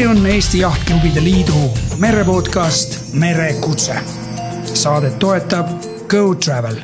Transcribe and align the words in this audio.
see 0.00 0.08
on 0.08 0.26
Eesti 0.26 0.58
Jahtklubide 0.58 1.24
Liidu 1.24 1.70
merepodcast 1.98 3.14
Merekutse. 3.14 3.94
saadet 4.64 5.18
toetab 5.18 5.66
Go 6.08 6.34
Travel. 6.34 6.74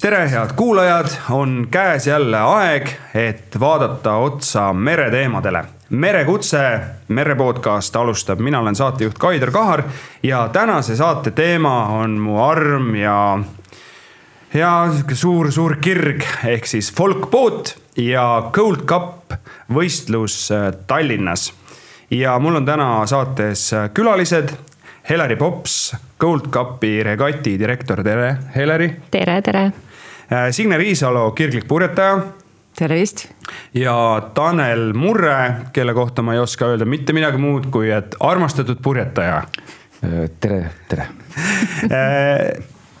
tere, 0.00 0.30
head 0.30 0.50
kuulajad, 0.56 1.06
on 1.30 1.68
käes 1.70 2.06
jälle 2.06 2.38
aeg, 2.38 2.88
et 3.14 3.60
vaadata 3.60 4.14
otsa 4.14 4.72
mereteemadele. 4.72 5.64
merekutse, 5.88 6.80
merepodcast 7.08 7.96
alustab, 7.96 8.38
mina 8.38 8.60
olen 8.60 8.76
saatejuht 8.76 9.18
Kaido 9.18 9.50
Kahar 9.50 9.82
ja 10.22 10.48
tänase 10.52 10.96
saate 10.96 11.30
teema 11.30 11.86
on 11.86 12.10
mu 12.10 12.42
arm 12.44 12.94
ja 12.94 13.38
ja 14.54 14.88
sihuke 14.92 15.14
suur-suur 15.14 15.76
kirg 15.76 16.22
ehk 16.44 16.66
siis 16.66 16.94
folkboot 16.94 17.78
ja 17.96 18.50
Gold 18.52 18.86
Cup 18.86 19.17
võistlus 19.74 20.50
äh, 20.52 20.72
Tallinnas. 20.86 21.52
ja 22.10 22.38
mul 22.38 22.56
on 22.56 22.66
täna 22.66 23.06
saates 23.06 23.72
äh, 23.72 23.90
külalised. 23.94 24.54
Heleri 25.08 25.36
Pops, 25.36 25.96
Gold 26.20 26.50
Cupi 26.52 27.02
regati 27.02 27.54
direktor, 27.58 28.02
tere, 28.04 28.36
Heleri. 28.56 28.90
tere, 29.10 29.42
tere. 29.42 29.64
Äh, 30.32 30.50
Signe 30.50 30.76
Riisalo, 30.76 31.30
kirglik 31.32 31.68
purjetaja. 31.68 32.18
tervist. 32.78 33.28
ja 33.74 34.30
Tanel 34.34 34.92
Murre, 34.92 35.54
kelle 35.72 35.94
kohta 35.94 36.22
ma 36.22 36.34
ei 36.34 36.38
oska 36.38 36.66
öelda 36.66 36.84
mitte 36.84 37.12
midagi 37.12 37.38
muud, 37.38 37.70
kui 37.70 37.90
et 37.90 38.14
armastatud 38.20 38.82
purjetaja. 38.82 39.42
tere, 40.40 40.70
tere 40.88 41.08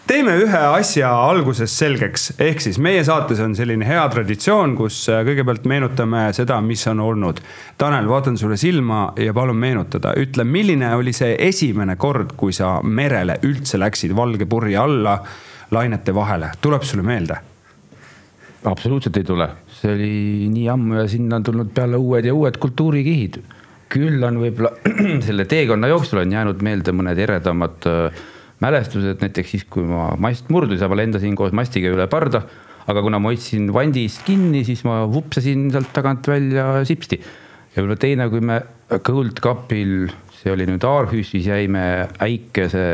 teeme 0.08 0.34
ühe 0.40 0.60
asja 0.72 1.10
alguses 1.28 1.72
selgeks, 1.76 2.30
ehk 2.40 2.62
siis 2.64 2.78
meie 2.80 3.02
saates 3.04 3.40
on 3.44 3.52
selline 3.56 3.84
hea 3.84 4.04
traditsioon, 4.12 4.74
kus 4.78 5.02
äh, 5.12 5.20
kõigepealt 5.26 5.66
meenutame 5.68 6.22
seda, 6.36 6.60
mis 6.64 6.84
on 6.88 7.02
olnud. 7.04 7.42
Tanel, 7.80 8.08
vaatan 8.08 8.38
sulle 8.40 8.56
silma 8.60 9.10
ja 9.20 9.34
palun 9.36 9.58
meenutada, 9.60 10.14
ütle, 10.20 10.46
milline 10.48 10.94
oli 10.96 11.12
see 11.16 11.34
esimene 11.48 11.98
kord, 12.00 12.32
kui 12.40 12.56
sa 12.56 12.78
merele 12.82 13.36
üldse 13.44 13.80
läksid 13.80 14.14
valge 14.16 14.48
purje 14.48 14.78
alla 14.80 15.18
lainete 15.76 16.16
vahele, 16.16 16.54
tuleb 16.64 16.88
sulle 16.88 17.04
meelde? 17.04 17.44
absoluutselt 18.68 19.16
ei 19.16 19.24
tule, 19.24 19.46
see 19.70 19.92
oli 19.94 20.48
nii 20.50 20.64
ammu 20.72 20.96
ja 20.98 21.04
sinna 21.08 21.38
on 21.38 21.44
tulnud 21.46 21.68
peale 21.72 21.96
uued 21.96 22.26
ja 22.26 22.32
uued 22.34 22.56
kultuurikihid. 22.58 23.38
küll 23.88 24.24
on 24.26 24.40
võib-olla 24.42 24.72
selle 25.26 25.46
teekonna 25.48 25.88
jooksul 25.88 26.24
on 26.24 26.32
jäänud 26.34 26.64
meelde 26.66 26.92
mõned 26.92 27.22
eredamad 27.22 27.86
äh, 27.88 28.26
mälestused 28.64 29.22
näiteks 29.22 29.52
siis, 29.54 29.66
kui 29.70 29.84
ma 29.86 30.12
mast 30.20 30.48
murdus 30.52 30.82
ja 30.82 30.88
ma 30.90 30.98
lendasin 30.98 31.36
koos 31.38 31.54
mastiga 31.56 31.92
üle 31.94 32.08
parda. 32.10 32.42
aga 32.88 33.02
kuna 33.04 33.18
ma 33.20 33.28
hoidsin 33.28 33.66
vandist 33.68 34.22
kinni, 34.24 34.62
siis 34.64 34.80
ma 34.88 35.02
vupsasin 35.12 35.66
sealt 35.70 35.90
tagant 35.92 36.28
välja 36.28 36.84
sipsti. 36.88 37.20
ja 37.74 37.82
võib-olla 37.82 37.98
teine, 38.00 38.28
kui 38.32 38.40
me 38.40 38.62
Gold 39.04 39.42
Cupil, 39.44 40.08
see 40.38 40.52
oli 40.52 40.64
nüüd 40.66 40.84
Aarhüsis, 40.88 41.44
jäime 41.44 42.08
äikese 42.24 42.84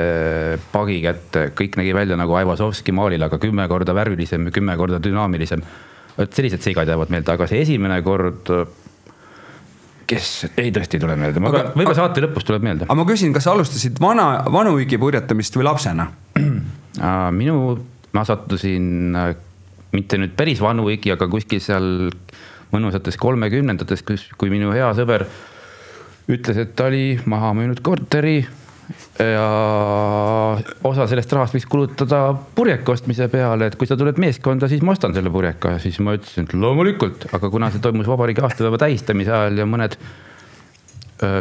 pagi 0.73 0.98
kätte, 1.05 1.51
kõik 1.55 1.79
nägi 1.79 1.95
välja 1.95 2.19
nagu 2.19 2.35
Aivazovski 2.41 2.92
maalil, 2.92 3.23
aga 3.23 3.39
kümme 3.39 3.69
korda 3.70 3.95
värvilisem 3.95 4.48
ja 4.48 4.55
kümme 4.55 4.77
korda 4.77 4.98
dünaamilisem. 5.03 5.62
vot 6.19 6.35
sellised 6.35 6.62
seigad 6.62 6.89
jäävad 6.89 7.11
meelde, 7.11 7.33
aga 7.33 7.47
see 7.51 7.62
esimene 7.62 8.03
kord 8.03 8.51
kes, 10.10 10.30
ei 10.60 10.72
tõesti 10.74 10.98
ei 10.98 11.02
tule 11.05 11.16
meelde, 11.19 11.42
ma 11.42 11.52
pean, 11.55 11.72
võib-olla 11.74 11.97
saate 11.98 12.24
lõpus 12.24 12.47
tuleb 12.48 12.64
meelde. 12.66 12.88
aga 12.88 12.98
ma 12.98 13.06
küsin, 13.08 13.33
kas 13.34 13.47
sa 13.48 13.55
alustasid 13.55 14.00
vana, 14.02 14.28
vanuigi 14.52 14.98
purjetamist 15.00 15.56
või 15.58 15.69
lapsena? 15.69 16.08
minu, 17.41 17.58
ma 18.14 18.24
sattusin 18.28 19.19
äh, 19.19 19.33
mitte 19.94 20.19
nüüd 20.20 20.34
päris 20.38 20.62
vanuigi, 20.62 21.12
aga 21.14 21.28
kuskil 21.30 21.62
seal 21.62 22.11
mõnusates 22.74 23.18
kolmekümnendates, 23.20 24.02
kus, 24.06 24.29
kui 24.39 24.51
minu 24.52 24.73
hea 24.74 24.90
sõber 24.98 25.27
ütles, 26.30 26.58
et 26.58 26.74
ta 26.77 26.89
oli 26.90 27.18
maha 27.30 27.52
müünud 27.56 27.83
korteri 27.84 28.42
ja 29.18 29.46
osa 30.84 31.06
sellest 31.11 31.33
rahast 31.33 31.56
võiks 31.56 31.68
kulutada 31.70 32.20
purjeka 32.56 32.95
ostmise 32.95 33.28
peale, 33.33 33.70
et 33.70 33.78
kui 33.80 33.89
sa 33.90 33.96
tuled 34.00 34.18
meeskonda, 34.22 34.68
siis 34.70 34.84
ma 34.84 34.95
ostan 34.96 35.17
selle 35.17 35.33
purjeka. 35.34 35.77
Ja 35.77 35.83
siis 35.83 35.98
ma 36.05 36.17
ütlesin, 36.18 36.48
et 36.48 36.55
loomulikult, 36.58 37.28
aga 37.36 37.50
kuna 37.50 37.73
see 37.73 37.83
toimus 37.84 38.11
vabariigi 38.11 38.44
aastapäeva 38.44 38.80
tähistamise 38.84 39.34
ajal 39.34 39.64
ja 39.64 39.68
mõned 39.70 39.98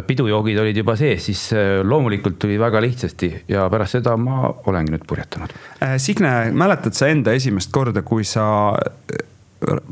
pidujoogid 0.06 0.58
olid 0.62 0.78
juba 0.78 0.94
sees, 0.96 1.26
siis 1.26 1.40
loomulikult 1.84 2.38
tuli 2.40 2.56
väga 2.60 2.80
lihtsasti. 2.80 3.30
Ja 3.50 3.66
pärast 3.72 3.98
seda 3.98 4.14
ma 4.16 4.46
olengi 4.70 4.94
nüüd 4.94 5.04
purjetanud. 5.08 5.52
Äh, 5.82 5.96
Signe, 6.02 6.30
mäletad 6.54 6.96
sa 6.96 7.10
enda 7.12 7.34
esimest 7.36 7.72
korda, 7.74 8.04
kui 8.06 8.24
sa 8.24 8.46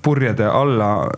purjede 0.03 0.47
alla 0.47 1.11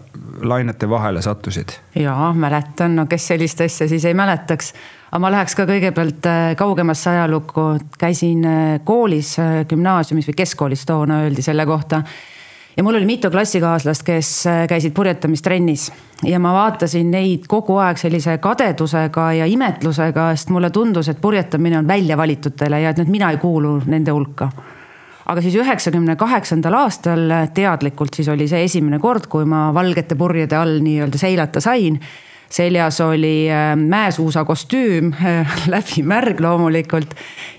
lainete 0.43 0.89
vahele 0.91 1.23
sattusid? 1.23 1.69
jaa, 1.95 2.33
mäletan, 2.33 2.97
no 2.97 3.07
kes 3.11 3.27
sellist 3.33 3.61
asja 3.61 3.89
siis 3.89 4.05
ei 4.05 4.15
mäletaks 4.15 4.73
aga 5.15 5.23
ma 5.23 5.31
läheks 5.31 5.55
ka 5.55 5.63
kõigepealt 5.69 6.27
äh, 6.27 6.45
kaugemasse 6.59 7.13
ajalukku, 7.13 7.65
käisin 8.01 8.41
äh, 8.51 8.63
koolis, 8.83 9.37
äh, 9.39 9.61
gümnaasiumis 9.71 10.27
või 10.27 10.41
keskkoolis 10.41 10.83
toona 10.89 11.21
öeldi 11.23 11.43
selle 11.47 11.63
kohta. 11.71 12.03
ja 12.77 12.83
mul 12.83 12.99
oli 12.99 13.07
mitu 13.07 13.31
klassikaaslast, 13.31 14.03
kes 14.03 14.31
käisid 14.69 14.91
purjetamistrennis. 14.95 15.93
Ja 16.27 16.41
ma 16.43 16.51
vaatasin 16.53 17.13
neid 17.15 17.47
kogu 17.47 17.77
aeg 17.79 18.01
sellise 18.01 18.41
kadedusega 18.43 19.29
ja 19.39 19.47
imetlusega, 19.47 20.33
sest 20.35 20.51
mulle 20.51 20.73
tundus, 20.75 21.09
et 21.09 21.21
purjetamine 21.21 21.79
on 21.79 21.87
välja 21.87 22.17
valitutele 22.19 22.81
ja 22.83 22.91
et 22.91 22.99
nüüd 22.99 23.15
mina 23.15 23.31
ei 23.31 23.39
kuulu 23.39 23.85
nende 23.87 24.11
hulka. 24.11 24.51
Aga 25.31 25.41
siis 25.41 25.55
üheksakümne 25.55 26.19
kaheksandal 26.19 26.75
aastal 26.83 27.31
teadlikult 27.55 28.19
siis 28.19 28.29
oli 28.29 28.51
see 28.51 28.67
esimene 28.67 28.99
kord, 28.99 29.31
kui 29.31 29.47
ma 29.47 29.69
valgete 29.75 30.19
purjede 30.19 30.59
all 30.59 30.81
nii-öelda 30.83 31.23
seilata 31.23 31.63
sain 31.63 32.03
seljas 32.51 33.01
oli 33.01 33.51
äh, 33.51 33.77
mäesuusakostüüm, 33.77 35.13
läbi 35.75 36.03
märg 36.03 36.41
loomulikult. 36.41 37.15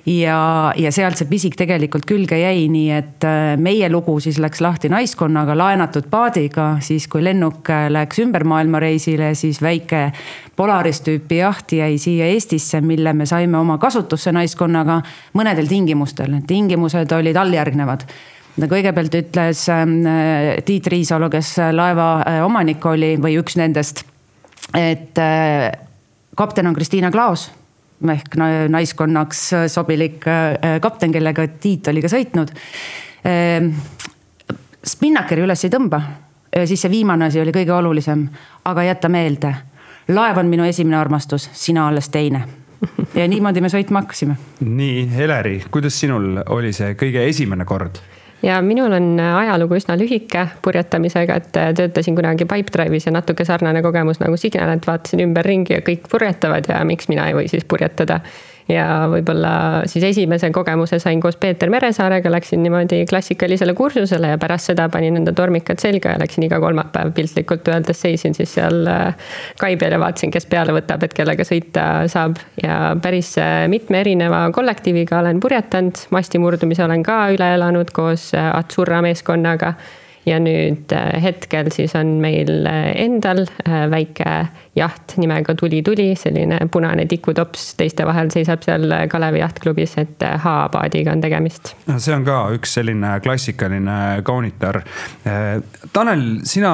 ja, 0.06 0.74
ja 0.78 0.92
sealt 0.92 1.18
see 1.18 1.28
pisik 1.30 1.56
tegelikult 1.58 2.06
külge 2.06 2.38
jäi, 2.40 2.68
nii 2.72 2.92
et 2.94 3.26
äh, 3.26 3.56
meie 3.58 3.90
lugu 3.90 4.20
siis 4.24 4.38
läks 4.40 4.62
lahti 4.62 4.90
naiskonnaga 4.90 5.58
laenatud 5.58 6.10
paadiga, 6.12 6.76
siis 6.86 7.08
kui 7.12 7.24
lennuk 7.24 7.70
äh, 7.74 7.88
läks 7.92 8.22
ümber 8.24 8.46
maailmareisile, 8.48 9.34
siis 9.36 9.62
väike 9.62 10.12
Polaris 10.56 11.02
tüüpi 11.04 11.42
jaht 11.42 11.76
jäi 11.76 11.98
siia 12.00 12.30
Eestisse, 12.32 12.82
mille 12.82 13.14
me 13.14 13.26
saime 13.26 13.58
oma 13.58 13.78
kasutusse 13.82 14.32
naiskonnaga 14.32 15.02
mõnedel 15.36 15.68
tingimustel, 15.68 16.40
tingimused 16.48 17.12
olid 17.12 17.36
alljärgnevad. 17.36 18.08
Kõigepealt 18.56 19.16
ütles 19.20 19.66
ähm, 19.68 19.98
Tiit 20.64 20.88
Riisalo, 20.88 21.28
kes 21.28 21.58
laeva 21.76 22.22
omanik 22.46 22.86
oli 22.88 23.18
või 23.20 23.36
üks 23.42 23.58
nendest 23.60 24.06
et 24.74 25.18
äh, 25.18 25.72
kapten 26.36 26.68
on 26.68 26.74
Kristiina 26.74 27.12
Klaos 27.12 27.52
ehk 28.12 28.36
naiskonnaks 28.70 29.46
sobilik 29.72 30.26
äh, 30.28 30.80
kapten, 30.82 31.12
kellega 31.12 31.48
Tiit 31.48 31.88
oli 31.88 32.04
ka 32.04 32.12
sõitnud. 32.12 32.52
Ähm, 33.26 33.72
spinnakeri 34.86 35.46
üles 35.46 35.64
ei 35.66 35.72
tõmba, 35.74 36.02
siis 36.66 36.84
see 36.86 36.92
viimane 36.92 37.30
asi 37.30 37.42
oli 37.42 37.54
kõige 37.56 37.74
olulisem, 37.74 38.28
aga 38.66 38.84
jäta 38.86 39.10
meelde, 39.10 39.56
laev 40.14 40.38
on 40.44 40.52
minu 40.52 40.68
esimene 40.68 41.00
armastus, 41.00 41.50
sina 41.54 41.88
alles 41.88 42.12
teine 42.14 42.44
ja 43.16 43.28
niimoodi 43.28 43.64
me 43.64 43.72
sõitma 43.72 44.04
hakkasime. 44.04 44.36
nii, 44.62 45.06
Heleri, 45.16 45.58
kuidas 45.72 45.98
sinul 46.00 46.42
oli 46.54 46.74
see 46.76 46.94
kõige 47.00 47.26
esimene 47.30 47.66
kord? 47.66 48.00
Ja 48.44 48.62
minul 48.62 48.94
on 48.94 49.20
ajalugu 49.20 49.78
üsna 49.80 49.98
lühike 50.00 50.48
purjetamisega, 50.62 51.36
et 51.36 51.60
äh, 51.60 51.72
töötasin 51.78 52.16
kunagi 52.16 52.48
Pipedrive'is 52.50 53.08
ja 53.08 53.14
natuke 53.16 53.46
sarnane 53.46 53.82
kogemus 53.86 54.20
nagu 54.24 54.38
Signal, 54.38 54.76
et 54.76 54.88
vaatasin 54.88 55.24
ümberringi 55.28 55.78
ja 55.78 55.86
kõik 55.86 56.10
purjetavad 56.12 56.70
ja 56.70 56.84
miks 56.86 57.10
mina 57.12 57.30
ei 57.30 57.38
või 57.38 57.50
siis 57.52 57.66
purjetada 57.66 58.20
ja 58.70 58.86
võib-olla 59.12 59.84
siis 59.90 60.04
esimese 60.08 60.50
kogemuse 60.54 60.98
sain 61.00 61.20
koos 61.22 61.38
Peeter 61.42 61.70
Meresaarega, 61.70 62.32
läksin 62.34 62.64
niimoodi 62.66 63.04
klassikalisele 63.10 63.76
kursusele 63.78 64.32
ja 64.34 64.40
pärast 64.42 64.72
seda 64.72 64.88
panin 64.90 65.20
enda 65.20 65.34
tormikad 65.38 65.82
selga 65.82 66.16
ja 66.16 66.22
läksin 66.22 66.48
iga 66.48 66.60
kolmapäev 66.64 67.14
piltlikult 67.16 67.68
öeldes 67.70 68.02
seisin 68.02 68.34
siis 68.38 68.56
seal 68.58 68.88
äh, 68.90 69.28
kai 69.62 69.76
peal 69.78 69.94
ja 69.98 70.00
vaatasin, 70.02 70.34
kes 70.34 70.50
peale 70.50 70.74
võtab, 70.76 71.06
et 71.06 71.14
kellega 71.14 71.46
sõita 71.46 71.86
saab. 72.12 72.40
ja 72.64 72.96
päris 73.02 73.36
äh, 73.42 73.68
mitme 73.72 74.02
erineva 74.02 74.48
kollektiiviga 74.56 75.20
olen 75.20 75.40
purjetanud, 75.40 76.08
masti 76.16 76.42
murdumise 76.42 76.84
olen 76.86 77.06
ka 77.06 77.20
üle 77.36 77.54
elanud 77.60 77.94
koos 77.94 78.32
äh, 78.34 78.50
Atsurra 78.56 79.02
meeskonnaga 79.06 79.76
ja 80.26 80.40
nüüd 80.42 80.94
äh, 80.96 81.14
hetkel 81.24 81.70
siis 81.74 81.94
on 81.98 82.18
meil 82.24 82.66
äh, 82.66 82.92
endal 83.06 83.46
äh, 83.46 83.86
väike 83.92 84.34
jaht 84.76 85.16
nimega 85.22 85.56
Tuli 85.56 85.82
tuli, 85.86 86.10
selline 86.20 86.58
punane 86.72 87.06
tikutops, 87.08 87.76
teiste 87.80 88.04
vahel 88.08 88.32
seisab 88.34 88.66
seal 88.66 88.92
Kalevi 89.12 89.40
jahtklubis, 89.40 89.96
et 90.02 90.26
H-paadiga 90.44 91.14
on 91.14 91.24
tegemist. 91.24 91.76
see 91.96 92.16
on 92.16 92.26
ka 92.28 92.42
üks 92.58 92.76
selline 92.76 93.14
klassikaline 93.24 93.96
kaunitar. 94.28 94.82
Tanel, 95.96 96.26
sina, 96.44 96.74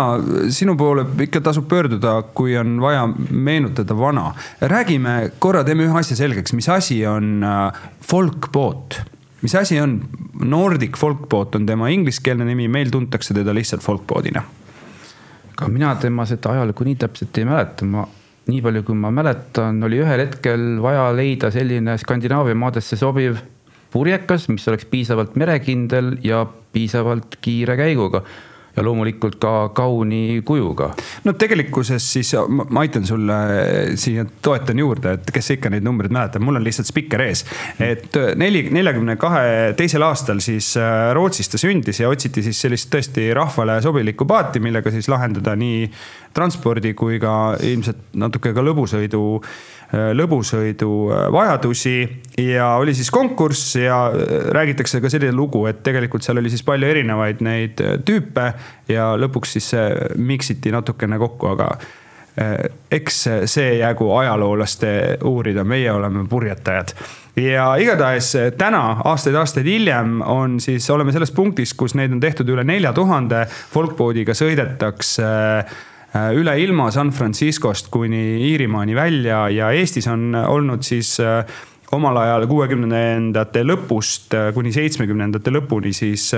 sinu 0.49 0.73
poole 0.79 1.05
ikka 1.27 1.43
tasub 1.45 1.69
pöörduda, 1.69 2.15
kui 2.33 2.57
on 2.57 2.79
vaja 2.81 3.05
meenutada 3.29 3.97
vana. 3.97 4.31
räägime 4.61 5.31
korra, 5.39 5.63
teeme 5.63 5.85
ühe 5.85 5.99
asja 6.01 6.17
selgeks, 6.23 6.57
mis 6.57 6.69
asi 6.73 7.03
on 7.05 7.45
folkboot 8.01 9.03
mis 9.41 9.55
asi 9.55 9.79
on? 9.81 9.99
Nordic 10.41 10.97
Folkboat 10.97 11.55
on 11.55 11.65
tema 11.65 11.89
ingliskeelne 11.93 12.45
nimi, 12.45 12.67
meil 12.67 12.89
tuntakse 12.91 13.33
teda 13.37 13.53
lihtsalt 13.53 13.83
folkboodina. 13.85 14.43
aga 15.51 15.67
mina 15.69 15.95
tema 16.01 16.25
seda 16.25 16.55
ajalugu 16.55 16.87
nii 16.87 16.95
täpselt 17.03 17.37
ei 17.37 17.45
mäleta, 17.45 17.85
ma 17.85 18.07
nii 18.47 18.61
palju, 18.65 18.83
kui 18.83 18.95
ma 18.97 19.11
mäletan, 19.13 19.83
oli 19.85 19.99
ühel 20.01 20.25
hetkel 20.25 20.79
vaja 20.81 21.11
leida 21.13 21.51
selline 21.53 21.97
Skandinaavia 22.01 22.57
maadesse 22.57 22.97
sobiv 22.97 23.37
purjekas, 23.93 24.47
mis 24.49 24.67
oleks 24.71 24.87
piisavalt 24.89 25.35
merekindel 25.37 26.15
ja 26.25 26.45
piisavalt 26.73 27.37
kiire 27.41 27.77
käiguga 27.77 28.23
ja 28.75 28.83
loomulikult 28.83 29.35
ka 29.41 29.53
kauni 29.75 30.41
kujuga. 30.45 30.91
no 31.23 31.33
tegelikkuses 31.33 32.07
siis 32.13 32.33
ma 32.47 32.83
aitan 32.83 33.05
sulle 33.05 33.37
siia, 33.99 34.25
toetan 34.41 34.79
juurde, 34.79 35.15
et 35.17 35.31
kes 35.33 35.53
ikka 35.57 35.71
neid 35.73 35.85
numbreid 35.85 36.13
mäletab, 36.13 36.43
mul 36.45 36.59
on 36.59 36.65
lihtsalt 36.65 36.87
spikker 36.87 37.25
ees. 37.25 37.45
et 37.79 38.15
neli, 38.39 38.63
neljakümne 38.71 39.17
kahe 39.21 39.73
teisel 39.77 40.05
aastal 40.07 40.39
siis 40.43 40.73
äh, 40.79 41.11
Rootsis 41.17 41.51
ta 41.51 41.59
sündis 41.61 42.01
ja 42.01 42.09
otsiti 42.09 42.43
siis 42.45 42.61
sellist 42.61 42.91
tõesti 42.93 43.29
rahvale 43.35 43.79
sobilikku 43.83 44.27
paati, 44.29 44.63
millega 44.63 44.93
siis 44.93 45.09
lahendada 45.11 45.55
nii 45.59 45.85
transpordi 46.33 46.93
kui 46.93 47.19
ka 47.19 47.57
ilmselt 47.63 48.15
natuke 48.19 48.53
ka 48.53 48.63
lõbusõidu 48.65 49.21
Äh, 49.91 50.13
lõbusõidu 50.15 50.87
äh, 51.11 51.25
vajadusi 51.35 51.97
ja 52.39 52.77
oli 52.79 52.93
siis 52.95 53.09
konkurss 53.11 53.73
ja 53.75 54.05
äh, 54.07 54.45
räägitakse 54.55 55.01
ka 55.03 55.09
selline 55.11 55.35
lugu, 55.35 55.65
et 55.67 55.81
tegelikult 55.83 56.23
seal 56.23 56.39
oli 56.39 56.47
siis 56.53 56.63
palju 56.63 56.87
erinevaid 56.87 57.41
neid 57.43 57.83
tüüpe 58.07 58.45
ja 58.87 59.09
lõpuks 59.19 59.57
siis 59.57 59.67
mix 60.15 60.53
iti 60.55 60.71
natukene 60.71 61.19
kokku, 61.19 61.51
aga 61.55 61.73
eks 62.95 63.17
see 63.51 63.73
jäägu 63.81 64.05
ajaloolaste 64.15 64.91
uurida, 65.27 65.65
meie 65.67 65.91
oleme 65.91 66.23
purjetajad. 66.31 66.93
ja 67.35 67.65
igatahes 67.75 68.31
täna, 68.57 69.01
aastaid-aastaid 69.11 69.67
hiljem, 69.67 70.21
on 70.23 70.55
siis, 70.63 70.87
oleme 70.89 71.11
selles 71.11 71.35
punktis, 71.35 71.75
kus 71.75 71.97
neid 71.99 72.15
on 72.15 72.23
tehtud 72.23 72.47
üle 72.55 72.63
nelja 72.63 72.95
tuhande, 72.95 73.43
folkboadiga 73.75 74.31
sõidetakse 74.31 75.27
Äh, 75.27 75.90
üle 76.11 76.55
ilma 76.59 76.89
San 76.91 77.11
Franciscost 77.15 77.87
kuni 77.91 78.41
Iirimaani 78.49 78.95
välja 78.95 79.45
ja 79.49 79.71
Eestis 79.71 80.07
on 80.11 80.35
olnud 80.35 80.83
siis 80.83 81.15
äh, 81.23 81.45
omal 81.95 82.17
ajal 82.19 82.47
kuuekümnendate 82.51 83.63
lõpust 83.63 84.35
äh, 84.35 84.49
kuni 84.55 84.73
seitsmekümnendate 84.75 85.53
lõpuni 85.55 85.93
siis 85.95 86.31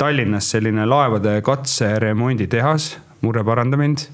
Tallinnas 0.00 0.48
selline 0.54 0.86
laevade 0.88 1.38
katseremonditehas, 1.44 2.96
Murre 3.20 3.44
paranda 3.44 3.78
mind 3.78 4.06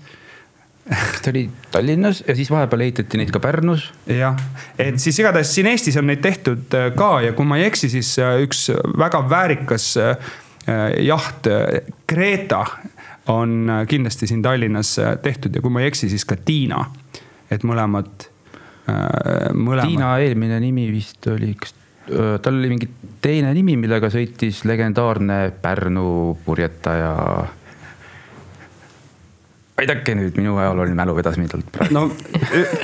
ta 1.23 1.31
oli 1.33 1.47
Tallinnas 1.73 2.21
ja 2.27 2.35
siis 2.37 2.51
vahepeal 2.53 2.85
ehitati 2.85 3.19
neid 3.19 3.33
ka 3.35 3.41
Pärnus. 3.41 3.89
jah, 4.13 4.37
et 4.79 5.01
siis 5.01 5.19
igatahes 5.23 5.55
siin 5.55 5.71
Eestis 5.73 5.97
on 5.97 6.07
neid 6.11 6.21
tehtud 6.23 6.77
ka 6.99 7.11
ja 7.25 7.33
kui 7.33 7.49
ma 7.49 7.57
ei 7.59 7.71
eksi, 7.71 7.89
siis 7.97 8.13
üks 8.45 8.69
väga 8.99 9.25
väärikas 9.31 9.89
jaht, 11.07 11.49
Kreeta 12.07 12.65
on 13.29 13.71
äh, 13.71 13.87
kindlasti 13.87 14.27
siin 14.27 14.43
Tallinnas 14.43 14.99
äh, 14.99 15.19
tehtud 15.23 15.55
ja 15.55 15.63
kui 15.63 15.73
ma 15.73 15.83
ei 15.83 15.91
eksi, 15.91 16.09
siis 16.09 16.25
ka 16.25 16.37
Tiina. 16.37 16.85
et 17.51 17.63
mõlemad, 17.63 18.29
äh, 18.91 19.51
mõlemad. 19.55 19.87
Tiina 19.87 20.17
eelmine 20.19 20.61
nimi 20.61 20.89
vist 20.93 21.27
oli, 21.31 21.55
kas 21.55 21.75
tal 22.07 22.55
oli 22.55 22.69
mingi 22.71 22.87
teine 23.23 23.51
nimi, 23.55 23.75
millega 23.83 24.07
sõitis 24.15 24.61
legendaarne 24.63 25.51
Pärnu 25.63 26.37
purjetaja 26.45 27.15
aidake 29.77 30.15
nüüd, 30.17 30.37
minu 30.39 30.55
ajalooline 30.57 30.97
mälu 30.97 31.13
vedas 31.19 31.37
mind 31.37 31.53
alt 31.57 31.67
praegu. 31.73 31.93
no 31.93 32.07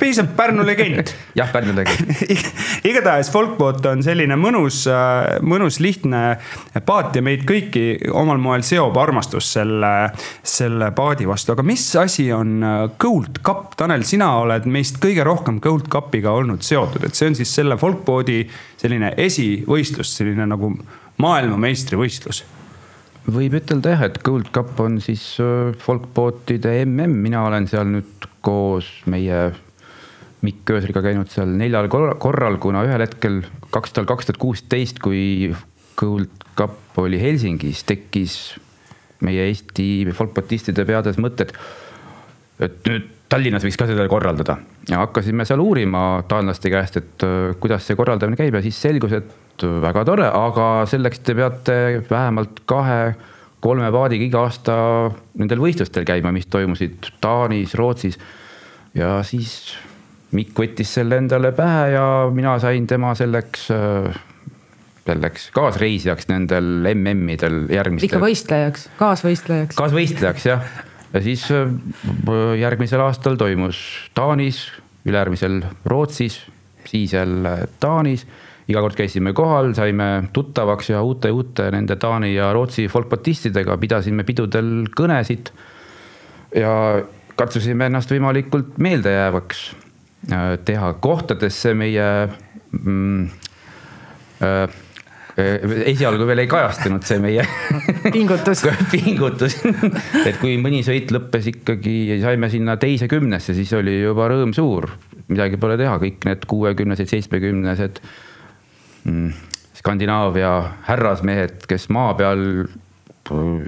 piisab 0.01 0.35
Pärnu 0.37 0.65
legend. 0.67 1.13
jah, 1.39 1.49
Pärnu 1.53 1.73
legend. 1.77 2.13
Igatahes 2.89 3.31
Folkboat 3.33 3.87
on 3.89 4.05
selline 4.05 4.37
mõnus, 4.37 4.83
äh, 4.93 5.39
mõnus 5.41 5.81
lihtne 5.81 6.23
paat 6.87 7.17
ja 7.17 7.25
meid 7.25 7.47
kõiki 7.49 7.87
omal 8.13 8.41
moel 8.43 8.65
seob 8.67 8.97
armastus 9.01 9.49
selle, 9.57 9.93
selle 10.45 10.91
paadi 10.97 11.29
vastu, 11.29 11.57
aga 11.57 11.65
mis 11.67 11.87
asi 11.97 12.29
on 12.37 12.59
äh, 12.61 12.79
Gold 13.01 13.41
Cup, 13.45 13.73
Tanel, 13.81 14.05
sina 14.09 14.35
oled 14.43 14.69
meist 14.69 15.01
kõige 15.03 15.25
rohkem 15.29 15.63
Gold 15.65 15.89
Cupiga 15.93 16.37
olnud 16.37 16.65
seotud, 16.67 17.09
et 17.09 17.17
see 17.17 17.33
on 17.33 17.39
siis 17.41 17.57
selle 17.57 17.81
Folkboadi 17.81 18.43
selline 18.83 19.15
esivõistlus, 19.23 20.13
selline 20.19 20.45
nagu 20.51 20.75
maailmameistrivõistlus 21.23 22.45
võib 23.31 23.55
ütelda 23.61 23.95
jah, 23.95 24.07
et 24.09 24.19
Gold 24.27 24.51
Cup 24.55 24.79
on 24.83 24.99
siis 25.03 25.23
äh, 25.43 25.71
folkboatide 25.79 26.75
mm, 26.85 27.19
mina 27.27 27.45
olen 27.47 27.69
seal 27.71 27.87
nüüd 27.91 28.27
koos 28.43 28.89
meie 29.11 29.53
Mikk 30.43 30.73
Öösriga 30.75 31.05
käinud 31.05 31.31
seal 31.31 31.53
neljal 31.55 31.87
korral, 31.93 32.59
kuna 32.59 32.83
ühel 32.89 33.05
hetkel 33.05 33.45
kaks 33.71 33.95
tuhat, 33.95 34.09
kaks 34.11 34.27
tuhat 34.27 34.41
kuusteist, 34.43 34.99
kui 35.03 35.53
Gold 35.99 36.49
Cup 36.59 36.99
oli 36.99 37.21
Helsingis, 37.21 37.85
tekkis 37.87 38.37
meie 39.23 39.47
Eesti 39.53 39.87
folkboatistide 40.19 40.83
peades 40.89 41.21
mõte, 41.23 41.47
et, 41.47 41.55
et 42.67 42.91
nüüd 42.91 43.11
Tallinnas 43.33 43.65
võiks 43.65 43.79
ka 43.81 43.87
seda 43.89 44.05
korraldada 44.13 44.59
ja 44.91 44.99
hakkasime 45.01 45.47
seal 45.49 45.63
uurima 45.65 46.23
taanlaste 46.29 46.73
käest, 46.73 46.99
et 47.01 47.25
äh, 47.25 47.53
kuidas 47.61 47.87
see 47.89 47.97
korraldamine 47.97 48.37
käib 48.37 48.59
ja 48.59 48.65
siis 48.65 48.81
selgus, 48.83 49.15
et 49.17 49.65
väga 49.83 50.03
tore, 50.05 50.27
aga 50.27 50.67
selleks 50.91 51.23
te 51.25 51.37
peate 51.39 51.77
vähemalt 52.11 52.61
kahe-kolme 52.69 53.89
paadiga 53.95 54.27
iga 54.27 54.43
aasta 54.49 54.75
nendel 55.41 55.63
võistlustel 55.63 56.05
käima, 56.09 56.33
mis 56.35 56.51
toimusid 56.53 57.13
Taanis, 57.25 57.77
Rootsis. 57.79 58.21
ja 58.99 59.21
siis 59.27 59.79
Mikk 60.33 60.57
võttis 60.57 60.89
selle 60.97 61.19
endale 61.21 61.51
pähe 61.53 61.91
ja 61.93 62.05
mina 62.33 62.55
sain 62.61 62.87
tema 62.89 63.13
selleks 63.17 63.67
äh, 63.73 64.23
selleks 65.07 65.51
kaasreisijaks 65.57 66.29
nendel 66.31 66.89
MM-idel 66.95 67.67
järgmistel. 67.73 68.09
ikka 68.09 68.23
võistlejaks, 68.23 68.89
kaasvõistlejaks. 69.01 69.77
kaasvõistlejaks 69.81 70.49
jah 70.49 70.73
ja 71.13 71.21
siis 71.23 71.45
äh, 71.51 71.69
järgmisel 72.61 73.03
aastal 73.05 73.37
toimus 73.41 73.79
Taanis, 74.15 74.65
ülejärgmisel 75.05 75.61
Rootsis, 75.85 76.41
siis 76.89 77.13
jälle 77.13 77.69
Taanis. 77.81 78.27
iga 78.69 78.81
kord 78.81 78.95
käisime 78.95 79.33
kohal, 79.33 79.73
saime 79.75 80.29
tuttavaks 80.33 80.91
ja 80.91 81.03
uute, 81.03 81.31
uute 81.31 81.71
nende 81.71 81.97
Taani 81.97 82.35
ja 82.35 82.53
Rootsi 82.53 82.87
folkbatistidega, 82.89 83.77
pidasime 83.77 84.25
pidudel 84.25 84.87
kõnesid. 84.97 85.51
ja 86.57 87.03
katsusime 87.37 87.87
ennast 87.87 88.11
võimalikult 88.11 88.79
meeldejäävaks 88.79 89.63
äh, 90.33 90.59
teha 90.65 90.93
kohtadesse 90.93 91.75
meie 91.75 92.09
mm, 92.73 93.31
Äh, 94.43 94.69
esialgu 95.37 96.27
veel 96.29 96.43
ei 96.43 96.49
kajastunud 96.51 97.05
see 97.07 97.21
meie 97.23 97.45
pingutus. 98.15 98.65
Pingutus. 98.93 99.57
Et 100.27 100.37
kui 100.41 100.59
mõni 100.61 100.83
sõit 100.87 101.13
lõppes 101.15 101.49
ikkagi, 101.55 102.19
saime 102.23 102.51
sinna 102.53 102.77
teise 102.81 103.09
kümnesse, 103.11 103.57
siis 103.57 103.73
oli 103.79 103.99
juba 104.03 104.29
rõõm 104.33 104.53
suur. 104.57 104.91
midagi 105.33 105.57
pole 105.57 105.79
teha, 105.81 105.97
kõik 106.03 106.27
need 106.29 106.45
kuuekümnesed, 106.51 107.09
seitsmekümnesed 107.09 108.03
mm, 109.09 109.31
Skandinaavia 109.83 110.51
härrasmehed, 110.87 111.65
kes 111.71 111.89
maa 111.91 112.13
peal 112.19 112.43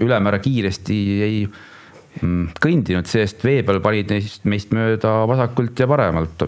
ülemäära 0.04 0.38
kiiresti 0.42 0.98
ei 1.24 1.40
mm, 1.46 2.52
kõndinud, 2.60 3.08
sest 3.08 3.42
vee 3.46 3.64
peal 3.64 3.80
panid 3.82 4.12
neist, 4.12 4.44
meist 4.44 4.74
mööda 4.76 5.22
vasakult 5.30 5.80
ja 5.80 5.88
paremalt 5.90 6.44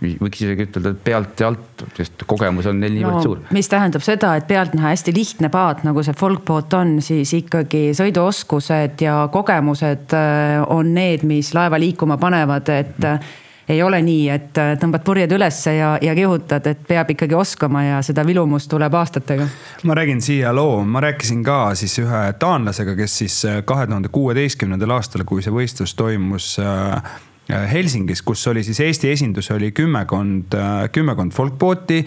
võiks 0.00 0.42
isegi 0.42 0.66
ütelda, 0.68 0.94
et 0.94 1.04
pealt 1.04 1.40
ja 1.42 1.50
alt, 1.52 1.84
sest 1.96 2.24
kogemus 2.30 2.68
on 2.70 2.80
neil 2.80 2.94
niivõrd 2.96 3.18
no, 3.18 3.22
suur. 3.24 3.44
mis 3.54 3.70
tähendab 3.70 4.04
seda, 4.04 4.34
et 4.38 4.48
pealtnäha 4.48 4.94
hästi 4.94 5.14
lihtne 5.16 5.50
paat, 5.52 5.84
nagu 5.86 6.04
see 6.04 6.16
folkboat 6.18 6.74
on, 6.80 6.98
siis 7.04 7.32
ikkagi 7.36 7.86
sõiduoskused 7.96 9.04
ja 9.04 9.22
kogemused 9.32 10.16
äh, 10.16 10.60
on 10.72 10.94
need, 10.96 11.26
mis 11.28 11.54
laeva 11.56 11.80
liikuma 11.80 12.18
panevad, 12.20 12.70
et 12.74 13.08
äh, 13.08 13.32
ei 13.68 13.80
ole 13.82 14.02
nii, 14.04 14.24
et 14.28 14.58
äh, 14.60 14.74
tõmbad 14.80 15.04
purjed 15.04 15.32
ülesse 15.36 15.76
ja, 15.76 15.94
ja 16.02 16.16
kihutad, 16.16 16.66
et 16.68 16.82
peab 16.88 17.14
ikkagi 17.14 17.36
oskama 17.36 17.84
ja 17.86 18.00
seda 18.04 18.24
vilumust 18.26 18.68
tuleb 18.72 18.96
aastatega. 19.00 19.46
ma 19.84 19.96
räägin 19.96 20.20
siia 20.24 20.52
loo, 20.56 20.82
ma 20.84 21.04
rääkisin 21.04 21.44
ka 21.44 21.60
siis 21.78 21.96
ühe 22.02 22.24
taanlasega, 22.38 22.96
kes 22.98 23.18
siis 23.24 23.40
kahe 23.64 23.86
tuhande 23.86 24.12
kuueteistkümnendal 24.12 24.98
aastal, 24.98 25.24
kui 25.28 25.44
see 25.44 25.52
võistlus 25.54 25.96
toimus 25.96 26.54
Äh, 26.64 27.02
Helsingis, 27.48 28.22
kus 28.24 28.46
oli 28.48 28.62
siis 28.64 28.78
Eesti 28.80 29.10
esindus 29.12 29.50
oli 29.52 29.68
kümmekond, 29.76 30.54
äh, 30.56 30.86
kümmekond 30.92 31.34
folkbooti 31.36 31.98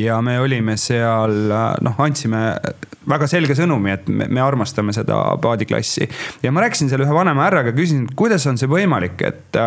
ja 0.00 0.22
me 0.24 0.38
olime 0.40 0.78
seal, 0.80 1.50
äh, 1.52 1.66
noh, 1.84 2.00
andsime 2.00 2.54
väga 3.08 3.28
selge 3.28 3.54
sõnumi, 3.58 3.92
et 3.92 4.08
me, 4.08 4.28
me 4.32 4.40
armastame 4.40 4.94
seda 4.96 5.18
paadiklassi. 5.42 6.08
ja 6.42 6.52
ma 6.52 6.64
rääkisin 6.64 6.88
seal 6.88 7.04
ühe 7.04 7.12
vanema 7.12 7.44
härraga, 7.44 7.74
küsisin, 7.76 8.06
kuidas 8.16 8.46
on 8.48 8.56
see 8.56 8.70
võimalik, 8.70 9.20
et 9.26 9.60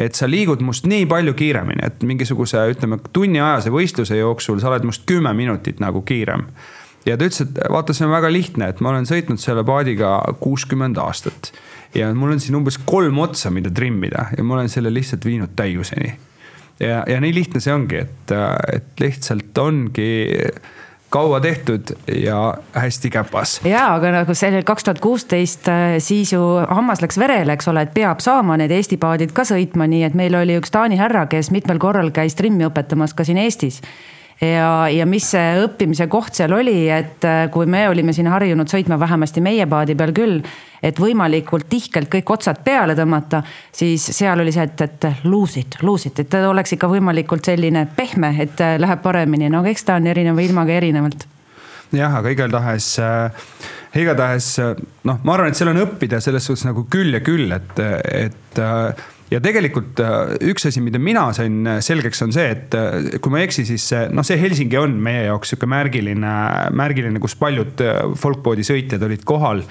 et 0.00 0.16
sa 0.16 0.28
liigud 0.28 0.60
must 0.64 0.86
nii 0.88 1.08
palju 1.08 1.34
kiiremini, 1.36 1.82
et 1.84 2.04
mingisuguse, 2.06 2.60
ütleme, 2.72 3.00
tunniajase 3.12 3.72
võistluse 3.72 4.16
jooksul 4.16 4.60
sa 4.60 4.70
oled 4.70 4.86
must 4.88 5.02
kümme 5.08 5.32
minutit 5.36 5.80
nagu 5.80 6.04
kiirem 6.06 6.46
ja 7.08 7.16
ta 7.16 7.26
ütles, 7.26 7.42
et 7.46 7.58
vaata, 7.72 7.96
see 7.96 8.06
on 8.06 8.12
väga 8.12 8.30
lihtne, 8.32 8.70
et 8.70 8.80
ma 8.84 8.92
olen 8.92 9.08
sõitnud 9.08 9.40
selle 9.40 9.64
paadiga 9.66 10.18
kuuskümmend 10.40 11.00
aastat 11.00 11.52
ja 11.94 12.10
mul 12.14 12.34
on 12.34 12.40
siin 12.40 12.58
umbes 12.60 12.78
kolm 12.86 13.18
otsa, 13.18 13.50
mida 13.54 13.70
trimmida 13.74 14.28
ja 14.36 14.44
ma 14.44 14.58
olen 14.58 14.68
selle 14.72 14.92
lihtsalt 14.94 15.24
viinud 15.24 15.56
täiuseni. 15.56 16.12
ja, 16.80 17.04
ja 17.06 17.20
nii 17.20 17.34
lihtne 17.34 17.60
see 17.60 17.74
ongi, 17.74 18.04
et, 18.04 18.36
et 18.72 19.00
lihtsalt 19.00 19.58
ongi 19.58 20.10
kaua 21.10 21.40
tehtud 21.40 21.82
ja 22.22 22.54
hästi 22.74 23.10
käpas. 23.10 23.60
ja, 23.64 23.94
aga 23.94 24.12
nagu 24.20 24.34
sellel 24.34 24.62
kaks 24.64 24.86
tuhat 24.86 25.00
kuusteist, 25.02 25.66
siis 25.98 26.32
ju 26.32 26.42
hammas 26.68 27.02
läks 27.02 27.18
verele, 27.18 27.58
eks 27.58 27.68
ole, 27.68 27.82
et 27.86 27.94
peab 27.94 28.22
saama 28.22 28.56
need 28.60 28.70
Eesti 28.74 29.00
paadid 29.00 29.34
ka 29.34 29.44
sõitma, 29.48 29.88
nii 29.90 30.04
et 30.06 30.14
meil 30.14 30.38
oli 30.38 30.58
üks 30.60 30.70
Taani 30.70 31.00
härra, 31.00 31.26
kes 31.30 31.50
mitmel 31.50 31.82
korral 31.82 32.14
käis 32.14 32.38
trimmi 32.38 32.68
õpetamas 32.68 33.16
ka 33.18 33.26
siin 33.26 33.42
Eestis 33.42 33.82
ja, 34.40 34.88
ja 34.88 35.06
mis 35.08 35.26
see 35.34 35.60
õppimise 35.64 36.06
koht 36.10 36.38
seal 36.38 36.54
oli, 36.56 36.88
et 36.92 37.24
äh, 37.28 37.44
kui 37.52 37.68
me 37.70 37.84
olime 37.90 38.14
siin 38.16 38.30
harjunud 38.30 38.70
sõitma 38.70 38.98
vähemasti 39.00 39.42
meie 39.44 39.66
paadi 39.70 39.96
peal 39.98 40.14
küll, 40.16 40.38
et 40.82 41.00
võimalikult 41.00 41.68
tihkelt 41.70 42.08
kõik 42.12 42.32
otsad 42.36 42.62
peale 42.64 42.96
tõmmata, 42.98 43.42
siis 43.72 44.04
seal 44.16 44.40
oli 44.40 44.54
see, 44.54 44.64
et, 44.70 44.86
et 44.86 45.26
lose 45.28 45.60
it, 45.60 45.80
lose 45.84 46.08
it, 46.08 46.22
et 46.22 46.30
ta 46.32 46.46
oleks 46.48 46.76
ikka 46.76 46.88
võimalikult 46.90 47.50
selline 47.52 47.86
pehme, 47.96 48.32
et 48.40 48.64
äh, 48.64 48.78
läheb 48.80 49.04
paremini, 49.04 49.50
no 49.52 49.64
eks 49.68 49.86
ta 49.88 50.00
on 50.00 50.08
erineva 50.10 50.46
ilmaga 50.46 50.80
erinevalt. 50.80 51.28
Jah, 51.92 52.20
aga 52.20 52.30
igatahes 52.30 52.92
äh,, 53.02 53.46
igatahes 53.98 54.52
noh, 54.62 55.16
ma 55.26 55.34
arvan, 55.34 55.50
et 55.50 55.58
seal 55.58 55.72
on 55.72 55.82
õppida 55.82 56.20
selles 56.22 56.46
suhtes 56.46 56.68
nagu 56.68 56.86
küll 56.90 57.16
ja 57.16 57.20
küll, 57.24 57.50
et, 57.52 57.80
et 58.14 58.60
äh, 58.62 59.08
ja 59.30 59.40
tegelikult 59.42 60.00
äh, 60.02 60.34
üks 60.50 60.66
asi, 60.68 60.82
mida 60.84 61.00
mina 61.02 61.28
sain 61.36 61.62
selgeks, 61.84 62.22
on 62.26 62.34
see, 62.34 62.48
et 62.56 62.76
äh, 62.76 63.18
kui 63.22 63.32
ma 63.32 63.40
ei 63.40 63.48
eksi, 63.48 63.66
siis 63.68 63.86
noh, 64.14 64.26
see 64.26 64.38
Helsingi 64.40 64.78
on 64.80 64.96
meie 65.02 65.26
jaoks 65.28 65.54
sihuke 65.54 65.68
märgiline, 65.70 66.34
märgiline, 66.76 67.22
kus 67.22 67.36
paljud 67.40 67.84
äh, 67.86 68.02
folkboadi 68.20 68.66
sõitjad 68.66 69.06
olid 69.06 69.26
kohal. 69.28 69.64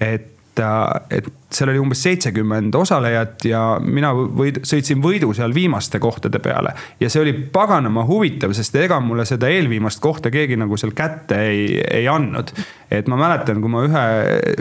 et, 0.00 0.32
et 0.60 1.32
seal 1.56 1.72
oli 1.72 1.80
umbes 1.80 2.02
seitsekümmend 2.04 2.74
osalejat 2.76 3.46
ja 3.48 3.62
mina 3.82 4.12
võid, 4.14 4.62
sõitsin 4.66 5.00
võidu 5.02 5.32
seal 5.36 5.54
viimaste 5.54 6.00
kohtade 6.02 6.40
peale. 6.42 6.74
ja 7.00 7.10
see 7.10 7.22
oli 7.22 7.34
paganama 7.52 8.04
huvitav, 8.08 8.52
sest 8.56 8.76
ega 8.80 9.00
mulle 9.00 9.24
seda 9.28 9.48
eelviimast 9.52 10.00
kohta 10.04 10.30
keegi 10.30 10.58
nagu 10.60 10.76
seal 10.80 10.92
kätte 10.96 11.40
ei, 11.48 11.80
ei 12.00 12.08
andnud. 12.08 12.52
et 12.90 13.08
ma 13.10 13.18
mäletan, 13.18 13.60
kui 13.62 13.72
ma 13.72 13.82
ühe, 13.86 14.04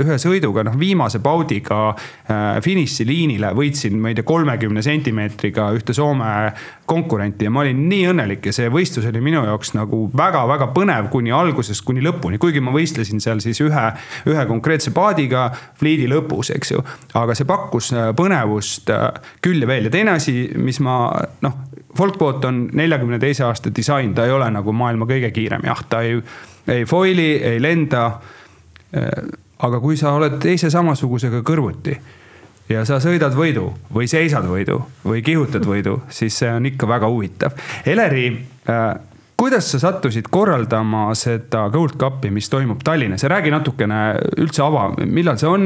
ühe 0.02 0.18
sõiduga, 0.22 0.64
noh 0.66 0.78
viimase 0.80 1.20
paudiga 1.24 1.80
äh, 1.92 2.62
finišiliinile 2.66 3.52
võitsin, 3.58 4.00
ma 4.02 4.12
ei 4.12 4.18
tea, 4.18 4.26
kolmekümne 4.28 4.82
sentimeetriga 4.86 5.70
ühte 5.76 5.94
Soome 5.96 6.32
konkurenti 6.86 7.46
ja 7.46 7.52
ma 7.54 7.64
olin 7.64 7.86
nii 7.90 8.10
õnnelik 8.12 8.50
ja 8.50 8.54
see 8.56 8.70
võistlus 8.74 9.08
oli 9.10 9.22
minu 9.24 9.44
jaoks 9.46 9.74
nagu 9.78 10.06
väga-väga 10.18 10.70
põnev 10.76 11.10
kuni 11.14 11.34
algusest 11.34 11.86
kuni 11.86 12.04
lõpuni, 12.06 12.40
kuigi 12.42 12.62
ma 12.64 12.74
võistlesin 12.76 13.22
seal 13.24 13.42
siis 13.44 13.62
ühe, 13.66 13.86
ühe 14.30 14.46
konkreetse 14.50 14.94
paadiga 14.96 15.48
fliidi 15.80 16.10
lõpus, 16.10 16.54
eks 16.56 16.76
ju 16.76 16.85
aga 17.14 17.36
see 17.38 17.48
pakkus 17.50 17.92
äh, 17.94 18.10
põnevust 18.18 18.92
äh, 18.94 19.08
küll 19.44 19.62
ja 19.64 19.70
veel 19.70 19.90
ja 19.90 19.94
teine 19.94 20.18
asi, 20.20 20.50
mis 20.58 20.82
ma 20.84 21.00
noh, 21.46 21.62
Folkboat 21.96 22.44
on 22.50 22.66
neljakümne 22.76 23.16
teise 23.22 23.46
aasta 23.48 23.72
disain, 23.72 24.12
ta 24.16 24.26
ei 24.28 24.34
ole 24.36 24.50
nagu 24.52 24.74
maailma 24.76 25.08
kõige 25.08 25.30
kiirem 25.32 25.64
jaht, 25.64 25.88
ta 25.90 26.02
ei, 26.04 26.18
ei 26.68 26.84
foili, 26.90 27.30
ei 27.40 27.62
lenda. 27.64 28.10
Äh, 28.92 29.10
aga 29.66 29.80
kui 29.80 29.96
sa 29.98 30.12
oled 30.18 30.36
teise 30.44 30.68
samasugusega 30.70 31.40
kõrvuti 31.48 31.94
ja 32.70 32.82
sa 32.86 32.98
sõidad 33.00 33.36
võidu 33.38 33.70
või 33.94 34.10
seisad 34.12 34.44
võidu 34.50 34.82
või 35.06 35.22
kihutad 35.24 35.64
võidu, 35.66 36.02
siis 36.12 36.36
see 36.42 36.52
on 36.52 36.68
ikka 36.68 36.90
väga 36.90 37.10
huvitav. 37.10 37.56
Eleri 37.88 38.28
kuidas 39.38 39.68
sa 39.72 39.80
sattusid 39.80 40.30
korraldama 40.32 41.10
seda 41.18 41.66
Gold 41.70 41.98
Cupi, 42.00 42.32
mis 42.32 42.50
toimub 42.50 42.84
Tallinnas 42.84 43.24
ja 43.24 43.30
räägi 43.30 43.52
natukene 43.52 44.00
üldse 44.42 44.64
ava, 44.64 44.88
millal 45.06 45.40
see 45.40 45.50
on, 45.50 45.66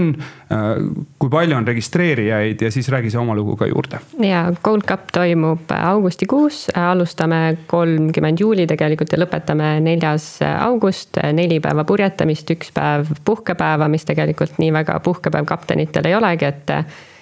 kui 1.22 1.32
palju 1.32 1.58
on 1.58 1.68
registreerijaid 1.70 2.62
ja 2.66 2.72
siis 2.74 2.90
räägi 2.90 3.14
see 3.14 3.22
oma 3.22 3.36
lugu 3.38 3.56
ka 3.60 3.68
juurde. 3.70 4.02
ja 4.26 4.48
Gold 4.64 4.88
Cup 4.90 5.12
toimub 5.14 5.72
augustikuus, 5.76 6.66
alustame 6.76 7.58
kolmkümmend 7.68 8.42
juuli 8.42 8.68
tegelikult 8.68 9.14
ja 9.14 9.22
lõpetame 9.22 9.76
neljas 9.86 10.32
august, 10.50 11.22
neli 11.34 11.60
päeva 11.64 11.86
purjetamist, 11.86 12.50
üks 12.56 12.74
päev 12.74 13.14
puhkepäeva, 13.26 13.88
mis 13.88 14.06
tegelikult 14.10 14.58
nii 14.58 14.74
väga 14.74 15.00
puhkepäev 15.06 15.46
kaptenitel 15.46 16.10
ei 16.10 16.18
olegi, 16.18 16.50
et 16.50 16.76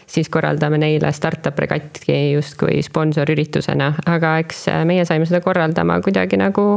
siis 0.08 0.30
korraldame 0.32 0.80
neile 0.80 1.12
startup 1.12 1.60
regatti 1.60 2.16
justkui 2.32 2.80
sponsorüritusena, 2.86 3.92
aga 4.08 4.38
eks 4.44 4.66
meie 4.88 5.06
saime 5.06 5.28
seda 5.28 5.42
korraldama 5.44 6.00
kuidagi 6.06 6.40
nagu 6.40 6.68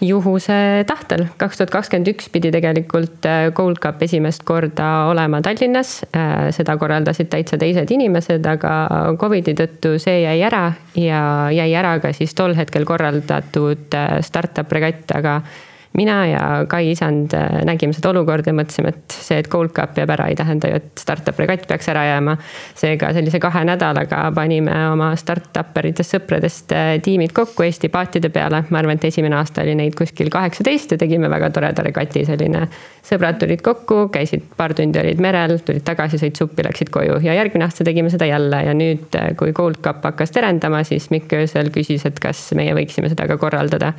juhuse 0.00 0.84
tahtel. 0.86 1.26
kaks 1.36 1.58
tuhat 1.58 1.70
kakskümmend 1.70 2.08
üks 2.14 2.30
pidi 2.32 2.50
tegelikult 2.52 3.26
äh, 3.28 3.50
Gold 3.54 3.80
Cup 3.82 4.02
esimest 4.02 4.44
korda 4.48 4.88
olema 5.10 5.42
Tallinnas. 5.44 6.00
Äh, 6.16 6.48
seda 6.56 6.76
korraldasid 6.80 7.30
täitsa 7.32 7.58
teised 7.60 7.90
inimesed, 7.92 8.46
aga 8.46 9.14
Covidi 9.20 9.54
tõttu 9.58 9.96
see 10.00 10.22
jäi 10.22 10.38
ära 10.46 10.70
ja 10.96 11.22
jäi 11.52 11.70
ära 11.76 11.98
ka 12.00 12.14
siis 12.16 12.34
tol 12.34 12.56
hetkel 12.56 12.88
korraldatud 12.88 13.96
äh, 13.96 14.16
startup 14.24 14.72
regatt, 14.72 15.12
aga 15.16 15.40
mina 15.92 16.26
ja 16.26 16.42
Kai 16.68 16.90
isand 16.92 17.34
äh, 17.34 17.62
nägime 17.66 17.94
seda 17.94 18.12
olukorda 18.12 18.52
ja 18.52 18.56
mõtlesime, 18.56 18.92
et 18.94 19.14
see, 19.14 19.40
et 19.42 19.48
Gold 19.50 19.72
Cup 19.74 19.98
jääb 19.98 20.12
ära, 20.14 20.28
ei 20.30 20.36
tähenda 20.38 20.70
ju, 20.70 20.78
et 20.78 21.02
startup 21.02 21.38
regatt 21.42 21.66
peaks 21.68 21.90
ära 21.90 22.04
jääma. 22.06 22.36
seega 22.78 23.10
sellise 23.16 23.40
kahe 23.42 23.64
nädalaga 23.66 24.22
panime 24.34 24.76
oma 24.92 25.10
startup 25.18 25.76
eritest 25.82 26.14
sõpradest 26.14 26.74
äh, 26.76 26.92
tiimid 27.02 27.34
kokku 27.34 27.66
Eesti 27.66 27.90
paatide 27.90 28.30
peale. 28.30 28.62
ma 28.70 28.78
arvan, 28.78 29.00
et 29.00 29.08
esimene 29.10 29.36
aasta 29.36 29.64
oli 29.66 29.74
neid 29.74 29.98
kuskil 29.98 30.30
kaheksateist 30.30 30.94
ja 30.94 31.00
tegime 31.00 31.30
väga 31.30 31.50
toreda 31.50 31.82
regati, 31.82 32.24
selline. 32.28 32.68
sõbrad 33.10 33.40
tulid 33.42 33.62
kokku, 33.64 34.06
käisid 34.14 34.46
paar 34.56 34.74
tundi 34.78 35.00
olid 35.00 35.20
merel, 35.20 35.58
tulid 35.66 35.82
tagasi, 35.82 36.20
sõid 36.22 36.38
suppi, 36.38 36.62
läksid 36.62 36.94
koju 36.94 37.18
ja 37.24 37.34
järgmine 37.34 37.66
aasta 37.66 37.84
tegime 37.84 38.10
seda 38.14 38.30
jälle 38.30 38.62
ja 38.68 38.74
nüüd, 38.76 39.10
äh, 39.18 39.34
kui 39.36 39.52
Gold 39.52 39.82
Cup 39.82 40.04
hakkas 40.06 40.30
terendama, 40.30 40.84
siis 40.86 41.10
Mikk 41.10 41.34
öösel 41.34 41.74
küsis, 41.74 42.06
et 42.06 42.22
kas 42.22 42.52
meie 42.54 42.78
võiksime 42.78 43.10
seda 43.10 43.26
ka 43.26 43.40
korraldada 43.40 43.96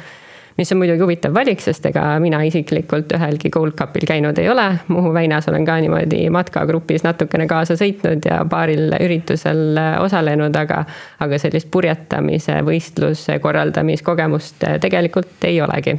mis 0.57 0.71
on 0.71 0.79
muidugi 0.81 1.03
huvitav 1.03 1.33
valik, 1.35 1.61
sest 1.63 1.85
ega 1.89 2.03
mina 2.23 2.41
isiklikult 2.47 3.13
ühelgi 3.17 3.49
Gold 3.53 3.75
Cupil 3.79 4.05
käinud 4.07 4.37
ei 4.41 4.49
ole. 4.51 4.67
Muhu 4.91 5.13
väinas 5.13 5.47
olen 5.51 5.65
ka 5.65 5.77
niimoodi 5.81 6.23
matkagrupis 6.33 7.05
natukene 7.07 7.47
kaasa 7.49 7.77
sõitnud 7.79 8.25
ja 8.27 8.41
paaril 8.49 8.95
üritusel 8.99 9.79
osalenud, 10.03 10.55
aga, 10.55 10.83
aga 11.19 11.41
sellist 11.41 11.71
purjetamise 11.71 12.61
võistluse 12.67 13.39
korraldamiskogemust 13.43 14.67
tegelikult 14.81 15.49
ei 15.49 15.61
olegi 15.61 15.97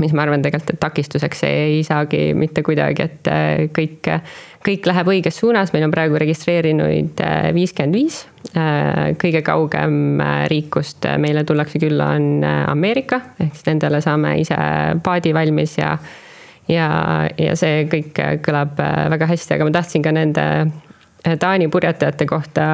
mis 0.00 0.12
ma 0.14 0.22
arvan 0.22 0.42
tegelikult, 0.44 0.76
et 0.76 0.80
takistuseks 0.80 1.42
ei 1.48 1.80
saagi 1.86 2.32
mitte 2.38 2.62
kuidagi, 2.62 3.08
et 3.08 3.30
kõik 3.74 4.10
kõik 4.68 4.88
läheb 4.88 5.08
õiges 5.14 5.38
suunas, 5.40 5.72
meil 5.72 5.86
on 5.86 5.92
praegu 5.92 6.18
registreerinuid 6.20 7.20
äh, 7.24 7.48
viiskümmend 7.56 7.96
viis. 7.96 8.20
Äh, 8.52 9.14
kõige 9.20 9.42
kaugem 9.46 10.20
äh, 10.20 10.44
riik, 10.52 10.70
kust 10.76 11.06
meile 11.20 11.44
tullakse 11.48 11.80
külla, 11.80 12.12
on 12.18 12.44
Ameerika, 12.44 13.22
ehk 13.40 13.56
siis 13.56 13.68
nendele 13.70 14.02
saame 14.04 14.36
ise 14.42 14.58
paadi 15.04 15.32
valmis 15.36 15.78
ja 15.80 15.94
ja, 16.68 16.88
ja 17.40 17.54
see 17.56 17.86
kõik 17.88 18.18
kõlab 18.44 18.76
väga 19.14 19.30
hästi, 19.30 19.54
aga 19.56 19.68
ma 19.68 19.72
tahtsin 19.78 20.04
ka 20.04 20.12
nende 20.12 20.44
Taani 21.18 21.66
purjetajate 21.72 22.28
kohta 22.30 22.64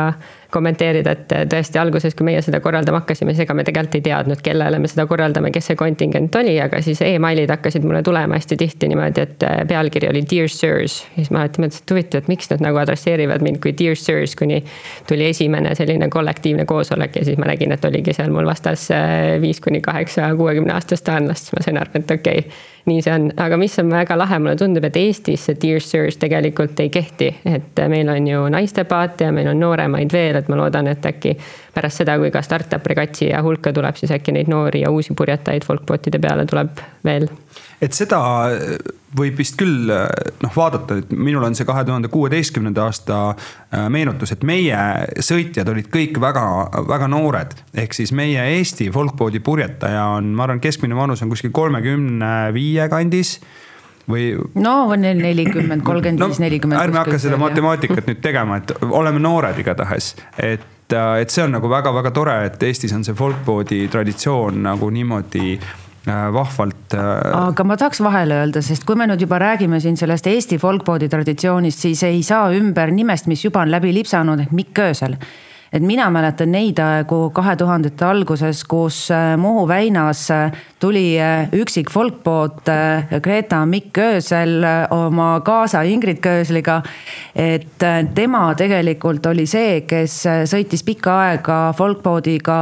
kommenteerida, 0.55 1.15
et 1.15 1.35
tõesti 1.51 1.81
alguses, 1.81 2.15
kui 2.15 2.29
meie 2.29 2.43
seda 2.45 2.61
korraldama 2.65 3.03
hakkasime, 3.03 3.35
siis 3.35 3.45
ega 3.45 3.57
me 3.57 3.65
tegelikult 3.67 3.99
ei 3.99 4.05
teadnud, 4.07 4.41
kellele 4.45 4.79
me 4.81 4.91
seda 4.91 5.07
korraldame, 5.11 5.51
kes 5.55 5.71
see 5.71 5.79
kontingent 5.79 6.37
oli, 6.39 6.55
aga 6.63 6.81
siis 6.85 7.03
emailid 7.05 7.51
hakkasid 7.51 7.87
mulle 7.87 8.03
tulema 8.07 8.39
hästi 8.39 8.59
tihti 8.61 8.91
niimoodi, 8.93 9.25
et 9.27 9.47
pealkiri 9.71 10.11
oli 10.11 10.25
Dear 10.31 10.51
Sirs. 10.53 11.01
ja 11.15 11.23
siis 11.23 11.33
ma 11.35 11.45
alati 11.45 11.65
mõtlesin, 11.65 11.87
et 11.87 11.95
huvitav, 11.97 12.25
et 12.25 12.31
miks 12.33 12.51
nad 12.53 12.65
nagu 12.65 12.81
adresseerivad 12.83 13.45
mind 13.45 13.61
kui 13.65 13.75
Dear 13.79 13.99
Sirs, 13.99 14.37
kuni 14.39 14.63
tuli 15.09 15.29
esimene 15.33 15.75
selline 15.79 16.09
kollektiivne 16.13 16.69
koosolek 16.71 17.19
ja 17.21 17.25
siis 17.27 17.41
ma 17.41 17.51
nägin, 17.51 17.75
et 17.75 17.85
oligi 17.85 18.15
seal 18.17 18.33
mul 18.35 18.47
vastas 18.49 18.87
äh, 18.95 19.35
viis 19.43 19.61
kuni 19.65 19.83
kaheksa 19.85 20.31
kuuekümne 20.39 20.77
aastast 20.77 21.07
taanlast, 21.09 21.51
siis 21.51 21.59
ma 21.59 21.67
sain 21.67 21.83
aru, 21.83 21.99
et 22.01 22.17
okei 22.19 22.47
okay 22.47 22.73
nii 22.85 23.03
see 23.03 23.13
on, 23.15 23.31
aga 23.41 23.57
mis 23.61 23.79
on 23.81 23.89
väga 23.93 24.17
lahe, 24.19 24.39
mulle 24.43 24.57
tundub, 24.61 24.85
et 24.85 24.97
Eestis 25.01 25.47
see 25.49 25.57
Dear 25.61 25.81
Sirs 25.81 26.19
tegelikult 26.21 26.81
ei 26.85 26.91
kehti, 26.93 27.31
et 27.49 27.81
meil 27.89 28.11
on 28.13 28.29
ju 28.29 28.43
naistepaate 28.53 29.29
ja 29.29 29.33
meil 29.33 29.49
on 29.55 29.61
nooremaid 29.61 30.13
veel, 30.13 30.37
et 30.41 30.51
ma 30.53 30.59
loodan, 30.61 30.91
et 30.93 31.09
äkki 31.09 31.33
pärast 31.75 32.03
seda, 32.03 32.19
kui 32.21 32.33
ka 32.35 32.43
startup 32.45 32.87
regatsi 32.93 33.31
ja 33.31 33.41
hulka 33.45 33.73
tuleb, 33.73 33.97
siis 34.01 34.13
äkki 34.15 34.37
neid 34.37 34.53
noori 34.53 34.85
ja 34.85 34.93
uusi 34.93 35.17
purjetajaid 35.17 35.65
folkbotide 35.65 36.21
peale 36.21 36.45
tuleb 36.51 36.85
veel. 37.05 37.29
Et 37.85 37.97
seda 37.97 38.21
võib 39.15 39.39
vist 39.39 39.57
küll 39.59 39.89
noh 39.89 40.55
vaadata, 40.57 40.99
et 41.03 41.13
minul 41.15 41.45
on 41.47 41.57
see 41.57 41.67
kahe 41.69 41.85
tuhande 41.87 42.11
kuueteistkümnenda 42.13 42.87
aasta 42.89 43.19
äh, 43.31 43.87
meenutus, 43.93 44.35
et 44.35 44.45
meie 44.47 44.79
sõitjad 45.23 45.71
olid 45.71 45.91
kõik 45.93 46.19
väga-väga 46.23 47.11
noored. 47.13 47.55
ehk 47.75 47.95
siis 47.97 48.13
meie 48.13 48.43
Eesti 48.57 48.91
folkboadi 48.95 49.43
purjetaja 49.45 50.07
on, 50.17 50.33
ma 50.35 50.49
arvan, 50.49 50.63
keskmine 50.63 50.97
vanus 50.99 51.23
on 51.23 51.33
kuskil 51.33 51.55
kolmekümne 51.55 52.51
viie 52.57 52.89
kandis 52.91 53.39
või. 54.11 54.35
no 54.55 54.77
nelikümmend, 54.97 55.85
kolmkümmend 55.87 56.27
viis, 56.27 56.43
nelikümmend. 56.43 56.83
ärme 56.83 57.05
hakka 57.05 57.21
seda 57.23 57.39
matemaatikat 57.41 58.11
nüüd 58.11 58.23
tegema, 58.25 58.59
et 58.63 58.75
oleme 58.91 59.23
noored 59.23 59.59
igatahes, 59.63 60.15
et 60.39 60.71
et 60.95 61.33
see 61.33 61.41
on 61.41 61.55
nagu 61.57 61.67
väga-väga 61.67 62.11
tore, 62.15 62.35
et 62.47 62.63
Eestis 62.63 62.93
on 62.95 63.03
see 63.07 63.17
folkboadi 63.17 63.87
traditsioon 63.91 64.59
nagu 64.63 64.91
niimoodi 64.93 65.57
Äh, 65.57 65.84
vahvalt. 66.07 66.95
Äh, 66.95 67.31
aga 67.39 67.65
ma 67.65 67.79
tahaks 67.81 68.03
vahele 68.05 68.43
öelda, 68.43 68.63
sest 68.63 68.85
kui 68.89 68.99
me 68.99 69.09
nüüd 69.11 69.25
juba 69.25 69.39
räägime 69.43 69.81
siin 69.81 69.97
sellest 70.01 70.29
Eesti 70.31 70.59
folkboadi 70.63 71.09
traditsioonist, 71.13 71.87
siis 71.87 72.05
ei 72.09 72.23
saa 72.27 72.51
ümber 72.55 72.93
nimest, 72.93 73.31
mis 73.31 73.45
juba 73.45 73.65
on 73.65 73.73
läbi 73.75 73.95
lipsanud, 73.97 74.45
ehk 74.47 74.55
Mikk 74.55 74.85
Öösel 74.89 75.19
et 75.75 75.83
mina 75.83 76.07
mäletan 76.15 76.53
neid 76.55 76.79
aegu 76.79 77.29
kahe 77.35 77.57
tuhandete 77.59 78.07
alguses, 78.07 78.63
kus 78.71 79.09
äh, 79.13 79.35
Muhu 79.41 79.67
väinas 79.69 80.23
äh, 80.31 80.55
tuli 80.81 81.17
äh, 81.19 81.51
üksik 81.53 81.91
folkboot 81.91 82.71
Greta 83.23 83.65
Mikk 83.67 83.99
Öösel 83.99 84.63
oma 84.95 85.41
kaasa 85.45 85.83
Ingrid 85.83 86.23
Köösliga. 86.23 86.83
et 87.35 87.83
tema 88.15 88.55
tegelikult 88.55 89.27
oli 89.27 89.47
see, 89.47 89.81
kes 89.89 90.23
sõitis 90.51 90.85
pikka 90.87 91.15
aega 91.27 91.59
folkboodiga 91.77 92.59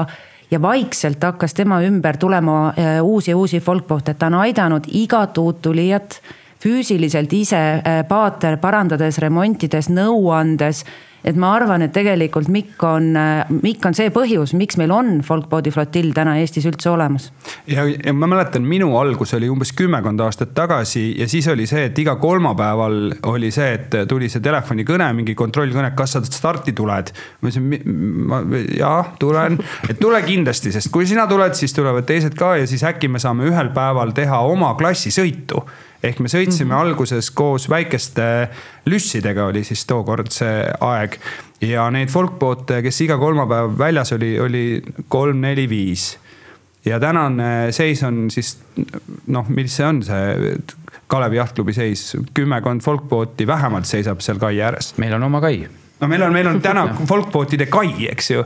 ja 0.52 0.60
vaikselt 0.62 1.22
hakkas 1.24 1.54
tema 1.54 1.80
ümber 1.82 2.16
tulema 2.20 2.74
uusi 3.02 3.30
ja 3.30 3.36
uusi 3.36 3.60
folkboote, 3.60 4.14
ta 4.14 4.28
on 4.28 4.34
aidanud 4.44 4.84
igat 4.92 5.38
uut 5.38 5.62
tulijat 5.62 6.20
füüsiliselt 6.62 7.32
ise 7.32 7.60
paater 8.08 8.58
parandades, 8.62 9.18
remontides, 9.18 9.88
nõu 9.90 10.28
andes 10.34 10.84
et 11.24 11.36
ma 11.38 11.52
arvan, 11.56 11.84
et 11.86 11.92
tegelikult 11.94 12.48
Mikk 12.52 12.82
on, 12.86 13.12
Mikk 13.62 13.86
on 13.88 13.96
see 13.96 14.10
põhjus, 14.14 14.54
miks 14.58 14.78
meil 14.80 14.92
on 14.94 15.20
folkboadi 15.26 15.72
flotill 15.74 16.12
täna 16.16 16.36
Eestis 16.40 16.66
üldse 16.68 16.90
olemas. 16.90 17.30
ja, 17.70 17.84
ja 17.86 18.14
ma 18.16 18.28
mäletan, 18.30 18.66
minu 18.66 18.92
algus 18.98 19.34
oli 19.38 19.50
umbes 19.52 19.72
kümmekond 19.78 20.20
aastat 20.24 20.54
tagasi 20.56 21.04
ja 21.20 21.28
siis 21.30 21.48
oli 21.52 21.66
see, 21.70 21.86
et 21.90 21.98
iga 21.98 22.16
kolmapäeval 22.22 22.98
oli 23.32 23.52
see, 23.54 23.72
et 23.78 23.96
tuli 24.08 24.30
see 24.32 24.42
telefonikõne, 24.44 25.12
mingi 25.16 25.36
kontrollkõne, 25.38 25.92
kas 25.98 26.16
sa 26.16 26.24
starti 26.26 26.74
tuled. 26.76 27.12
ma 27.40 27.52
ütlesin, 27.52 28.74
jah, 28.78 29.14
tulen, 29.20 29.58
et 29.88 30.00
tule 30.00 30.22
kindlasti, 30.26 30.74
sest 30.74 30.90
kui 30.92 31.06
sina 31.06 31.26
tuled, 31.30 31.54
siis 31.58 31.74
tulevad 31.76 32.06
teised 32.08 32.36
ka 32.38 32.56
ja 32.60 32.66
siis 32.66 32.84
äkki 32.86 33.10
me 33.12 33.22
saame 33.22 33.46
ühel 33.50 33.72
päeval 33.74 34.14
teha 34.16 34.42
oma 34.48 34.74
klassisõitu 34.78 35.62
ehk 36.02 36.18
me 36.18 36.28
sõitsime 36.28 36.64
mm 36.66 36.72
-hmm. 36.72 36.80
alguses 36.80 37.30
koos 37.30 37.68
väikeste 37.70 38.48
lüssidega 38.86 39.44
oli 39.46 39.64
siis 39.64 39.86
tookord 39.86 40.30
see 40.34 40.66
aeg. 40.80 41.11
Ja 41.62 41.86
neid 41.94 42.10
folkboote, 42.12 42.82
kes 42.84 43.00
iga 43.06 43.18
kolmapäev 43.20 43.76
väljas 43.78 44.12
oli, 44.16 44.34
oli 44.40 44.64
kolm, 45.08 45.40
neli, 45.44 45.68
viis. 45.70 46.18
ja 46.84 47.00
tänane 47.00 47.72
seis 47.72 48.02
on 48.02 48.30
siis 48.30 48.56
noh, 49.26 49.48
mis 49.48 49.76
see 49.76 49.86
on 49.86 50.02
see 50.02 50.56
Kalevi 51.12 51.36
jahtklubi 51.36 51.74
seis, 51.76 52.16
kümmekond 52.34 52.80
folkbooti 52.80 53.46
vähemalt 53.46 53.86
seisab 53.86 54.20
seal 54.24 54.40
kai 54.40 54.60
ääres. 54.60 54.94
meil 54.98 55.14
on 55.14 55.22
oma 55.28 55.40
kai 55.40 55.66
no 56.00 56.08
meil 56.08 56.22
on, 56.26 56.32
meil 56.32 56.50
on 56.50 56.60
täna 56.62 56.86
folkbootide 57.10 57.68
kai, 57.70 58.08
eks 58.10 58.30
ju. 58.30 58.44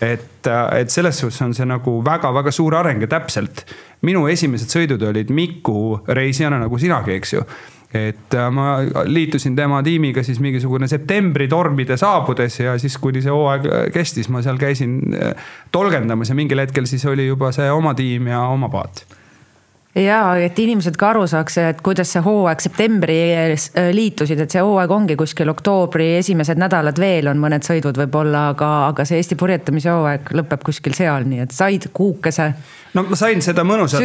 et, 0.00 0.48
et 0.80 0.90
selles 0.90 1.20
suhtes 1.22 1.42
on 1.46 1.54
see 1.54 1.68
nagu 1.68 2.00
väga-väga 2.04 2.52
suur 2.52 2.74
areng 2.80 3.04
ja 3.06 3.10
täpselt 3.10 3.64
minu 4.06 4.26
esimesed 4.28 4.72
sõidud 4.72 5.02
olid 5.08 5.30
Miku 5.34 6.02
reisijana 6.08 6.58
nagu 6.60 6.78
sinagi, 6.78 7.16
eks 7.16 7.36
ju 7.36 7.46
et 7.94 8.34
äh, 8.34 8.48
ma 8.50 8.78
liitusin 9.04 9.56
tema 9.56 9.82
tiimiga 9.82 10.22
siis 10.26 10.40
mingisugune 10.42 10.88
septembri 10.88 11.48
tormide 11.48 11.96
saabudes 11.96 12.60
ja 12.60 12.78
siis, 12.78 12.98
kuni 12.98 13.22
see 13.22 13.32
hooaeg 13.32 13.92
kestis, 13.94 14.28
ma 14.32 14.42
seal 14.42 14.58
käisin 14.58 14.98
äh, 15.14 15.52
tolgendamas 15.72 16.32
ja 16.32 16.38
mingil 16.38 16.62
hetkel 16.62 16.88
siis 16.90 17.06
oli 17.06 17.28
juba 17.28 17.52
see 17.54 17.70
oma 17.70 17.94
tiim 17.94 18.26
ja 18.32 18.42
oma 18.50 18.68
paat 18.72 19.04
ja 19.96 20.20
et 20.40 20.58
inimesed 20.60 20.96
ka 21.00 21.10
aru 21.14 21.24
saaks, 21.30 21.58
et 21.62 21.80
kuidas 21.84 22.10
see 22.12 22.22
hooaeg 22.24 22.62
septembris 22.62 23.70
äh, 23.72 23.90
liitusid, 23.96 24.40
et 24.44 24.52
see 24.52 24.62
hooaeg 24.64 24.92
ongi 24.92 25.16
kuskil 25.18 25.50
oktoobri 25.52 26.16
esimesed 26.18 26.60
nädalad 26.60 27.00
veel 27.00 27.30
on 27.32 27.40
mõned 27.40 27.64
sõidud 27.66 27.96
võib-olla, 28.02 28.50
aga, 28.52 28.70
aga 28.90 29.06
see 29.08 29.20
Eesti 29.20 29.38
purjetamise 29.40 29.92
hooaeg 29.92 30.32
lõpeb 30.36 30.66
kuskil 30.66 30.96
seal, 30.96 31.28
nii 31.28 31.46
et 31.46 31.56
said 31.56 31.88
kuukese. 31.96 32.50
no 32.98 33.06
ma 33.08 33.18
sain 33.18 33.42
seda 33.44 33.64
mõnusat, 33.64 34.04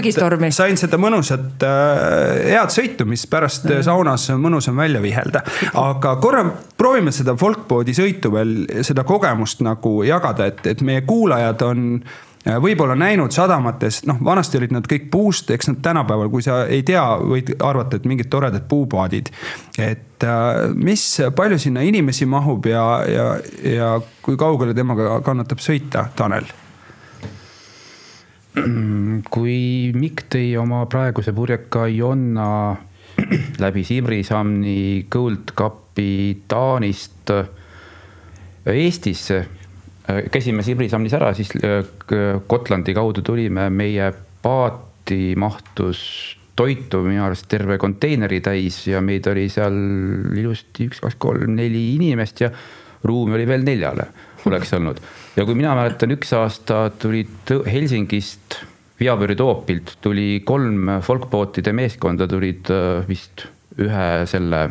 sain 0.55 0.79
seda 0.79 1.01
mõnusat 1.01 1.67
äh, 1.67 2.41
head 2.53 2.73
sõitu, 2.73 3.07
mis 3.09 3.27
pärast 3.27 3.67
mm. 3.67 3.85
saunas 3.89 4.29
mõnus 4.39 4.71
on 4.71 4.79
välja 4.79 5.03
vihelda. 5.03 5.43
aga 5.81 6.15
korra 6.23 6.45
proovime 6.77 7.11
seda 7.15 7.35
folkboadi 7.37 7.95
sõitu 7.97 8.31
veel, 8.33 8.57
seda 8.87 9.03
kogemust 9.07 9.63
nagu 9.65 10.01
jagada, 10.07 10.47
et, 10.51 10.65
et 10.71 10.83
meie 10.87 11.03
kuulajad 11.07 11.67
on 11.67 11.87
võib-olla 12.45 12.95
näinud 12.97 13.33
sadamates, 13.33 14.01
noh, 14.09 14.17
vanasti 14.25 14.57
olid 14.57 14.73
nad 14.73 14.87
kõik 14.89 15.09
puust, 15.13 15.51
eks 15.53 15.69
nad 15.69 15.81
tänapäeval, 15.85 16.29
kui 16.33 16.41
sa 16.45 16.63
ei 16.65 16.81
tea, 16.85 17.03
võid 17.21 17.53
arvata, 17.61 17.99
et 17.99 18.07
mingid 18.09 18.31
toredad 18.33 18.65
puupaadid. 18.69 19.29
et 19.77 20.23
äh, 20.23 20.73
mis, 20.73 21.03
palju 21.35 21.59
sinna 21.59 21.81
inimesi 21.85 22.25
mahub 22.25 22.65
ja, 22.65 22.85
ja, 23.07 23.27
ja 23.63 23.91
kui 24.21 24.37
kaugele 24.37 24.73
temaga 24.73 25.21
kannatab 25.25 25.61
sõita, 25.61 26.07
Tanel? 26.15 26.49
kui 29.31 29.93
Mikk 29.95 30.25
tõi 30.33 30.57
oma 30.59 30.83
praeguse 30.91 31.31
purjeka 31.31 31.85
Jonna 31.87 32.75
läbi 33.63 33.83
Simrisamni 33.87 35.07
Cupi 35.07 36.41
Taanist 36.51 37.31
Eestisse 38.67 39.39
Äh, 39.39 39.60
käisime 40.31 40.63
Sibrisamnis 40.65 41.15
ära, 41.17 41.31
siis 41.37 41.53
äh, 41.61 41.81
Gotlandi 42.49 42.95
kaudu 42.97 43.23
tulime, 43.25 43.69
meie 43.73 44.11
paati 44.41 45.33
mahtus 45.39 46.01
toitu 46.57 47.01
minu 47.05 47.23
arust 47.25 47.47
terve 47.49 47.77
konteineri 47.81 48.41
täis 48.43 48.81
ja 48.89 49.01
meid 49.01 49.27
oli 49.31 49.47
seal 49.49 49.77
ilusti 50.37 50.89
üks, 50.89 50.99
kaks, 51.03 51.17
kolm, 51.21 51.55
neli 51.57 51.93
inimest 51.95 52.43
ja 52.43 52.51
ruumi 53.07 53.37
oli 53.37 53.47
veel 53.49 53.63
neljale, 53.65 54.09
oleks 54.49 54.73
olnud. 54.77 54.99
ja 55.37 55.45
kui 55.47 55.57
mina 55.57 55.73
mäletan, 55.77 56.13
üks 56.17 56.35
aasta 56.37 56.83
tulid 57.01 57.55
Helsingist, 57.65 58.61
Viabüri 59.01 59.33
toopilt 59.33 59.95
tuli 60.03 60.43
kolm 60.45 60.99
folkbootide 61.01 61.73
meeskonda 61.73 62.27
tulid 62.29 62.69
äh, 62.69 63.01
vist 63.07 63.47
ühe 63.81 64.09
selle 64.29 64.67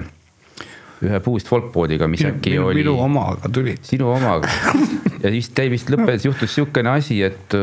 ühe 1.07 1.21
puust 1.25 1.49
folkboodiga, 1.49 2.09
mis 2.11 2.25
minu, 2.25 2.35
äkki 2.35 2.55
minu, 2.55 2.67
oli. 2.69 2.83
minu 2.83 2.97
omaga 3.01 3.51
tuli. 3.53 3.77
sinu 3.83 4.11
omaga 4.13 4.51
ja 5.25 5.33
vist, 5.33 5.55
teil 5.57 5.71
vist 5.73 5.91
lõppes, 5.93 6.27
juhtus 6.29 6.53
sihukene 6.57 6.93
asi, 6.93 7.21
et. 7.25 7.57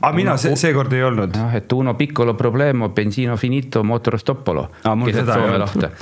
aga 0.00 0.12
mina 0.16 0.36
see, 0.40 0.56
seekord 0.60 0.92
ei 0.96 1.04
olnud. 1.06 1.36
jah, 1.38 1.54
et 1.56 1.72
uno 1.76 1.96
piccolo 1.98 2.36
problemo, 2.38 2.90
benzino 2.96 3.38
finito, 3.40 3.84
motor 3.84 4.18
stopolo. 4.20 4.68
keset 4.82 5.32
Soome 5.32 5.62
lahte 5.62 5.92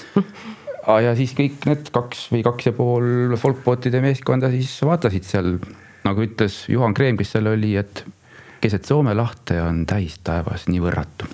ja 1.03 1.15
siis 1.19 1.37
kõik 1.39 1.69
need 1.71 1.93
kaks 1.95 2.27
või 2.33 2.43
kaks 2.47 2.73
ja 2.73 2.75
pool 2.75 3.37
folkbootide 3.39 4.03
meeskonda 4.03 4.51
siis 4.51 4.75
vaatasid 4.83 5.29
seal, 5.29 5.55
nagu 6.03 6.27
ütles 6.27 6.65
Juhan 6.73 6.97
Kreem, 6.99 7.21
kes 7.21 7.37
seal 7.37 7.47
oli, 7.53 7.77
et 7.79 8.03
keset 8.63 8.87
Soome 8.91 9.15
lahte 9.15 9.61
on 9.63 9.85
täis 9.87 10.19
taevas 10.27 10.67
nii 10.71 10.83
võrratu. 10.83 11.31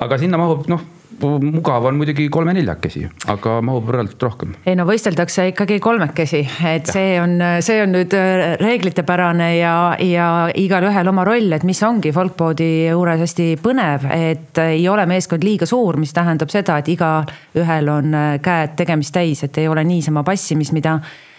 aga 0.00 0.18
sinna 0.20 0.40
mahub 0.40 0.64
noh 0.72 0.95
mugav 1.22 1.84
on 1.88 1.96
muidugi 1.98 2.26
kolme-neljakesi, 2.32 3.04
aga 3.32 3.56
mahub 3.64 3.86
võrreldatult 3.88 4.26
rohkem. 4.26 4.54
ei 4.66 4.76
no 4.78 4.86
võisteldakse 4.88 5.48
ikkagi 5.52 5.78
kolmekesi, 5.82 6.42
et 6.68 6.88
ja. 6.88 6.94
see 6.96 7.12
on, 7.20 7.36
see 7.64 7.80
on 7.82 7.94
nüüd 7.96 8.16
äh, 8.16 8.56
reeglitepärane 8.60 9.50
ja, 9.58 9.74
ja 10.02 10.28
igalühel 10.54 11.12
oma 11.12 11.26
roll, 11.28 11.52
et 11.56 11.66
mis 11.68 11.82
ongi 11.86 12.12
folkboadi 12.16 12.70
juures 12.90 13.22
hästi 13.26 13.48
põnev, 13.62 14.08
et 14.12 14.62
ei 14.66 14.88
ole 14.88 15.06
meeskond 15.08 15.46
liiga 15.46 15.68
suur, 15.68 16.00
mis 16.00 16.14
tähendab 16.16 16.52
seda, 16.52 16.80
et 16.82 16.90
igaühel 16.92 17.92
on 17.92 18.16
äh, 18.16 18.34
käed 18.44 18.76
tegemist 18.80 19.14
täis, 19.16 19.44
et 19.46 19.62
ei 19.62 19.70
ole 19.72 19.84
niisama 19.86 20.24
passimist, 20.26 20.76
mida 20.76 20.98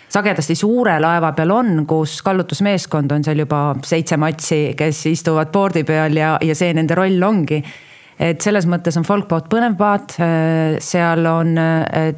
sagedasti 0.10 0.56
suure 0.56 0.96
laeva 1.04 1.34
peal 1.36 1.52
on, 1.52 1.84
kus 1.88 2.22
kallutusmeeskond 2.26 3.12
on 3.12 3.26
seal 3.28 3.44
juba 3.44 3.62
seitse 3.84 4.18
matsi, 4.18 4.62
kes 4.78 5.04
istuvad 5.12 5.52
board'i 5.52 5.84
peal 5.88 6.16
ja, 6.16 6.38
ja 6.42 6.56
see 6.56 6.72
nende 6.78 6.96
roll 6.96 7.24
ongi 7.28 7.60
et 8.20 8.42
selles 8.42 8.66
mõttes 8.70 8.98
on 8.98 9.06
folkboat 9.08 9.50
põnev 9.52 9.78
paat, 9.80 10.18
äh, 10.22 10.78
seal 10.84 11.26
on 11.30 11.58
äh, 11.62 12.14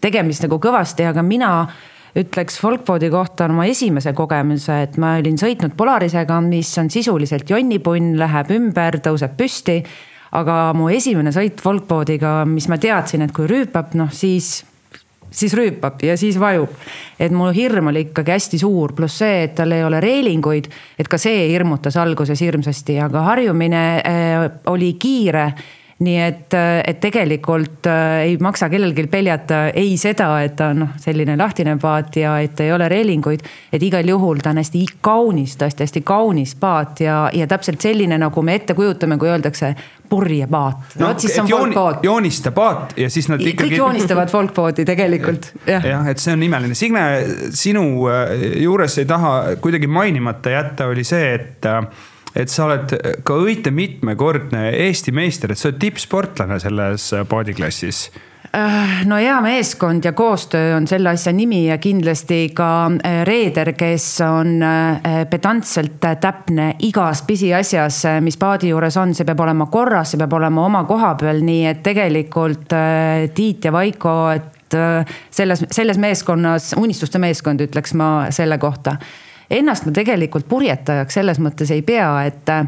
tegemist 0.00 0.44
nagu 0.44 0.60
kõvasti, 0.62 1.06
aga 1.08 1.24
mina 1.24 1.52
ütleks 2.18 2.58
folkboadi 2.60 3.10
kohta 3.12 3.46
oma 3.50 3.66
esimese 3.68 4.12
kogemuse, 4.16 4.82
et 4.86 4.96
ma 5.00 5.16
olin 5.20 5.36
sõitnud 5.38 5.76
Polarisega, 5.78 6.40
mis 6.44 6.70
on 6.80 6.90
sisuliselt 6.90 7.50
jonnipunn, 7.50 8.16
läheb 8.18 8.54
ümber, 8.56 9.00
tõuseb 9.04 9.36
püsti. 9.38 9.82
aga 10.28 10.74
mu 10.76 10.90
esimene 10.92 11.30
sõit 11.32 11.60
folkboadiga, 11.64 12.44
mis 12.44 12.66
ma 12.68 12.76
teadsin, 12.76 13.22
et 13.24 13.32
kui 13.32 13.46
rüüpab, 13.48 13.94
noh 13.96 14.10
siis 14.12 14.58
siis 15.30 15.54
rüüpab 15.54 16.02
ja 16.02 16.16
siis 16.16 16.38
vajub. 16.40 16.70
et 17.20 17.32
mu 17.32 17.50
hirm 17.54 17.90
oli 17.92 18.08
ikkagi 18.08 18.34
hästi 18.36 18.58
suur, 18.58 18.92
pluss 18.96 19.18
see, 19.18 19.42
et 19.44 19.54
tal 19.54 19.72
ei 19.72 19.84
ole 19.84 20.00
reelinguid, 20.00 20.68
et 20.98 21.08
ka 21.08 21.18
see 21.18 21.48
hirmutas 21.52 21.96
alguses 21.96 22.40
hirmsasti, 22.40 23.00
aga 23.00 23.26
harjumine 23.32 23.84
äh, 23.98 24.46
oli 24.66 24.94
kiire 24.98 25.52
nii 25.98 26.18
et, 26.22 26.54
äh, 26.54 26.82
et 26.86 27.00
tegelikult 27.00 27.86
äh, 27.90 28.20
ei 28.28 28.36
maksa 28.40 28.68
kellelgi 28.70 29.06
peljata 29.10 29.64
ei 29.74 29.96
seda, 29.98 30.28
et 30.46 30.54
ta 30.58 30.70
on 30.70 30.84
noh, 30.84 30.92
selline 31.02 31.34
lahtine 31.38 31.74
paat 31.82 32.20
ja 32.20 32.36
et 32.42 32.60
ei 32.62 32.70
ole 32.72 32.86
reelinguid. 32.88 33.42
et 33.72 33.82
igal 33.82 34.06
juhul 34.06 34.38
ta 34.42 34.52
on 34.54 34.62
hästi 34.62 34.84
kaunis, 35.02 35.56
tõesti 35.58 35.86
hästi 35.86 36.02
kaunis 36.06 36.54
paat 36.54 37.02
ja, 37.02 37.18
ja 37.34 37.46
täpselt 37.50 37.82
selline, 37.82 38.18
nagu 38.18 38.42
me 38.42 38.54
ette 38.54 38.78
kujutame, 38.78 39.18
kui 39.18 39.28
öeldakse 39.28 39.74
purjepaat 40.08 40.98
no,. 40.98 41.08
vot 41.08 41.24
siis 41.24 41.38
on 41.42 41.48
jooni, 41.48 41.74
folkboot. 41.74 42.04
joonista 42.04 42.52
paat 42.56 42.94
ja 42.96 43.10
siis 43.10 43.28
nad 43.30 43.42
ikkagi. 43.42 43.70
kõik 43.70 43.78
joonistavad 43.78 44.30
folkbooti 44.32 44.84
tegelikult, 44.88 45.50
jah. 45.66 45.84
jah, 45.84 46.06
et 46.10 46.22
see 46.22 46.34
on 46.36 46.44
imeline. 46.48 46.76
Signe, 46.78 47.04
sinu 47.56 47.84
äh, 48.10 48.32
juures 48.62 48.98
ei 49.02 49.08
taha 49.08 49.34
kuidagi 49.62 49.90
mainimata 49.90 50.54
jätta, 50.54 50.88
oli 50.92 51.04
see, 51.06 51.34
et 51.34 51.68
äh, 51.68 51.82
et 52.38 52.52
sa 52.52 52.68
oled 52.68 52.92
ka 53.26 53.36
õite 53.40 53.72
mitmekordne 53.74 54.68
Eesti 54.84 55.14
meister, 55.16 55.52
et 55.52 55.58
sa 55.58 55.70
oled 55.70 55.80
tippsportlane 55.82 56.58
selles 56.62 57.10
paadiklassis 57.28 58.08
Äh, 58.08 58.27
no 59.04 59.16
hea 59.16 59.40
meeskond 59.40 60.04
ja 60.04 60.12
koostöö 60.12 60.76
on 60.76 60.86
selle 60.88 61.08
asja 61.08 61.32
nimi 61.32 61.66
ja 61.66 61.78
kindlasti 61.78 62.48
ka 62.54 62.68
äh, 62.86 63.20
reeder, 63.26 63.72
kes 63.72 64.06
on 64.24 64.62
äh, 64.62 65.26
pedantselt 65.30 66.00
täpne 66.20 66.74
igas 66.78 67.22
pisiasjas, 67.22 68.02
mis 68.20 68.36
paadi 68.36 68.72
juures 68.72 68.96
on, 68.96 69.14
see 69.14 69.28
peab 69.28 69.40
olema 69.44 69.66
korras, 69.66 70.14
see 70.14 70.20
peab 70.20 70.32
olema 70.40 70.64
oma 70.66 70.84
koha 70.88 71.14
peal, 71.20 71.42
nii 71.44 71.66
et 71.72 71.82
tegelikult 71.84 72.74
Tiit 73.34 73.64
ja 73.64 73.72
Vaiko, 73.72 74.14
et 74.34 74.76
selles, 75.30 75.64
selles 75.72 75.98
meeskonnas, 75.98 76.72
unistuste 76.76 77.20
meeskond, 77.20 77.62
ütleks 77.64 77.94
ma 77.96 78.10
selle 78.34 78.58
kohta. 78.58 78.96
Ennast 79.50 79.86
ma 79.88 79.94
tegelikult 79.96 80.48
purjetajaks 80.48 81.20
selles 81.20 81.40
mõttes 81.40 81.72
ei 81.72 81.82
pea, 81.82 82.10
et 82.28 82.52
Äh, 82.52 82.66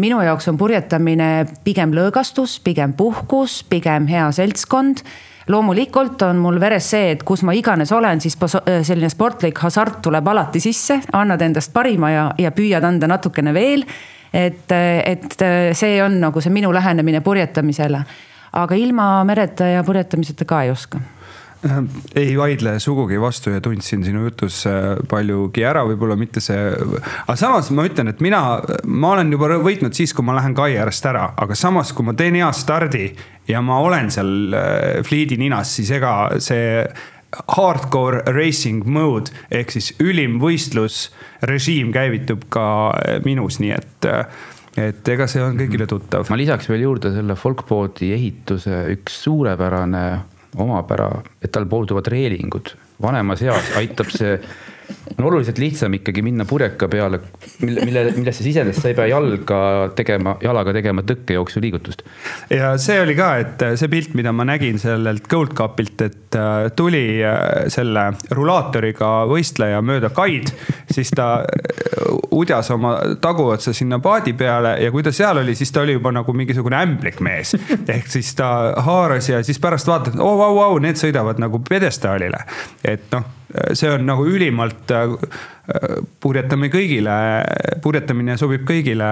minu 0.00 0.20
jaoks 0.24 0.48
on 0.50 0.58
purjetamine 0.58 1.46
pigem 1.64 1.92
lõõgastus, 1.94 2.58
pigem 2.64 2.92
puhkus, 2.98 3.60
pigem 3.70 4.06
hea 4.10 4.30
seltskond 4.34 5.04
loomulikult 5.50 6.22
on 6.22 6.40
mul 6.40 6.60
veres 6.60 6.90
see, 6.92 7.10
et 7.14 7.22
kus 7.26 7.42
ma 7.46 7.54
iganes 7.56 7.92
olen, 7.92 8.20
siis 8.22 8.36
äh, 8.44 8.80
selline 8.86 9.10
sportlik 9.12 9.58
hasart 9.64 10.00
tuleb 10.04 10.28
alati 10.28 10.62
sisse, 10.62 11.00
annad 11.16 11.42
endast 11.42 11.72
parima 11.74 12.10
ja, 12.12 12.24
ja 12.38 12.52
püüad 12.54 12.84
anda 12.86 13.08
natukene 13.10 13.54
veel. 13.54 13.84
et, 14.32 14.70
et 14.70 15.42
see 15.74 15.96
on 16.02 16.20
nagu 16.22 16.40
see 16.40 16.52
minu 16.54 16.70
lähenemine 16.72 17.20
purjetamisele. 17.20 18.04
aga 18.52 18.74
ilma 18.74 19.24
mereta 19.24 19.66
ja 19.66 19.82
purjetamiseta 19.84 20.44
ka 20.44 20.62
ei 20.62 20.70
oska 20.70 21.00
Äh, 21.00 21.19
ei 22.16 22.32
vaidle 22.38 22.78
sugugi 22.80 23.18
vastu 23.20 23.52
ja 23.52 23.60
tundsin 23.60 24.04
sinu 24.04 24.24
jutus 24.24 24.62
äh, 24.68 24.96
paljugi 25.08 25.64
ära, 25.66 25.82
võib-olla 25.88 26.16
mitte 26.16 26.40
see. 26.44 26.70
aga 27.26 27.36
samas 27.36 27.70
ma 27.76 27.84
ütlen, 27.88 28.12
et 28.12 28.22
mina, 28.24 28.40
ma 28.88 29.14
olen 29.16 29.32
juba 29.34 29.52
võitnud 29.60 29.96
siis, 29.96 30.14
kui 30.16 30.24
ma 30.26 30.38
lähen 30.38 30.56
kai 30.56 30.72
äärest 30.80 31.06
ära, 31.10 31.30
aga 31.36 31.58
samas, 31.58 31.92
kui 31.96 32.06
ma 32.06 32.16
teen 32.16 32.38
hea 32.40 32.48
stardi 32.56 33.10
ja 33.50 33.60
ma 33.64 33.80
olen 33.84 34.08
seal 34.14 34.56
äh, 34.56 35.00
fliidi 35.06 35.40
ninas, 35.40 35.74
siis 35.76 35.92
ega 35.98 36.14
see 36.40 36.84
hardcore 37.54 38.24
racing 38.34 38.86
mode 38.90 39.30
ehk 39.54 39.76
siis 39.76 39.92
ülim 40.02 40.40
võistlusrežiim 40.42 41.92
käivitub 41.94 42.48
ka 42.50 42.64
minus, 43.26 43.60
nii 43.62 43.76
et 43.76 44.10
et 44.80 45.08
ega 45.12 45.26
see 45.30 45.42
on 45.44 45.56
kõigile 45.58 45.86
tuttav. 45.90 46.24
ma 46.30 46.38
lisaks 46.38 46.68
veel 46.70 46.86
juurde 46.86 47.12
selle 47.14 47.36
folkboati 47.38 48.12
ehituse 48.16 48.84
üks 48.94 49.22
suurepärane 49.26 50.04
omapära, 50.56 51.10
et 51.42 51.52
tal 51.52 51.66
puuduvad 51.66 52.06
reelingud. 52.06 52.74
vanemas 53.02 53.42
eas 53.42 53.70
aitab 53.76 54.10
see 54.12 54.38
on 55.18 55.24
oluliselt 55.24 55.58
lihtsam 55.58 55.94
ikkagi 55.94 56.22
minna 56.22 56.44
purjeka 56.44 56.88
peale, 56.88 57.20
mille, 57.62 57.84
mille, 57.84 58.04
millesse 58.16 58.44
sisenedes 58.44 58.80
sa 58.82 58.90
ei 58.90 58.96
pea 58.98 59.08
jalga 59.10 59.60
tegema, 59.96 60.36
jalaga 60.42 60.74
tegema 60.76 61.02
tõkkejooksu 61.06 61.62
liigutust. 61.62 62.04
ja 62.50 62.72
see 62.78 63.00
oli 63.02 63.16
ka, 63.18 63.30
et 63.42 63.64
see 63.80 63.90
pilt, 63.92 64.14
mida 64.18 64.32
ma 64.32 64.46
nägin 64.48 64.78
sellelt 64.80 65.26
Gold 65.30 65.54
Cupilt, 65.58 66.00
et 66.06 66.38
äh, 66.38 66.70
tuli 66.76 67.04
äh, 67.24 67.66
selle 67.72 68.06
rulaatoriga 68.36 69.10
võistleja 69.30 69.82
mööda 69.82 70.12
kaid, 70.14 70.52
siis 70.90 71.12
ta 71.16 71.30
äh, 71.42 72.06
udjas 72.36 72.70
oma 72.74 72.96
taguotsa 73.20 73.74
sinna 73.76 73.98
paadi 74.02 74.34
peale 74.38 74.76
ja 74.84 74.92
kui 74.94 75.04
ta 75.06 75.12
seal 75.14 75.42
oli, 75.42 75.56
siis 75.58 75.72
ta 75.74 75.82
oli 75.84 75.98
juba 75.98 76.14
nagu 76.14 76.34
mingisugune 76.36 76.78
ämblik 76.78 77.20
mees. 77.24 77.56
ehk 77.80 78.08
siis 78.10 78.32
ta 78.38 78.50
haaras 78.86 79.28
ja 79.32 79.42
siis 79.46 79.58
pärast 79.60 79.90
vaatad, 79.90 80.18
oo 80.20 80.34
oh, 80.34 80.38
vau, 80.38 80.54
vau, 80.62 80.80
need 80.82 81.00
sõidavad 81.00 81.42
nagu 81.42 81.62
pjedestaalile. 81.66 82.46
et 82.84 83.10
noh 83.12 83.36
see 83.74 83.90
on 83.90 84.04
nagu 84.06 84.24
ülimalt, 84.26 84.90
äh, 85.06 85.96
purjetame 86.20 86.70
kõigile, 86.72 87.14
purjetamine 87.82 88.36
sobib 88.40 88.66
kõigile 88.68 89.08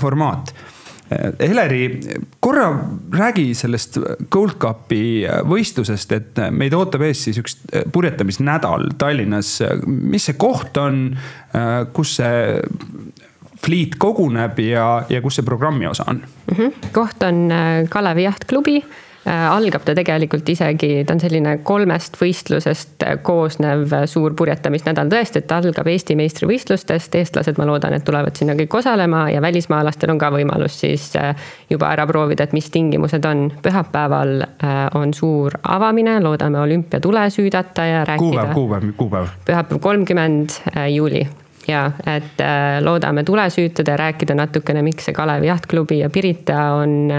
formaat. 0.00 0.52
Heleri, 1.08 1.86
korra 2.44 2.66
räägi 3.16 3.54
sellest 3.56 3.94
Gold 4.28 4.58
Cupi 4.60 5.22
võistlusest, 5.48 6.12
et 6.12 6.40
meid 6.52 6.76
ootab 6.76 7.06
ees 7.06 7.22
siis 7.24 7.38
üks 7.40 7.56
purjetamisnädal 7.94 8.90
Tallinnas. 9.00 9.54
mis 9.86 10.28
see 10.28 10.36
koht 10.36 10.76
on, 10.76 11.16
kus 11.96 12.18
see 12.20 12.60
fliit 13.64 13.96
koguneb 13.96 14.60
ja, 14.60 14.84
ja 15.08 15.24
kus 15.24 15.40
see 15.40 15.48
programmi 15.48 15.88
osa 15.88 16.04
on 16.12 16.20
mm? 16.20 16.54
-hmm. 16.58 16.92
koht 16.92 17.24
on 17.24 17.48
Kalevi 17.88 18.28
jahtklubi 18.28 18.82
Äh, 18.84 19.07
algab 19.28 19.84
ta 19.84 19.94
tegelikult 19.96 20.48
isegi, 20.48 21.02
ta 21.06 21.14
on 21.14 21.20
selline 21.20 21.54
kolmest 21.66 22.16
võistlusest 22.20 23.04
koosnev 23.26 23.92
suur 24.08 24.34
purjetamisnädal 24.38 25.10
tõesti, 25.12 25.42
et 25.42 25.48
ta 25.50 25.58
algab 25.60 25.88
Eesti 25.90 26.16
meistrivõistlustest, 26.18 27.14
eestlased, 27.18 27.58
ma 27.60 27.66
loodan, 27.68 27.96
et 27.96 28.06
tulevad 28.06 28.38
sinna 28.38 28.56
kõik 28.58 28.78
osalema 28.80 29.26
ja 29.32 29.42
välismaalastel 29.44 30.14
on 30.14 30.20
ka 30.20 30.30
võimalus 30.34 30.78
siis 30.80 31.10
äh, 31.18 31.34
juba 31.70 31.90
ära 31.92 32.06
proovida, 32.08 32.46
et 32.46 32.54
mis 32.56 32.70
tingimused 32.72 33.24
on. 33.28 33.48
pühapäeval 33.62 34.40
äh, 34.42 34.78
on 34.94 35.12
suur 35.14 35.58
avamine, 35.62 36.18
loodame 36.24 36.60
olümpiatule 36.60 37.28
süüdata 37.30 37.84
ja 37.84 38.04
rääkida. 38.04 38.46
kuupäev, 38.46 38.54
kuupäev, 38.54 38.88
kuupäev? 38.96 39.36
pühapäev, 39.44 39.80
kolmkümmend 39.80 40.56
juuli 40.94 41.26
ja 41.68 41.90
et 42.06 42.40
loodame 42.80 43.24
tule 43.24 43.50
süütada 43.50 43.90
ja 43.90 43.96
rääkida 43.96 44.34
natukene, 44.34 44.82
miks 44.82 45.08
see 45.08 45.14
Kalevi 45.14 45.50
jahtklubi 45.50 45.98
ja 45.98 46.10
Pirita 46.10 46.62
on 46.80 47.10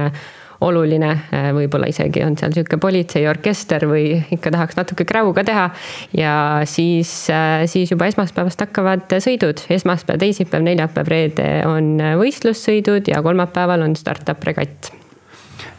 oluline, 0.61 1.11
äh, 1.33 1.49
võib-olla 1.55 1.87
isegi 1.89 2.23
on 2.25 2.35
seal 2.39 2.53
sihuke 2.55 2.79
politseiorkester 2.81 3.85
või 3.89 4.19
ikka 4.35 4.51
tahaks 4.55 4.77
natuke 4.79 5.05
kräu 5.07 5.33
ka 5.33 5.43
teha. 5.47 5.69
ja 6.17 6.33
siis, 6.65 7.11
äh, 7.33 7.65
siis 7.65 7.91
juba 7.91 8.09
esmaspäevast 8.11 8.59
hakkavad 8.67 9.17
sõidud, 9.23 9.63
esmaspäev, 9.69 10.19
teisipäev, 10.19 10.63
neljapäev, 10.67 11.07
reede 11.07 11.49
on 11.67 11.97
võistlussõidud 12.19 13.11
ja 13.11 13.23
kolmapäeval 13.23 13.87
on 13.87 13.95
startup 13.95 14.43
regatt. 14.43 14.91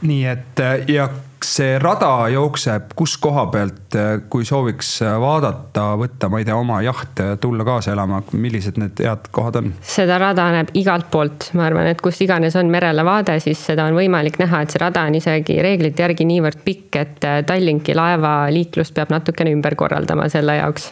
nii 0.03 0.25
et 0.27 0.65
ja 0.89 1.11
see 1.51 1.79
rada 1.83 2.11
jookseb 2.33 2.95
kus 2.99 3.17
koha 3.23 3.47
pealt, 3.53 3.97
kui 4.31 4.47
sooviks 4.47 4.93
vaadata, 5.23 5.91
võtta, 6.01 6.31
ma 6.31 6.41
ei 6.41 6.47
tea, 6.49 6.57
oma 6.57 6.81
jaht, 6.85 7.23
tulla 7.43 7.67
kaasa 7.67 7.95
elama, 7.95 8.23
millised 8.33 8.79
need 8.81 9.03
head 9.05 9.31
kohad 9.35 9.61
on? 9.61 9.73
seda 9.83 10.19
rada 10.23 10.47
näeb 10.55 10.73
igalt 10.79 11.11
poolt, 11.13 11.51
ma 11.59 11.67
arvan, 11.69 11.91
et 11.91 12.03
kus 12.05 12.21
iganes 12.25 12.57
on 12.61 12.71
merele 12.73 13.05
vaade, 13.07 13.39
siis 13.43 13.61
seda 13.71 13.89
on 13.91 13.99
võimalik 13.99 14.39
näha, 14.43 14.63
et 14.65 14.75
see 14.75 14.83
rada 14.83 15.05
on 15.09 15.19
isegi 15.19 15.59
reeglite 15.65 16.07
järgi 16.07 16.29
niivõrd 16.29 16.65
pikk, 16.67 17.03
et 17.03 17.29
Tallinki 17.47 17.97
laevaliiklust 17.99 18.95
peab 18.97 19.13
natukene 19.15 19.55
ümber 19.57 19.79
korraldama 19.79 20.29
selle 20.33 20.61
jaoks 20.61 20.91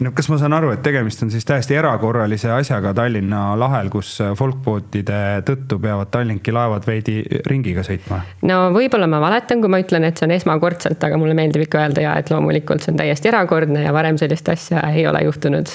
no 0.00 0.12
kas 0.16 0.28
ma 0.28 0.38
saan 0.40 0.54
aru, 0.56 0.70
et 0.74 0.82
tegemist 0.84 1.22
on 1.24 1.30
siis 1.32 1.46
täiesti 1.48 1.76
erakorralise 1.78 2.50
asjaga 2.52 2.92
Tallinna 2.96 3.42
lahel, 3.58 3.90
kus 3.92 4.16
folkbootide 4.38 5.20
tõttu 5.46 5.78
peavad 5.82 6.10
Tallinki 6.12 6.54
laevad 6.54 6.86
veidi 6.88 7.18
ringiga 7.48 7.84
sõitma? 7.86 8.22
no 8.48 8.58
võib-olla 8.76 9.08
ma 9.10 9.20
valetan, 9.22 9.62
kui 9.64 9.72
ma 9.72 9.80
ütlen, 9.82 10.08
et 10.08 10.18
see 10.18 10.28
on 10.28 10.36
esmakordselt, 10.36 11.02
aga 11.08 11.20
mulle 11.20 11.36
meeldib 11.38 11.66
ikka 11.66 11.84
öelda 11.84 12.06
ja 12.06 12.16
et 12.20 12.32
loomulikult 12.32 12.84
see 12.84 12.94
on 12.94 13.00
täiesti 13.02 13.32
erakordne 13.32 13.86
ja 13.86 13.94
varem 13.96 14.20
sellist 14.20 14.48
asja 14.52 14.84
ei 14.92 15.06
ole 15.08 15.24
juhtunud. 15.26 15.72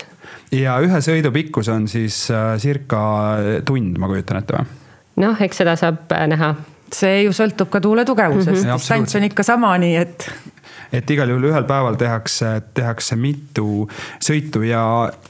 ja 0.57 0.77
ühe 0.83 1.01
sõidu 1.01 1.33
pikkus 1.33 1.71
on 1.73 1.87
siis 1.91 2.23
äh, 2.33 2.53
circa 2.61 3.01
tund, 3.65 3.97
ma 3.97 4.11
kujutan 4.11 4.43
ette 4.43 4.59
või? 4.59 4.77
noh, 5.25 5.41
eks 5.41 5.63
seda 5.63 5.75
saab 5.79 6.13
äh, 6.13 6.27
näha 6.31 6.55
see 6.95 7.21
ju 7.25 7.35
sõltub 7.35 7.69
ka 7.71 7.81
tuule 7.83 8.05
tugevusest 8.05 8.51
mm, 8.51 8.67
-hmm. 8.67 8.79
distants 8.79 9.15
on 9.15 9.23
ikka 9.27 9.43
sama, 9.47 9.71
nii 9.81 9.95
et 9.95 10.27
et 10.91 11.12
igal 11.13 11.30
juhul 11.32 11.47
ühel 11.51 11.65
päeval 11.67 11.95
tehakse, 11.99 12.51
tehakse 12.75 13.15
mitu 13.19 13.88
sõitu 14.21 14.63
ja, 14.67 14.84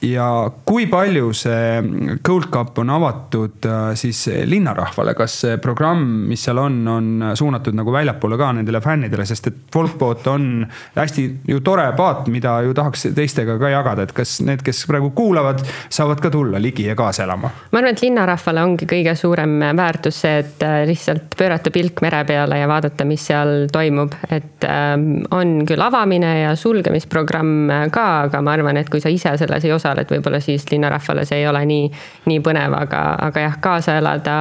ja 0.05 0.27
kui 0.65 0.87
palju 0.89 1.31
see 1.37 2.17
Gold 2.25 2.49
Cup 2.53 2.79
on 2.81 2.93
avatud 2.93 3.67
äh, 3.69 3.91
siis 3.99 4.23
linnarahvale, 4.49 5.13
kas 5.17 5.37
see 5.43 5.59
programm, 5.61 6.03
mis 6.29 6.45
seal 6.47 6.59
on, 6.61 6.79
on 6.89 7.27
suunatud 7.37 7.77
nagu 7.77 7.93
väljapoole 7.93 8.39
ka 8.41 8.51
nendele 8.57 8.81
fännidele, 8.83 9.25
sest 9.29 9.51
et 9.51 9.59
folkboat 9.73 10.27
on 10.31 10.47
hästi 10.95 11.27
ju 11.51 11.61
tore 11.65 11.85
paat, 11.97 12.27
mida 12.33 12.57
ju 12.65 12.73
tahaks 12.77 13.07
teistega 13.15 13.57
ka 13.61 13.71
jagada, 13.71 14.07
et 14.07 14.15
kas 14.17 14.39
need, 14.45 14.63
kes 14.65 14.83
praegu 14.89 15.11
kuulavad, 15.17 15.61
saavad 15.93 16.23
ka 16.23 16.33
tulla 16.33 16.61
ligi 16.61 16.87
ja 16.89 16.97
kaasa 16.97 17.27
elama? 17.27 17.53
ma 17.71 17.81
arvan, 17.81 17.93
et 17.93 18.03
linnarahvale 18.03 18.65
ongi 18.65 18.89
kõige 18.89 19.15
suurem 19.19 19.59
väärtus 19.77 20.23
see, 20.25 20.41
et 20.41 20.65
äh, 20.65 20.81
lihtsalt 20.89 21.37
pöörata 21.37 21.73
pilk 21.73 22.01
mere 22.01 22.23
peale 22.25 22.57
ja 22.61 22.69
vaadata, 22.71 23.05
mis 23.07 23.29
seal 23.29 23.67
toimub, 23.71 24.17
et 24.33 24.65
ähm, 24.67 25.21
on 25.31 25.50
on 25.51 25.65
küll 25.67 25.81
avamine 25.83 26.31
ja 26.41 26.55
sulgemisprogramm 26.55 27.89
ka, 27.93 28.07
aga 28.27 28.41
ma 28.41 28.55
arvan, 28.55 28.79
et 28.81 28.89
kui 28.89 29.03
sa 29.03 29.11
ise 29.11 29.35
selles 29.39 29.67
ei 29.67 29.73
osale, 29.75 30.05
et 30.05 30.13
võib-olla 30.15 30.41
siis 30.43 30.65
linnarahvale 30.71 31.25
see 31.27 31.41
ei 31.43 31.47
ole 31.49 31.63
nii, 31.67 31.91
nii 32.31 32.41
põnev, 32.45 32.75
aga, 32.79 33.03
aga 33.29 33.45
jah, 33.47 33.59
kaasa 33.63 33.97
elada 34.01 34.37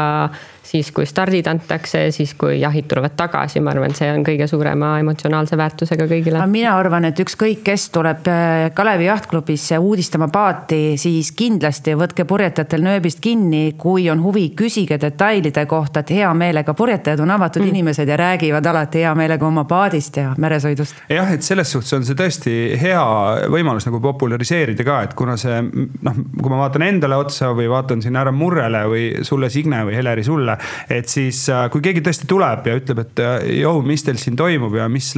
siis 0.70 0.92
kui 0.94 1.06
stardid 1.06 1.48
antakse, 1.50 2.04
siis 2.14 2.34
kui 2.38 2.60
jahid 2.60 2.86
tulevad 2.90 3.16
tagasi, 3.18 3.60
ma 3.64 3.72
arvan, 3.74 3.94
see 3.96 4.10
on 4.12 4.22
kõige 4.26 4.46
suurema 4.50 4.92
emotsionaalse 5.02 5.58
väärtusega 5.58 6.06
kõigile. 6.10 6.42
mina 6.50 6.76
arvan, 6.78 7.08
et 7.08 7.18
ükskõik, 7.24 7.64
kes 7.66 7.88
tuleb 7.94 8.28
äh, 8.30 8.70
Kalevi 8.74 9.08
jahtklubisse 9.08 9.78
uudistama 9.78 10.28
paati, 10.30 10.94
siis 11.00 11.32
kindlasti 11.36 11.96
võtke 11.98 12.24
purjetajatel 12.28 12.84
nööbist 12.86 13.22
kinni, 13.24 13.74
kui 13.78 14.06
on 14.10 14.22
huvi, 14.22 14.50
küsige 14.56 15.00
detailide 15.02 15.66
kohta, 15.70 16.04
et 16.04 16.14
hea 16.20 16.30
meelega, 16.34 16.74
purjetajad 16.78 17.24
on 17.24 17.34
avatud 17.34 17.64
mm. 17.64 17.72
inimesed 17.74 18.08
ja 18.08 18.20
räägivad 18.20 18.70
alati 18.70 19.02
hea 19.02 19.14
meelega 19.18 19.46
oma 19.46 19.66
paadist 19.70 20.20
ja 20.22 20.34
meresõidust. 20.38 21.02
jah, 21.10 21.34
et 21.34 21.46
selles 21.46 21.72
suhtes 21.74 21.98
on 21.98 22.06
see 22.06 22.18
tõesti 22.18 22.56
hea 22.80 23.02
võimalus 23.50 23.88
nagu 23.90 24.02
populariseerida 24.06 24.86
ka, 24.86 25.02
et 25.08 25.18
kuna 25.18 25.34
see 25.40 25.58
noh, 25.66 26.22
kui 26.38 26.52
ma 26.52 26.62
vaatan 26.62 26.86
endale 26.86 27.18
otsa 27.18 27.50
või 27.56 27.66
vaatan 27.70 28.06
siin 28.06 28.18
härra 28.20 28.32
Murrele 28.34 28.86
või 28.90 29.04
sulle, 29.26 29.50
Signe 29.50 29.82
või 29.88 29.98
Heleri 29.98 30.22
sulle 30.24 30.59
et 30.90 31.08
siis, 31.08 31.42
kui 31.72 31.84
keegi 31.84 32.02
tõesti 32.06 32.28
tuleb 32.30 32.66
ja 32.70 32.76
ütleb, 32.80 33.04
et 33.04 33.22
jõu, 33.60 33.84
mis 33.86 34.04
teil 34.06 34.18
siin 34.20 34.38
toimub 34.38 34.74
ja 34.78 34.88
mis 34.92 35.12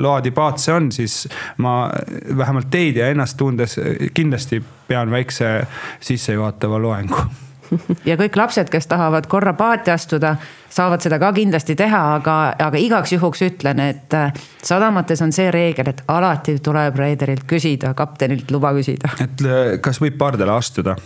laadi 0.00 0.32
paat 0.34 0.62
see 0.62 0.74
on, 0.74 0.90
siis 0.94 1.22
ma 1.62 1.90
vähemalt 2.36 2.70
teid 2.72 3.00
ja 3.00 3.10
ennast 3.12 3.38
tundes 3.40 3.78
kindlasti 4.14 4.62
pean 4.88 5.10
väikse 5.12 5.54
sissejuhatava 6.00 6.82
loengu. 6.82 7.24
Ja 8.08 8.18
kõik 8.20 8.36
lapsed, 8.36 8.68
kes 8.68 8.84
tahavad 8.90 9.24
korra 9.32 9.54
paati 9.56 9.94
astuda, 9.94 10.34
saavad 10.72 11.04
seda 11.04 11.18
ka 11.20 11.32
kindlasti 11.36 11.76
teha, 11.76 12.00
aga, 12.16 12.36
aga 12.68 12.80
igaks 12.80 13.12
juhuks 13.16 13.44
ütlen, 13.44 13.80
et 13.84 14.16
äh, 14.16 14.32
sadamates 14.64 15.20
on 15.24 15.32
see 15.34 15.50
reegel, 15.52 15.92
et 15.92 16.02
alati 16.12 16.56
tuleb 16.64 16.96
reederilt 16.98 17.44
küsida, 17.48 17.92
kaptenilt 17.98 18.50
luba 18.54 18.72
küsida. 18.76 19.12
et 19.24 19.44
äh, 19.44 19.60
kas 19.84 20.00
võib 20.02 20.16
pardale 20.20 20.54
astuda, 20.56 20.96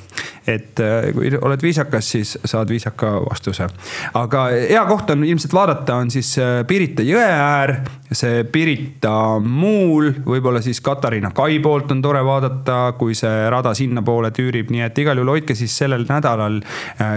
et 0.47 0.83
äh, 0.83 1.11
kui 1.17 1.33
oled 1.41 1.67
viisakas, 1.67 2.13
siis 2.15 2.37
saad 2.45 2.71
viisaka 2.71 3.17
vastuse. 3.27 3.67
aga 4.15 4.47
hea 4.55 4.85
koht 4.87 5.11
on 5.17 5.27
ilmselt 5.27 5.57
vaadata, 5.57 5.99
on 5.99 6.15
siis 6.15 6.37
Pirita 6.67 7.03
jõe 7.07 7.27
äär, 7.27 7.75
see 8.13 8.45
Pirita 8.53 9.17
muul, 9.43 10.13
võib-olla 10.27 10.63
siis 10.63 10.81
Katariina 10.85 11.33
kai 11.35 11.59
poolt 11.65 11.91
on 11.91 12.05
tore 12.05 12.23
vaadata, 12.25 12.95
kui 12.99 13.19
see 13.19 13.51
rada 13.51 13.75
sinnapoole 13.75 14.31
tüürib, 14.37 14.71
nii 14.71 14.87
et 14.87 15.03
igal 15.03 15.19
juhul 15.19 15.35
hoidke 15.35 15.57
siis 15.59 15.75
sellel 15.75 16.07
nädalal 16.07 16.61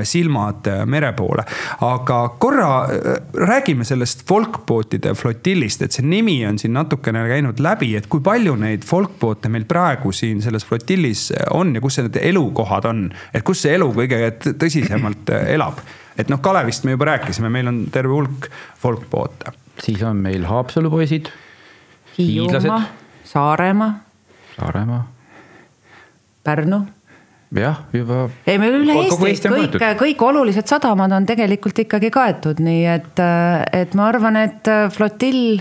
silmad 0.07 0.65
mere 0.89 1.11
poole, 1.17 1.45
aga 1.85 2.19
korra 2.39 2.83
äh, 2.83 3.17
räägime 3.33 3.85
sellest 3.85 4.23
folkbootide 4.27 5.13
flotillist, 5.15 5.81
et 5.81 5.95
see 5.95 6.05
nimi 6.05 6.37
on 6.47 6.59
siin 6.59 6.73
natukene 6.77 7.25
käinud 7.29 7.61
läbi, 7.63 7.91
et 7.99 8.07
kui 8.11 8.23
palju 8.25 8.55
neid 8.59 8.85
folkboote 8.87 9.51
meil 9.51 9.67
praegu 9.69 10.13
siin 10.15 10.41
selles 10.43 10.65
flotillis 10.67 11.29
on 11.55 11.75
ja 11.75 11.83
kus 11.83 11.99
need 12.01 12.19
elukohad 12.21 12.87
on, 12.89 13.07
et 13.33 13.45
kus 13.47 13.65
see 13.65 13.75
elu 13.77 13.89
kõige 13.95 14.21
tõsisemalt 14.49 15.33
äh, 15.35 15.53
elab? 15.55 15.81
et 16.19 16.31
noh, 16.31 16.41
Kalevist 16.43 16.83
me 16.83 16.95
juba 16.97 17.13
rääkisime, 17.13 17.51
meil 17.53 17.71
on 17.71 17.83
terve 17.93 18.11
hulk 18.15 18.49
folkboote. 18.81 19.53
siis 19.79 20.03
on 20.03 20.19
meil 20.19 20.43
Haapsalu 20.47 20.91
poisid. 20.91 21.31
Hiiumaa, 22.17 22.81
Saaremaa. 23.23 23.93
Saaremaa. 24.57 25.03
Pärnu 26.43 26.81
jah, 27.55 27.81
juba. 27.93 28.29
ei, 28.45 28.57
meil 28.61 28.79
üle 28.81 28.95
Eesti 29.09 29.49
kõik, 29.49 29.77
kõik 29.99 30.23
olulised 30.29 30.69
sadamad 30.69 31.13
on 31.15 31.27
tegelikult 31.29 31.83
ikkagi 31.85 32.11
kaetud, 32.13 32.61
nii 32.63 32.85
et, 32.93 33.21
et 33.73 33.95
ma 33.97 34.09
arvan, 34.11 34.37
et 34.43 34.69
flotill 34.93 35.59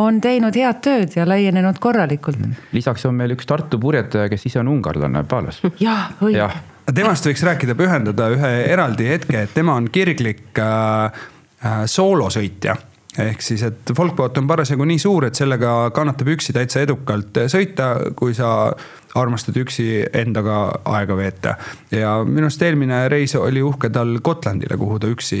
on 0.00 0.20
teinud 0.22 0.56
head 0.58 0.80
tööd 0.84 1.16
ja 1.16 1.26
laienenud 1.28 1.78
korralikult. 1.82 2.38
Mm. 2.40 2.70
lisaks 2.74 3.06
on 3.08 3.16
meil 3.18 3.34
üks 3.36 3.48
Tartu 3.48 3.78
purjetaja, 3.80 4.28
kes 4.32 4.48
ise 4.50 4.60
on 4.62 4.72
ungarlane, 4.74 5.24
Paalas. 5.28 5.60
jah, 5.80 6.10
õige. 6.24 6.48
temast 6.94 7.28
võiks 7.30 7.44
rääkida, 7.46 7.78
pühendada 7.78 8.28
ühe 8.34 8.54
eraldi 8.72 9.08
hetke, 9.12 9.46
et 9.46 9.54
tema 9.54 9.78
on 9.78 9.88
kirglik 9.94 10.58
äh, 10.58 11.22
äh, 11.64 11.84
soolosõitja 11.90 12.76
ehk 13.18 13.42
siis, 13.44 13.62
et 13.66 13.92
folkboot 13.96 14.38
on 14.40 14.48
parasjagu 14.50 14.86
nii 14.88 14.98
suur, 14.98 15.28
et 15.28 15.38
sellega 15.38 15.90
kannatab 15.94 16.32
üksi 16.34 16.54
täitsa 16.56 16.82
edukalt 16.84 17.44
sõita, 17.50 17.94
kui 18.18 18.34
sa 18.34 18.72
armastad 19.14 19.56
üksi 19.60 19.86
endaga 20.16 20.58
aega 20.90 21.16
veeta. 21.16 21.54
ja 21.94 22.16
minu 22.26 22.48
arust 22.48 22.62
eelmine 22.66 23.04
reis 23.08 23.36
oli 23.38 23.62
uhke 23.62 23.90
tal 23.94 24.18
Gotlandile, 24.24 24.76
kuhu 24.80 24.98
ta 24.98 25.10
üksi, 25.10 25.40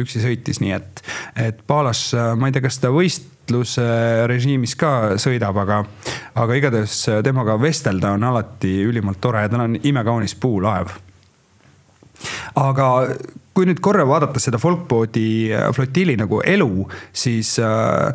üksi 0.00 0.22
sõitis, 0.24 0.58
nii 0.64 0.74
et, 0.74 1.02
et 1.38 1.62
Palas, 1.66 2.10
ma 2.36 2.48
ei 2.48 2.56
tea, 2.56 2.64
kas 2.66 2.80
ta 2.82 2.90
võistluse 2.94 3.86
režiimis 4.26 4.74
ka 4.78 4.94
sõidab, 5.22 5.62
aga, 5.62 5.84
aga 6.34 6.58
igatahes 6.58 7.04
temaga 7.24 7.54
vestelda 7.62 8.16
on 8.18 8.26
alati 8.32 8.80
ülimalt 8.88 9.22
tore 9.22 9.46
ja 9.46 9.52
tal 9.52 9.68
on 9.68 9.78
imekaunis 9.78 10.34
puulaev 10.34 10.90
aga 12.58 12.88
kui 13.58 13.66
nüüd 13.66 13.80
korra 13.82 14.04
vaadata 14.06 14.38
seda 14.42 14.60
folkboodi 14.62 15.28
äh, 15.50 15.70
flotilli 15.74 16.14
nagu 16.18 16.38
elu, 16.46 16.84
siis 17.10 17.56
äh, 17.58 18.12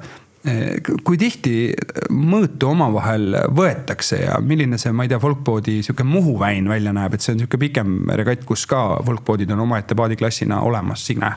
äh, 0.48 0.94
kui 1.04 1.20
tihti 1.20 1.74
mõõtu 2.16 2.70
omavahel 2.72 3.36
võetakse 3.52 4.22
ja 4.22 4.38
milline 4.40 4.80
see, 4.80 4.94
ma 4.96 5.04
ei 5.04 5.12
tea, 5.12 5.20
folkboodi 5.20 5.82
sihuke 5.84 6.08
Muhu 6.08 6.38
väin 6.40 6.70
välja 6.72 6.96
näeb, 6.96 7.18
et 7.18 7.26
see 7.26 7.36
on 7.36 7.44
sihuke 7.44 7.60
pikem 7.60 8.00
regatt, 8.16 8.48
kus 8.48 8.64
ka 8.72 9.02
folkboodid 9.04 9.52
on 9.52 9.66
omaette 9.66 10.00
paadiklassina 10.00 10.62
olemas, 10.64 11.04
Signe? 11.10 11.34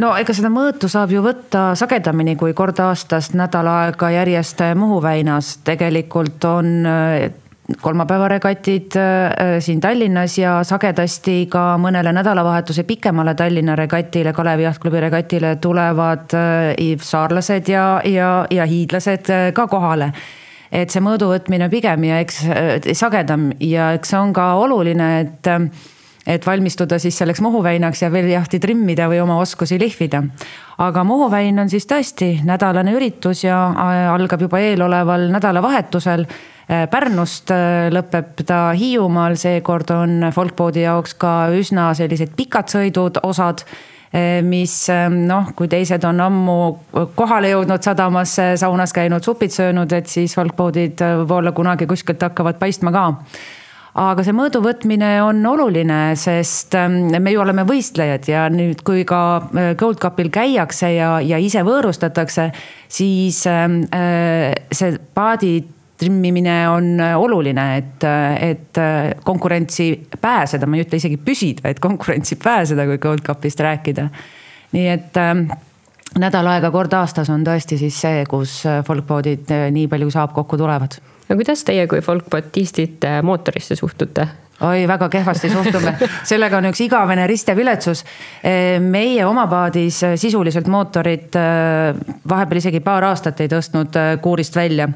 no 0.00 0.14
ega 0.16 0.32
seda 0.32 0.48
mõõtu 0.52 0.88
saab 0.88 1.12
ju 1.12 1.20
võtta 1.24 1.74
sagedamini 1.76 2.38
kui 2.40 2.56
kord 2.56 2.80
aastas 2.80 3.34
nädal 3.36 3.68
aega 3.68 4.14
järjest 4.16 4.64
Muhu 4.80 5.02
väinas. 5.04 5.58
tegelikult 5.66 6.48
on 6.48 6.86
kolmapäevaregatid 7.80 8.96
äh, 8.96 9.58
siin 9.58 9.80
Tallinnas 9.80 10.38
ja 10.38 10.60
sagedasti 10.64 11.46
ka 11.50 11.76
mõnele 11.80 12.12
nädalavahetuse 12.12 12.84
pikemale 12.88 13.34
Tallinna 13.34 13.76
regatile, 13.76 14.32
Kalevi 14.32 14.62
Jahtklubi 14.62 15.00
regatile 15.00 15.56
tulevad 15.56 16.34
äh, 16.34 16.98
saarlased 17.02 17.68
ja, 17.68 18.00
ja, 18.04 18.46
ja 18.50 18.66
hiidlased 18.66 19.30
äh, 19.30 19.52
ka 19.54 19.66
kohale 19.66 20.12
et 20.72 20.90
see 20.90 21.02
mõõduvõtmine 21.02 21.66
pigem 21.70 22.04
ja 22.06 22.20
eks 22.22 22.44
sagedam 22.94 23.48
ja 23.60 23.88
eks 23.96 24.12
see 24.12 24.20
on 24.20 24.30
ka 24.32 24.52
oluline, 24.62 25.08
et, 25.24 25.48
et 26.30 26.46
valmistuda 26.46 27.00
siis 27.02 27.18
selleks 27.18 27.42
Muhu 27.42 27.62
väinaks 27.64 28.04
ja 28.04 28.12
veel 28.12 28.28
jahti 28.30 28.60
trimmida 28.62 29.08
või 29.10 29.18
oma 29.24 29.40
oskusi 29.42 29.80
lihvida. 29.82 30.22
aga 30.78 31.04
Muhu 31.04 31.26
väin 31.30 31.58
on 31.58 31.68
siis 31.68 31.90
tõesti 31.90 32.36
nädalane 32.46 32.94
üritus 32.94 33.42
ja 33.44 33.58
algab 34.14 34.46
juba 34.46 34.62
eeloleval 34.62 35.26
nädalavahetusel 35.34 36.26
Äh, 36.28 36.49
Pärnust 36.70 37.50
äh, 37.50 37.88
lõpeb 37.90 38.44
ta 38.46 38.70
Hiiumaal, 38.78 39.34
seekord 39.40 39.90
on 39.90 40.28
folkboodi 40.30 40.84
jaoks 40.84 41.16
ka 41.18 41.48
üsna 41.58 41.88
sellised 41.98 42.36
pikad 42.38 42.70
sõidud, 42.70 43.18
osad 43.26 43.64
äh, 43.66 44.38
mis 44.46 44.74
noh, 45.10 45.50
kui 45.58 45.70
teised 45.70 46.06
on 46.06 46.22
ammu 46.22 46.58
kohale 47.18 47.50
jõudnud 47.50 47.82
sadamasse, 47.82 48.52
saunas 48.60 48.94
käinud, 48.94 49.26
supid 49.26 49.54
söönud, 49.54 49.90
et 49.98 50.06
siis 50.10 50.36
folkboodid 50.38 51.02
võib-olla 51.22 51.50
kunagi 51.56 51.90
kuskilt 51.90 52.22
hakkavad 52.28 52.60
paistma 52.62 52.94
ka. 52.94 53.08
Aga 54.00 54.22
see 54.22 54.36
mõõdu 54.38 54.60
võtmine 54.62 55.08
on 55.26 55.42
oluline, 55.50 55.98
sest 56.14 56.76
me 56.78 57.32
ju 57.34 57.40
oleme 57.42 57.64
võistlejad 57.66 58.28
ja 58.30 58.44
nüüd, 58.46 58.84
kui 58.86 59.02
ka 59.02 59.50
Gold 59.74 59.98
Cupil 59.98 60.30
käiakse 60.30 60.92
ja, 60.94 61.16
ja 61.18 61.42
ise 61.42 61.66
võõrustatakse, 61.66 62.46
siis 62.86 63.42
see 63.42 64.94
paadi 65.18 65.52
trimmimine 66.00 66.68
on 66.68 67.00
äh, 67.00 67.20
oluline, 67.20 67.76
et, 67.76 68.04
äh, 68.04 68.50
et 68.50 68.78
äh, 68.78 69.14
konkurentsi 69.24 70.08
pääseda, 70.20 70.66
ma 70.66 70.78
ei 70.78 70.86
ütle 70.86 71.00
isegi 71.00 71.18
püsida, 71.20 71.64
vaid 71.66 71.80
konkurentsi 71.82 72.38
pääseda, 72.40 72.86
kui 72.88 73.00
Gold 73.02 73.24
Cupist 73.26 73.60
rääkida. 73.60 74.08
nii 74.70 74.86
et 74.86 75.16
nädal 76.22 76.46
aega 76.46 76.68
kord 76.70 76.92
aastas 76.94 77.26
on 77.34 77.42
tõesti 77.42 77.74
siis 77.78 77.96
see, 78.04 78.20
kus 78.30 78.60
folkboodid 78.86 79.50
nii 79.74 79.88
palju 79.90 80.12
saab 80.14 80.30
kokku 80.32 80.58
tulevad. 80.60 80.94
no 81.28 81.36
kuidas 81.36 81.64
teie 81.66 81.88
kui 81.90 82.00
folkbotistid 82.00 83.06
mootorisse 83.26 83.74
suhtute? 83.76 84.28
oi, 84.60 84.84
väga 84.88 85.08
kehvasti 85.08 85.50
suhtume, 85.50 85.96
sellega 86.30 86.60
on 86.60 86.70
üks 86.70 86.84
igavene 86.86 87.26
rist 87.26 87.50
ja 87.50 87.56
viletsus. 87.56 88.04
meie 88.80 89.26
oma 89.26 89.48
paadis 89.50 90.04
sisuliselt 90.14 90.70
mootorit 90.70 91.34
vahepeal 92.28 92.62
isegi 92.62 92.80
paar 92.80 93.10
aastat 93.10 93.40
ei 93.40 93.50
tõstnud 93.50 93.98
kuurist 94.22 94.56
välja 94.56 94.88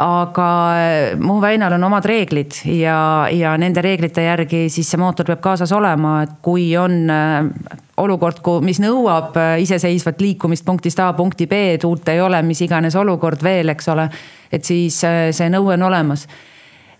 aga 0.00 0.48
eh, 0.80 1.16
Muhu 1.20 1.40
väinal 1.42 1.74
on 1.76 1.84
omad 1.84 2.04
reeglid 2.08 2.56
ja, 2.64 3.28
ja 3.32 3.52
nende 3.60 3.82
reeglite 3.84 4.24
järgi 4.24 4.64
siis 4.72 4.88
see 4.88 5.00
mootor 5.00 5.28
peab 5.28 5.42
kaasas 5.44 5.72
olema, 5.76 6.22
et 6.24 6.38
kui 6.44 6.70
on 6.80 6.96
eh, 7.12 7.76
olukord, 8.00 8.40
mis 8.64 8.80
nõuab 8.80 9.36
eh, 9.36 9.54
iseseisvat 9.66 10.22
liikumist 10.24 10.64
punktist 10.64 11.02
A 11.04 11.12
punkti 11.16 11.46
B, 11.50 11.76
tuult 11.80 12.08
ei 12.08 12.20
ole, 12.24 12.40
mis 12.46 12.64
iganes 12.64 12.96
olukord 12.96 13.44
veel, 13.44 13.74
eks 13.74 13.92
ole. 13.92 14.08
et 14.50 14.64
siis 14.64 14.96
see 15.04 15.52
nõue 15.52 15.76
on 15.76 15.88
olemas. 15.90 16.26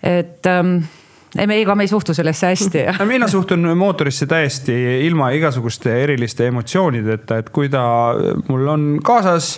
et 0.03 0.47
ehm, 0.47 0.77
ei, 1.39 1.47
me, 1.47 1.61
ega 1.63 1.75
me 1.75 1.85
ei 1.85 1.89
suhtu 1.89 2.15
sellesse 2.15 2.53
hästi 2.53 2.85
no 2.99 3.07
mina 3.09 3.29
suhtun 3.29 3.65
mootorisse 3.77 4.27
täiesti 4.27 4.77
ilma 5.07 5.31
igasuguste 5.31 6.03
eriliste 6.03 6.47
emotsioonideta, 6.53 7.41
et 7.41 7.51
kui 7.51 7.69
ta 7.73 7.83
mul 8.49 8.69
on 8.69 8.89
kaasas 9.05 9.55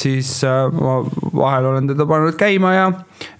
siis 0.00 0.30
äh, 0.44 0.66
ma 0.72 0.98
vahel 1.34 1.70
olen 1.70 1.88
teda 1.90 2.06
pannud 2.08 2.36
käima 2.38 2.74
ja 2.74 2.84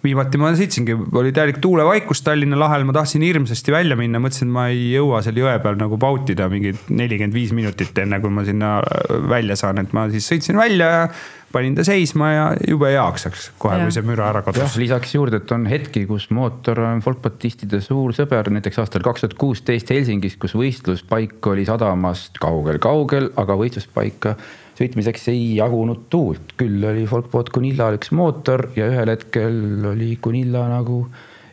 viimati 0.04 0.40
ma 0.40 0.52
sõitsingi, 0.56 0.96
oli 1.18 1.32
täielik 1.34 1.60
tuulevaikus 1.64 2.22
Tallinna 2.26 2.58
lahel, 2.60 2.86
ma 2.88 2.96
tahtsin 2.96 3.24
hirmsasti 3.26 3.74
välja 3.74 3.98
minna, 3.98 4.22
mõtlesin, 4.22 4.50
et 4.50 4.56
ma 4.56 4.66
ei 4.72 4.90
jõua 4.94 5.22
seal 5.24 5.38
jõe 5.40 5.54
peal 5.62 5.78
nagu 5.80 5.98
pautida 6.00 6.48
mingi 6.52 6.74
nelikümmend 6.88 7.36
viis 7.36 7.54
minutit, 7.56 7.96
enne 8.02 8.20
kui 8.22 8.34
ma 8.34 8.46
sinna 8.46 8.76
äh, 8.82 9.16
välja 9.30 9.58
saan, 9.60 9.82
et 9.82 9.96
ma 9.96 10.08
siis 10.12 10.28
sõitsin 10.30 10.60
välja 10.60 10.90
ja 10.94 11.08
panin 11.54 11.76
ta 11.78 11.84
seisma 11.86 12.30
ja 12.32 12.46
jube 12.66 12.90
heaks 12.90 13.28
läks 13.28 13.44
kohe, 13.62 13.78
kui 13.84 13.94
see 13.94 14.06
müra 14.06 14.26
ära 14.32 14.42
kadus. 14.46 14.74
lisaks 14.80 15.14
juurde, 15.14 15.38
et 15.42 15.54
on 15.54 15.68
hetki, 15.70 16.02
kus 16.10 16.26
mootor 16.34 16.80
on 16.82 17.02
folkbotistide 17.04 17.78
suur 17.84 18.14
sõber, 18.16 18.50
näiteks 18.56 18.80
aastal 18.82 19.04
kaks 19.06 19.24
tuhat 19.24 19.38
kuusteist 19.38 19.92
Helsingis, 19.94 20.36
kus 20.40 20.56
võistluspaik 20.58 21.46
oli 21.52 21.66
sadamast 21.68 22.42
kaugel-kaugel, 22.42 23.30
aga 23.40 23.58
võistluspaika 23.60 24.34
sõitmiseks 24.78 25.28
ei 25.32 25.44
jagunud 25.58 26.08
tuult, 26.10 26.56
küll 26.60 26.82
oli 26.88 27.06
Folkboot 27.10 27.52
Kunillal 27.54 27.98
üks 27.98 28.12
mootor 28.14 28.68
ja 28.78 28.88
ühel 28.90 29.12
hetkel 29.14 29.86
oli 29.94 30.14
Kunilla 30.22 30.66
nagu 30.72 31.04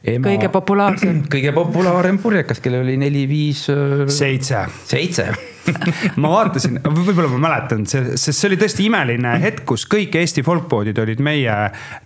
ema. 0.03 0.25
kõige 0.27 0.51
populaarsem. 0.53 1.23
kõige 1.33 1.53
populaarsem 1.55 2.21
purjekas, 2.23 2.63
kellel 2.63 2.87
oli 2.87 2.97
neli-viis. 3.01 3.67
seitse. 4.09 4.65
seitse 4.89 5.31
ma 6.21 6.31
vaatasin, 6.31 6.79
võib-olla 6.83 7.29
ma 7.35 7.39
mäletan, 7.45 7.85
see, 7.89 8.15
sest 8.19 8.39
see 8.39 8.49
oli 8.49 8.57
tõesti 8.61 8.85
imeline 8.87 9.33
hetk, 9.41 9.63
kus 9.69 9.85
kõik 9.89 10.15
Eesti 10.21 10.43
folkpoodid 10.45 10.97
olid 11.01 11.21
meie 11.23 11.55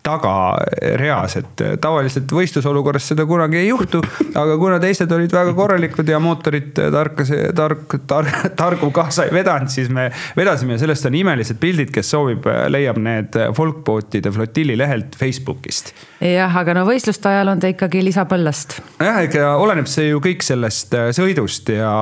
tagareas, 0.06 1.38
et 1.40 1.64
tavaliselt 1.82 2.32
võistlusolukorras 2.36 3.10
seda 3.12 3.26
kunagi 3.28 3.62
ei 3.62 3.70
juhtu. 3.70 4.02
aga 4.36 4.58
kuna 4.62 4.80
teised 4.84 5.12
olid 5.12 5.34
väga 5.34 5.54
korralikud 5.58 6.10
ja 6.10 6.20
mootorit 6.24 6.74
tarkas, 6.76 7.32
tark, 7.56 7.98
tark, 8.08 8.50
targu 8.58 8.92
kaasa 8.96 9.28
ei 9.28 9.34
vedanud, 9.36 9.72
siis 9.72 9.90
me 9.94 10.10
vedasime 10.38 10.76
ja 10.76 10.84
sellest 10.84 11.10
on 11.10 11.20
imelised 11.22 11.60
pildid, 11.62 11.92
kes 11.96 12.12
soovib, 12.16 12.48
leiab 12.72 13.00
need 13.02 13.38
folkbootide 13.56 14.32
flotilli 14.36 14.78
lehelt 14.78 15.16
Facebookist. 15.20 15.94
jah, 16.22 16.60
aga 16.62 16.78
no 16.78 16.86
võistluste 16.88 17.32
ajal 17.32 17.54
on 17.56 17.64
ta 17.64 17.72
ikkagi 17.72 18.04
lisapõllast. 18.06 18.80
jah, 19.00 19.22
ega 19.24 19.56
oleneb 19.62 19.90
see 19.92 20.10
ju 20.10 20.22
kõik 20.24 20.44
sellest 20.46 20.96
sõidust 21.16 21.70
ja, 21.74 21.94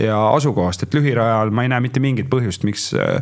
ja 0.00 0.18
asukohast, 0.32 0.86
et 0.86 0.94
lühirajal 1.02 1.50
ma 1.50 1.66
ei 1.66 1.72
näe 1.74 1.82
mitte 1.84 2.02
mingit 2.02 2.30
põhjust, 2.32 2.64
miks 2.68 2.92
äh, 2.94 3.18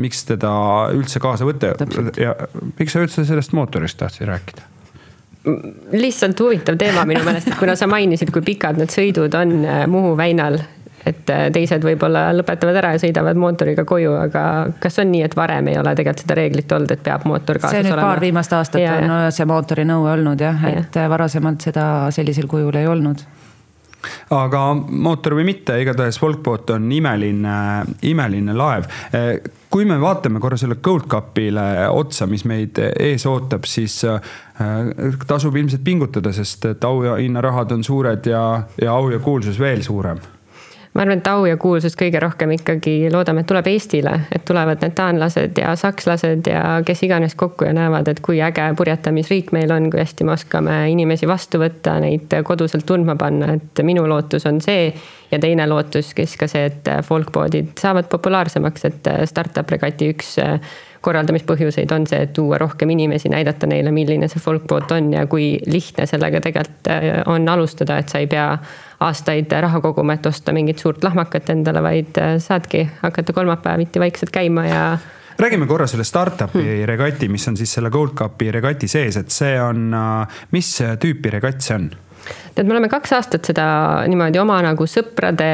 miks 0.00 0.24
teda 0.28 0.50
üldse 0.96 1.20
kaasa 1.22 1.46
võtta 1.48 1.74
ja 2.20 2.34
miks 2.78 2.94
sa 2.94 3.04
üldse 3.04 3.24
sellest 3.28 3.54
mootorist 3.56 4.00
tahtsid 4.00 4.28
rääkida? 4.28 4.74
lihtsalt 5.92 6.40
huvitav 6.40 6.76
teema 6.76 7.04
minu 7.08 7.22
meelest, 7.24 7.48
et 7.48 7.56
kuna 7.56 7.76
sa 7.78 7.86
mainisid, 7.88 8.32
kui 8.34 8.42
pikad 8.44 8.80
need 8.80 8.92
sõidud 8.92 9.32
on 9.38 9.54
äh, 9.64 9.84
Muhu 9.88 10.10
väinal, 10.18 10.58
et 11.06 11.30
äh, 11.32 11.46
teised 11.54 11.84
võib-olla 11.84 12.26
lõpetavad 12.36 12.80
ära 12.80 12.90
ja 12.96 13.00
sõidavad 13.00 13.38
mootoriga 13.38 13.84
koju, 13.88 14.12
aga 14.18 14.42
kas 14.82 14.98
on 15.00 15.12
nii, 15.12 15.22
et 15.28 15.36
varem 15.38 15.70
ei 15.72 15.78
ole 15.80 15.94
tegelikult 15.96 16.26
seda 16.26 16.36
reeglit 16.40 16.74
olnud, 16.76 16.92
et 16.92 17.04
peab 17.06 17.24
mootor 17.28 17.62
kaasas 17.62 17.78
olema? 17.78 17.84
see 17.84 17.88
nüüd 17.88 17.96
olema? 17.96 18.10
paar 18.10 18.24
viimast 18.26 18.56
aastat 18.58 18.82
ja, 18.82 18.98
on 18.98 19.14
ja. 19.14 19.32
see 19.38 19.48
mootori 19.48 19.88
nõue 19.88 20.12
olnud 20.16 20.44
jah 20.48 20.68
ja., 20.68 20.82
et 20.82 21.00
varasemalt 21.14 21.68
seda 21.70 21.88
sellisel 22.14 22.50
kujul 22.50 22.76
ei 22.82 22.90
olnud 22.90 23.24
aga 24.34 24.62
mootor 24.74 25.38
või 25.38 25.48
mitte, 25.50 25.78
igatahes 25.82 26.18
Folkboat 26.20 26.70
on 26.76 26.90
imeline, 26.92 27.58
imeline 28.08 28.56
laev. 28.56 28.88
kui 29.70 29.84
me 29.84 29.98
vaatame 30.00 30.40
korra 30.40 30.56
selle 30.56 30.78
Gold 30.82 31.08
Cupile 31.10 31.88
otsa, 31.90 32.26
mis 32.26 32.44
meid 32.48 32.78
ees 32.88 33.26
ootab, 33.28 33.66
siis 33.68 34.00
äh, 34.08 34.32
tasub 35.26 35.56
ilmselt 35.56 35.84
pingutada, 35.84 36.32
sest 36.32 36.64
et 36.70 36.84
auhinnarahad 36.84 37.76
on 37.76 37.84
suured 37.84 38.26
ja, 38.26 38.42
ja 38.80 38.96
au 38.96 39.12
ja 39.12 39.20
kuulsus 39.22 39.60
veel 39.60 39.84
suurem 39.84 40.20
ma 40.98 41.04
arvan, 41.04 41.20
et 41.20 41.28
au 41.30 41.44
ja 41.46 41.56
kuulsus 41.60 41.94
kõige 41.94 42.18
rohkem 42.18 42.50
ikkagi 42.56 43.06
loodame, 43.14 43.44
et 43.44 43.48
tuleb 43.48 43.68
Eestile, 43.70 44.16
et 44.34 44.42
tulevad 44.48 44.82
need 44.82 44.96
taanlased 44.98 45.60
ja 45.62 45.76
sakslased 45.78 46.48
ja 46.50 46.62
kes 46.86 47.04
iganes 47.06 47.36
kokku 47.38 47.68
ja 47.68 47.74
näevad, 47.76 48.10
et 48.10 48.18
kui 48.24 48.40
äge 48.42 48.64
purjetamisriik 48.76 49.52
meil 49.54 49.70
on, 49.74 49.86
kui 49.92 50.02
hästi 50.02 50.26
me 50.26 50.34
oskame 50.34 50.80
inimesi 50.90 51.28
vastu 51.30 51.62
võtta, 51.62 52.00
neid 52.02 52.34
koduselt 52.44 52.86
tundma 52.88 53.14
panna, 53.20 53.52
et 53.60 53.84
minu 53.86 54.08
lootus 54.10 54.48
on 54.50 54.58
see. 54.64 54.90
ja 55.30 55.38
teine 55.38 55.66
lootus, 55.68 56.14
kes 56.16 56.36
ka 56.40 56.46
see, 56.48 56.66
et 56.70 56.90
folkboardid 57.04 57.78
saavad 57.78 58.08
populaarsemaks, 58.08 58.84
et 58.88 59.08
startup 59.28 59.70
regati 59.70 60.08
üks 60.14 60.38
korraldamispõhjuseid 61.04 61.92
on 61.94 62.06
see, 62.10 62.24
et 62.24 62.32
tuua 62.34 62.58
rohkem 62.58 62.90
inimesi, 62.90 63.28
näidata 63.30 63.68
neile, 63.70 63.92
milline 63.94 64.26
see 64.28 64.42
folkboat 64.42 64.90
on 64.96 65.12
ja 65.14 65.26
kui 65.30 65.52
lihtne 65.66 66.08
sellega 66.10 66.40
tegelikult 66.42 66.90
on 67.30 67.48
alustada, 67.48 68.00
et 68.00 68.08
sa 68.08 68.18
ei 68.18 68.26
pea 68.26 68.48
aastaid 69.00 69.52
raha 69.60 69.80
koguma, 69.80 70.18
et 70.18 70.26
osta 70.26 70.52
mingit 70.52 70.78
suurt 70.82 71.04
lahmakat 71.04 71.50
endale, 71.54 71.82
vaid 71.82 72.18
äh, 72.18 72.36
saadki 72.42 72.88
hakata 73.02 73.32
kolmapäeviti 73.32 74.00
vaikselt 74.00 74.34
käima 74.34 74.66
ja 74.66 74.82
räägime 75.38 75.66
korra 75.66 75.86
selle 75.86 76.04
startup'i 76.04 76.64
hmm. 76.64 76.84
regati, 76.90 77.28
mis 77.28 77.48
on 77.48 77.56
siis 77.56 77.72
selle 77.78 77.90
Gold 77.90 78.16
Cupi 78.18 78.50
regati 78.52 78.88
sees, 78.88 79.16
et 79.16 79.30
see 79.30 79.54
on, 79.62 79.88
äh, 79.94 80.42
mis 80.50 80.74
tüüpi 81.00 81.34
regatt 81.38 81.62
see 81.62 81.78
on? 81.78 81.90
Tead, 82.54 82.66
me 82.66 82.76
oleme 82.76 82.88
kaks 82.92 83.12
aastat 83.16 83.48
seda 83.50 83.68
niimoodi 84.08 84.40
oma 84.42 84.60
nagu 84.64 84.86
sõprade 84.88 85.48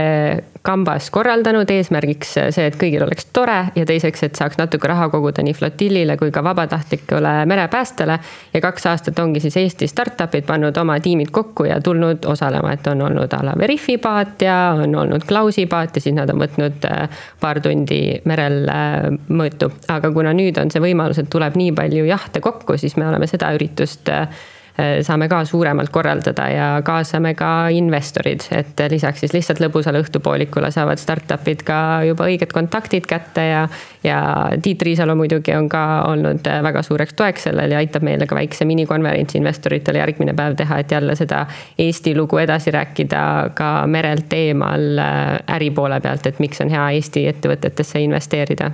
kambas 0.64 1.10
korraldanud, 1.12 1.68
eesmärgiks 1.68 2.30
see, 2.54 2.64
et 2.64 2.76
kõigil 2.80 3.02
oleks 3.04 3.26
tore 3.36 3.58
ja 3.76 3.84
teiseks, 3.84 4.22
et 4.24 4.38
saaks 4.38 4.56
natuke 4.56 4.88
raha 4.88 5.10
koguda 5.12 5.44
nii 5.44 5.52
flotillile 5.56 6.16
kui 6.16 6.32
ka 6.32 6.40
vabatahtlikule 6.44 7.34
merepäästele. 7.50 8.18
ja 8.54 8.60
kaks 8.64 8.86
aastat 8.86 9.18
ongi 9.18 9.42
siis 9.44 9.56
Eesti 9.60 9.88
startup'id 9.90 10.46
pannud 10.48 10.76
oma 10.80 10.96
tiimid 11.04 11.30
kokku 11.30 11.68
ja 11.68 11.80
tulnud 11.84 12.24
osalema, 12.24 12.72
et 12.72 12.86
on 12.86 13.02
olnud 13.02 13.32
a 13.32 13.42
la 13.44 13.52
Veriffi 13.58 13.98
paat 13.98 14.42
ja 14.42 14.56
on 14.80 14.94
olnud 14.94 15.28
Klausi 15.28 15.66
paat 15.66 15.96
ja 15.96 16.00
siis 16.00 16.16
nad 16.16 16.32
on 16.32 16.40
võtnud 16.40 16.88
äh, 16.88 17.20
paar 17.40 17.60
tundi 17.60 18.00
merel 18.24 18.64
äh, 18.68 19.10
mõõtu. 19.28 19.68
aga 19.88 20.12
kuna 20.16 20.32
nüüd 20.32 20.58
on 20.60 20.72
see 20.72 20.80
võimalus, 20.80 21.20
et 21.20 21.30
tuleb 21.30 21.60
nii 21.60 21.72
palju 21.76 22.08
jahte 22.08 22.40
kokku, 22.40 22.78
siis 22.80 22.96
me 22.96 23.08
oleme 23.08 23.28
seda 23.28 23.52
üritust 23.52 24.08
äh, 24.08 24.28
saame 24.76 25.28
ka 25.30 25.44
suuremalt 25.46 25.90
korraldada 25.94 26.48
ja 26.50 26.68
kaasame 26.84 27.34
ka 27.38 27.68
investorid, 27.70 28.42
et 28.50 28.80
lisaks 28.90 29.22
siis 29.22 29.34
lihtsalt 29.36 29.60
lõbusale 29.62 30.00
õhtupoolikule 30.02 30.70
saavad 30.74 30.98
startup'id 30.98 31.62
ka 31.66 31.76
juba 32.08 32.26
õiged 32.26 32.50
kontaktid 32.54 33.06
kätte 33.06 33.44
ja. 33.46 33.68
ja 34.02 34.18
Tiit 34.62 34.82
Riisalu 34.82 35.14
muidugi 35.18 35.54
on 35.54 35.68
ka 35.70 35.84
olnud 36.10 36.46
äh, 36.50 36.58
väga 36.66 36.82
suureks 36.82 37.14
toeks 37.14 37.46
sellel 37.48 37.70
ja 37.70 37.78
aitab 37.78 38.02
meile 38.06 38.26
ka 38.26 38.34
väikse 38.34 38.66
minikonverentsi 38.66 39.38
investoritele 39.38 40.02
järgmine 40.02 40.34
päev 40.34 40.58
teha, 40.58 40.80
et 40.82 40.90
jälle 40.90 41.14
seda 41.16 41.44
Eesti 41.78 42.16
lugu 42.18 42.42
edasi 42.42 42.74
rääkida 42.74 43.24
ka 43.54 43.70
merelt 43.86 44.32
eemal 44.34 44.98
äh, 44.98 45.38
äri 45.54 45.70
poole 45.70 46.00
pealt, 46.02 46.26
et 46.26 46.42
miks 46.42 46.64
on 46.64 46.74
hea 46.74 46.90
Eesti 46.98 47.28
ettevõtetesse 47.30 48.02
investeerida 48.02 48.72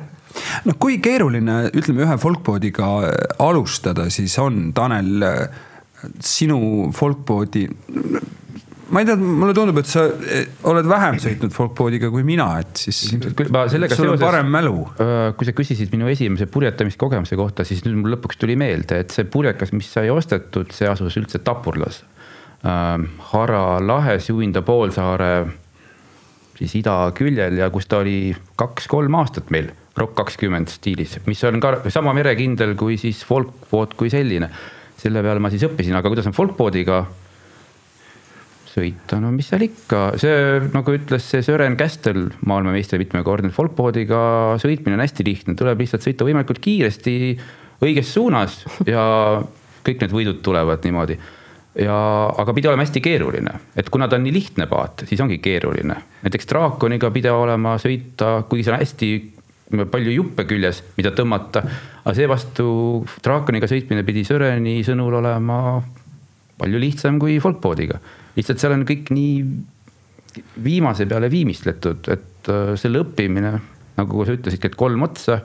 no 0.64 0.80
kui 0.80 0.96
keeruline, 1.02 1.66
ütleme 1.76 2.06
ühe 2.06 2.20
folkboardiga 2.22 2.94
alustada 3.42 4.08
siis 4.08 4.38
on, 4.40 4.70
Tanel 4.72 5.26
sinu 6.24 6.90
folkboardi 6.96 7.66
ma 8.90 9.02
ei 9.02 9.06
tea, 9.06 9.16
mulle 9.16 9.54
tundub, 9.54 9.78
et 9.80 9.88
sa 9.88 10.02
eh, 10.08 10.48
oled 10.66 10.88
vähem 10.90 11.18
sõitnud 11.22 11.54
folkboardiga 11.54 12.10
kui 12.10 12.24
mina, 12.26 12.48
et 12.62 12.82
siis. 12.82 12.98
sul 13.14 14.10
on 14.10 14.18
parem 14.20 14.50
mälu. 14.50 14.82
kui 15.38 15.48
sa 15.48 15.54
küsisid 15.56 15.92
minu 15.94 16.10
esimese 16.10 16.48
purjetamiskogemuse 16.50 17.38
kohta, 17.38 17.66
siis 17.68 17.84
nüüd 17.86 18.00
mul 18.00 18.16
lõpuks 18.16 18.40
tuli 18.40 18.58
meelde, 18.58 19.02
et 19.04 19.14
see 19.14 19.28
purjekas, 19.30 19.74
mis 19.76 19.90
sai 19.94 20.10
ostetud, 20.10 20.74
see 20.74 20.90
asus 20.90 21.18
üldse 21.20 21.42
Tapurlas 21.46 22.02
äh,. 22.66 22.96
Hara 23.30 23.64
lahes 23.80 24.28
Juhinda 24.28 24.64
poolsaare 24.66 25.32
siis 26.58 26.74
idaküljel 26.82 27.62
ja 27.62 27.70
kus 27.72 27.88
ta 27.88 28.02
oli 28.02 28.34
kaks-kolm 28.60 29.14
aastat 29.20 29.54
meil 29.54 29.70
Rock 29.98 30.14
kakskümmend 30.18 30.70
stiilis, 30.70 31.16
mis 31.26 31.40
on 31.44 31.58
ka 31.62 31.78
sama 31.92 32.12
merekindel 32.16 32.76
kui 32.78 32.98
siis 33.00 33.24
folkboat 33.26 33.96
kui 33.98 34.10
selline 34.12 34.50
selle 35.00 35.24
peale 35.24 35.42
ma 35.42 35.50
siis 35.52 35.64
õppisin, 35.68 35.96
aga 35.96 36.12
kuidas 36.12 36.28
on 36.28 36.36
folkboardiga 36.36 37.02
sõita, 38.70 39.18
no 39.22 39.32
mis 39.34 39.48
seal 39.50 39.64
ikka, 39.66 40.02
see 40.20 40.60
nagu 40.70 40.94
ütles 40.94 41.24
see 41.32 41.42
Sören 41.42 41.76
Kästel, 41.78 42.28
maailmameister 42.46 43.00
mitmekordne, 43.02 43.50
folkboardiga 43.54 44.20
sõitmine 44.62 44.98
on 44.98 45.02
hästi 45.04 45.26
lihtne, 45.26 45.56
tuleb 45.58 45.82
lihtsalt 45.82 46.06
sõita 46.06 46.26
võimalikult 46.28 46.62
kiiresti 46.62 47.16
õiges 47.82 48.12
suunas 48.14 48.60
ja 48.86 49.02
kõik 49.86 50.04
need 50.04 50.14
võidud 50.14 50.40
tulevad 50.44 50.84
niimoodi. 50.86 51.18
ja, 51.80 51.96
aga 52.38 52.54
pidi 52.54 52.68
olema 52.68 52.84
hästi 52.84 53.02
keeruline, 53.02 53.52
et 53.78 53.90
kuna 53.90 54.08
ta 54.08 54.18
on 54.18 54.24
nii 54.26 54.34
lihtne 54.34 54.66
paat, 54.70 55.04
siis 55.08 55.20
ongi 55.20 55.40
keeruline. 55.42 55.96
näiteks 56.22 56.48
draakoniga 56.50 57.10
pidi 57.10 57.30
olema 57.32 57.76
sõita, 57.78 58.42
kuigi 58.48 58.66
see 58.66 58.74
on 58.74 58.78
hästi 58.78 59.10
palju 59.90 60.14
juppe 60.14 60.44
küljes, 60.50 60.82
mida 60.96 61.12
tõmmata. 61.14 61.62
Aga 62.04 62.14
seevastu 62.16 62.66
draakoniga 63.24 63.68
sõitmine 63.70 64.04
pidi 64.06 64.24
Söreni 64.28 64.80
sõnul 64.86 65.18
olema 65.20 65.60
palju 66.60 66.80
lihtsam 66.80 67.18
kui 67.20 67.38
folkboardiga. 67.40 68.00
lihtsalt 68.36 68.60
seal 68.62 68.76
on 68.76 68.86
kõik 68.88 69.12
nii 69.14 69.34
viimase 70.64 71.06
peale 71.10 71.30
viimistletud, 71.32 72.10
et 72.12 72.52
äh, 72.52 72.74
selle 72.80 73.04
õppimine, 73.04 73.54
nagu 74.00 74.26
sa 74.26 74.36
ütlesidki, 74.36 74.70
et 74.70 74.78
kolm 74.78 75.08
otsa 75.08 75.40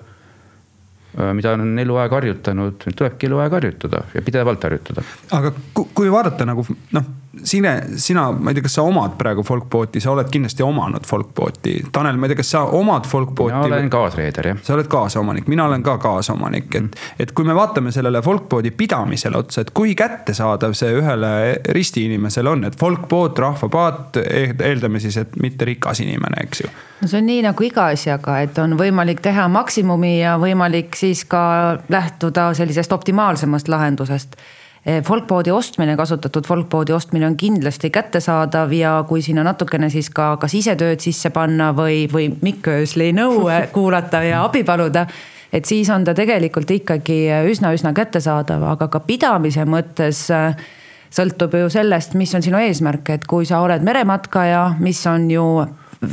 Äh, 1.15 1.31
mida 1.33 1.53
on 1.55 1.79
eluaeg 1.79 2.11
harjutanud, 2.11 2.81
tulebki 2.91 3.29
eluaeg 3.29 3.53
harjutada 3.55 4.01
ja 4.11 4.21
pidevalt 4.25 4.65
harjutada. 4.67 5.03
aga 5.31 5.53
kui 5.71 6.09
vaadata 6.11 6.47
nagu 6.49 6.65
noh, 6.91 7.05
Signe, 7.43 7.83
sina, 7.97 8.31
ma 8.31 8.49
ei 8.49 8.55
tea, 8.55 8.63
kas 8.65 8.77
sa 8.77 8.83
omad 8.87 9.17
praegu 9.19 9.43
folkbooti, 9.45 9.99
sa 10.01 10.11
oled 10.13 10.29
kindlasti 10.31 10.63
omanud 10.63 11.05
folkbooti. 11.07 11.75
Tanel, 11.91 12.17
ma 12.17 12.25
ei 12.27 12.33
tea, 12.33 12.39
kas 12.39 12.51
sa 12.55 12.63
omad 12.77 13.07
folkbooti? 13.09 13.55
mina 13.55 13.75
olen 13.75 13.89
kaasreeder, 13.89 14.47
jah. 14.51 14.61
sa 14.63 14.73
oled 14.75 14.89
kaasomanik, 14.91 15.47
mina 15.51 15.65
olen 15.65 15.83
ka 15.83 15.97
kaasomanik, 16.01 16.69
et 16.71 16.81
mm., 16.81 17.05
et 17.19 17.31
kui 17.35 17.45
me 17.47 17.55
vaatame 17.55 17.91
sellele 17.91 18.21
folkbooti 18.25 18.71
pidamisele 18.71 19.37
otsa, 19.37 19.65
et 19.65 19.71
kui 19.75 19.95
kättesaadav 19.97 20.73
see 20.77 20.95
ühele 20.95 21.31
ristiinimesele 21.75 22.49
on, 22.49 22.65
et 22.69 22.79
folkboot, 22.79 23.39
rahvapaat, 23.45 24.19
eeldame 24.25 25.03
siis, 25.03 25.17
et 25.21 25.35
mitte 25.41 25.67
rikas 25.67 26.01
inimene, 26.05 26.43
eks 26.47 26.65
ju. 26.65 26.73
no 27.01 27.07
see 27.11 27.21
on 27.21 27.29
nii 27.29 27.45
nagu 27.45 27.67
iga 27.67 27.89
asjaga, 27.93 28.39
et 28.47 28.59
on 28.63 28.77
võimalik 28.79 29.23
teha 29.25 29.47
maksimumi 29.51 30.19
ja 30.19 30.37
võimalik 30.41 30.95
siis 30.99 31.25
ka 31.29 31.45
lähtuda 31.89 32.53
sellisest 32.57 32.95
optimaalsemast 32.95 33.71
lahendusest 33.71 34.39
eh, 34.85 35.01
folkboardi 35.03 35.51
ostmine, 35.51 35.95
kasutatud 35.97 36.47
folkboardi 36.47 36.93
ostmine 36.93 37.27
on 37.27 37.37
kindlasti 37.37 37.89
kättesaadav 37.89 38.73
ja 38.73 38.97
kui 39.07 39.21
sinna 39.25 39.43
natukene 39.43 39.89
siis 39.89 40.09
ka 40.09 40.35
kas 40.41 40.53
ise 40.53 40.75
tööd 40.79 41.03
sisse 41.03 41.29
panna 41.35 41.71
või, 41.75 42.05
või 42.11 42.29
Mikk 42.41 42.71
Öösli 42.73 43.11
nõu 43.15 43.47
kuulata 43.75 44.23
ja 44.23 44.43
abi 44.45 44.63
paluda. 44.63 45.07
et 45.53 45.65
siis 45.65 45.89
on 45.89 46.03
ta 46.03 46.13
tegelikult 46.13 46.71
ikkagi 46.71 47.19
üsna-üsna 47.51 47.93
kättesaadav, 47.93 48.63
aga 48.75 48.87
ka 48.87 48.99
pidamise 48.99 49.65
mõttes 49.65 50.27
eh, 50.33 50.67
sõltub 51.15 51.53
ju 51.55 51.69
sellest, 51.69 52.13
mis 52.13 52.33
on 52.35 52.43
sinu 52.43 52.59
eesmärk, 52.59 53.09
et 53.09 53.25
kui 53.25 53.45
sa 53.45 53.61
oled 53.63 53.83
merematkaja, 53.83 54.75
mis 54.79 54.99
on 55.07 55.29
ju 55.31 55.45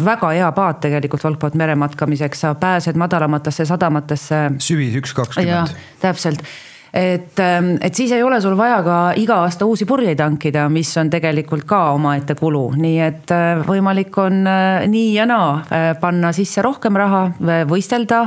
väga 0.05 0.33
hea 0.37 0.51
paat 0.57 0.81
tegelikult 0.87 1.25
valgpaat 1.25 1.57
merematkamiseks, 1.59 2.45
sa 2.45 2.55
pääsed 2.55 2.97
madalamatesse 2.97 3.67
sadamatesse. 3.69 4.45
süvis 4.59 4.95
üks 5.01 5.15
kakskümmend. 5.17 5.75
täpselt 6.01 6.45
et, 6.93 7.39
ähm, 7.41 7.77
et 7.81 7.95
siis 7.95 8.13
ei 8.13 8.23
ole 8.23 8.41
sul 8.41 8.57
vaja 8.57 8.83
ka 8.85 8.97
iga 9.17 9.41
aasta 9.47 9.67
uusi 9.67 9.87
purjeid 9.89 10.21
hankida, 10.21 10.69
mis 10.69 10.91
on 11.01 11.11
tegelikult 11.11 11.65
ka 11.69 11.85
omaette 11.97 12.37
kulu, 12.39 12.67
nii 12.77 12.99
et 13.01 13.33
äh, 13.33 13.63
võimalik 13.67 14.19
on 14.21 14.43
äh, 14.47 14.85
nii 14.93 15.15
ja 15.17 15.27
naa 15.29 15.55
äh, 15.63 15.93
panna 16.01 16.35
sisse 16.37 16.63
rohkem 16.63 16.97
raha, 17.01 17.31
võistelda 17.69 18.27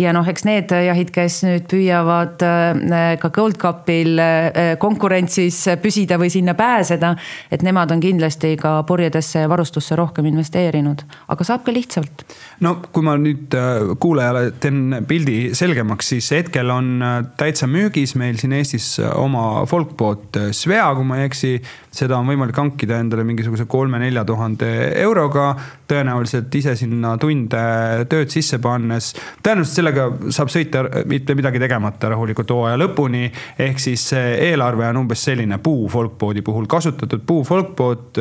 ja 0.00 0.12
noh, 0.14 0.26
eks 0.26 0.44
need 0.46 0.72
jahid, 0.74 1.10
kes 1.14 1.40
nüüd 1.46 1.66
püüavad 1.70 2.42
äh, 2.42 3.14
ka 3.22 3.30
Gold 3.34 3.58
Cupil 3.62 4.18
äh, 4.18 4.74
konkurentsis 4.82 5.60
püsida 5.82 6.18
või 6.20 6.32
sinna 6.34 6.56
pääseda, 6.58 7.12
et 7.54 7.62
nemad 7.66 7.94
on 7.94 8.02
kindlasti 8.02 8.54
ka 8.60 8.80
purjedesse 8.88 9.44
ja 9.44 9.50
varustusse 9.50 9.96
rohkem 9.98 10.26
investeerinud, 10.32 11.04
aga 11.30 11.46
saab 11.46 11.62
ka 11.66 11.74
lihtsalt. 11.74 12.26
no 12.64 12.76
kui 12.90 13.06
ma 13.06 13.14
nüüd 13.20 13.54
äh, 13.58 13.94
kuulajale 14.02 14.56
teen 14.62 14.98
pildi 15.06 15.54
selgemaks, 15.54 16.10
siis 16.14 16.32
hetkel 16.34 16.74
on 16.74 16.98
täitsa 17.38 17.70
müügis 17.70 18.16
meil 18.18 18.40
siin 18.40 18.56
Eestis 18.58 18.96
oma 19.14 19.64
folkboot 19.70 20.40
Svea, 20.54 20.88
kui 20.96 21.06
ma 21.06 21.20
ei 21.20 21.30
eksi. 21.30 21.54
seda 21.94 22.18
on 22.18 22.26
võimalik 22.26 22.56
hankida 22.58 22.98
endale 22.98 23.22
mingisuguse 23.22 23.68
kolme-nelja 23.70 24.24
tuhande 24.26 24.68
euroga, 24.98 25.52
tõenäoliselt 25.86 26.54
ise 26.58 26.74
sinna 26.78 27.14
tunde 27.22 27.62
tööd 28.10 28.32
sisse 28.34 28.58
pannes, 28.58 29.12
tõenäoliselt 29.44 29.83
sellega 29.84 30.32
saab 30.32 30.50
sõita 30.52 30.84
mitte 31.10 31.36
midagi 31.36 31.60
tegemata 31.60 32.08
rahulikult 32.14 32.50
hooaja 32.50 32.80
lõpuni. 32.80 33.30
ehk 33.58 33.78
siis 33.78 34.12
eelarve 34.16 34.88
on 34.88 35.04
umbes 35.04 35.24
selline 35.28 35.58
puu 35.58 35.88
folkboodi 35.88 36.42
puhul, 36.42 36.66
kasutatud 36.66 37.24
puu 37.26 37.44
folkboot 37.44 38.20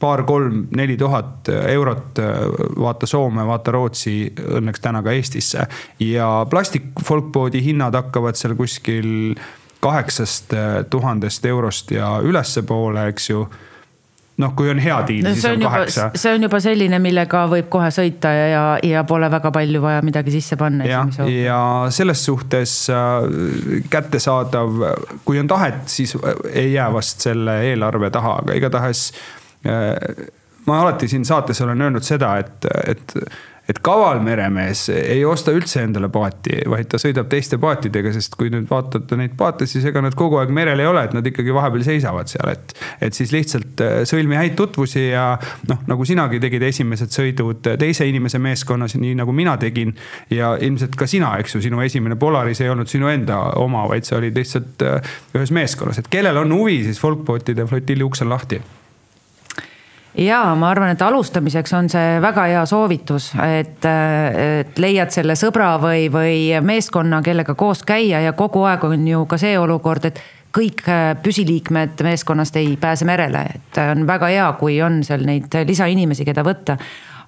paar-kolm-neli 0.00 0.96
tuhat 0.96 1.48
eurot, 1.48 2.18
vaata 2.80 3.06
Soome, 3.06 3.44
vaata 3.46 3.72
Rootsi, 3.72 4.32
õnneks 4.58 4.82
täna 4.82 5.02
ka 5.02 5.12
Eestisse. 5.12 5.66
ja 6.00 6.46
plastik 6.50 6.90
folkboodi 7.04 7.62
hinnad 7.64 7.94
hakkavad 7.94 8.36
seal 8.36 8.56
kuskil 8.58 9.34
kaheksast 9.80 10.52
tuhandest 10.90 11.46
eurost 11.46 11.90
ja 11.92 12.18
ülespoole, 12.24 13.08
eks 13.12 13.30
ju 13.30 13.46
noh, 14.42 14.54
kui 14.58 14.70
on 14.70 14.80
hea 14.82 14.96
diil 15.06 15.26
no,, 15.26 15.32
siis 15.36 15.46
on, 15.46 15.60
on 15.60 15.68
kaheksa. 15.68 16.08
see 16.18 16.34
on 16.34 16.46
juba 16.46 16.60
selline, 16.62 16.98
millega 17.02 17.44
võib 17.50 17.68
kohe 17.72 17.90
sõita 17.94 18.32
ja, 18.34 18.46
ja, 18.50 18.62
ja 18.82 19.04
pole 19.08 19.28
väga 19.30 19.52
palju 19.54 19.82
vaja 19.84 20.02
midagi 20.06 20.34
sisse 20.34 20.58
panna. 20.60 20.86
ja, 20.88 21.04
ja 21.30 21.60
selles 21.94 22.24
suhtes 22.26 22.76
äh, 22.92 23.28
kättesaadav, 23.90 24.86
kui 25.24 25.38
on 25.42 25.50
tahet, 25.50 25.84
siis 25.92 26.16
äh, 26.18 26.38
ei 26.64 26.72
jää 26.74 26.90
vast 26.94 27.26
selle 27.28 27.60
eelarve 27.70 28.10
taha, 28.14 28.38
aga 28.42 28.58
igatahes 28.58 29.06
äh, 29.68 30.26
ma 30.66 30.80
alati 30.82 31.08
siin 31.08 31.26
saates 31.28 31.60
olen 31.64 31.86
öelnud 31.86 32.06
seda, 32.06 32.36
et, 32.42 32.70
et 32.88 33.18
et 33.68 33.78
kaval 33.84 34.20
meremees 34.24 34.86
ei 34.92 35.22
osta 35.24 35.52
üldse 35.56 35.84
endale 35.86 36.10
paati, 36.12 36.58
vaid 36.68 36.90
ta 36.92 37.00
sõidab 37.00 37.30
teiste 37.32 37.56
paatidega, 37.60 38.12
sest 38.12 38.36
kui 38.38 38.50
nüüd 38.52 38.68
vaatad 38.68 39.14
neid 39.16 39.36
paate, 39.40 39.68
siis 39.70 39.86
ega 39.88 40.02
nad 40.04 40.16
kogu 40.18 40.38
aeg 40.40 40.52
merel 40.54 40.82
ei 40.82 40.88
ole, 40.90 41.06
et 41.08 41.16
nad 41.16 41.24
ikkagi 41.26 41.54
vahepeal 41.56 41.86
seisavad 41.86 42.28
seal, 42.30 42.52
et. 42.52 42.76
et 43.04 43.16
siis 43.16 43.32
lihtsalt 43.32 43.80
äh, 43.84 43.96
sõlmi 44.08 44.36
häid 44.38 44.56
tutvusi 44.58 45.06
ja 45.08 45.30
noh, 45.70 45.80
nagu 45.88 46.04
sinagi 46.08 46.42
tegid 46.44 46.68
esimesed 46.68 47.14
sõidud 47.14 47.72
teise 47.80 48.08
inimese 48.08 48.40
meeskonnas, 48.42 48.98
nii 49.00 49.16
nagu 49.22 49.32
mina 49.32 49.56
tegin. 49.60 49.94
ja 50.30 50.54
ilmselt 50.60 50.96
ka 50.98 51.08
sina, 51.08 51.34
eks 51.40 51.56
ju, 51.56 51.64
sinu 51.64 51.80
esimene 51.84 52.16
Polaris 52.20 52.60
ei 52.60 52.72
olnud 52.72 52.90
sinu 52.90 53.08
enda 53.12 53.40
oma, 53.60 53.88
vaid 53.88 54.04
sa 54.04 54.18
olid 54.20 54.36
lihtsalt 54.36 54.84
äh, 54.84 55.12
ühes 55.34 55.52
meeskonnas, 55.54 56.02
et 56.02 56.12
kellel 56.12 56.44
on 56.44 56.52
huvi, 56.52 56.82
siis 56.84 57.00
folkbootide 57.00 57.66
flotilli 57.70 58.04
uks 58.04 58.24
on 58.24 58.34
lahti 58.34 58.60
ja 60.18 60.40
ma 60.58 60.70
arvan, 60.70 60.94
et 60.94 61.02
alustamiseks 61.02 61.72
on 61.78 61.88
see 61.92 62.18
väga 62.22 62.46
hea 62.50 62.66
soovitus, 62.68 63.32
et, 63.46 63.86
et 63.86 64.78
leiad 64.78 65.12
selle 65.14 65.36
sõbra 65.38 65.74
või, 65.82 66.06
või 66.12 66.38
meeskonna, 66.62 67.22
kellega 67.24 67.56
koos 67.58 67.84
käia 67.86 68.22
ja 68.24 68.34
kogu 68.36 68.64
aeg 68.68 68.84
on 68.88 69.08
ju 69.08 69.24
ka 69.30 69.38
see 69.40 69.58
olukord, 69.58 70.10
et 70.10 70.22
kõik 70.54 70.84
püsiliikmed 71.22 72.04
meeskonnast 72.06 72.56
ei 72.60 72.76
pääse 72.80 73.06
merele, 73.08 73.42
et 73.56 73.82
on 73.88 74.06
väga 74.06 74.30
hea, 74.30 74.52
kui 74.60 74.78
on 74.82 75.02
seal 75.06 75.26
neid 75.26 75.54
lisainimesi, 75.66 76.26
keda 76.26 76.46
võtta 76.46 76.78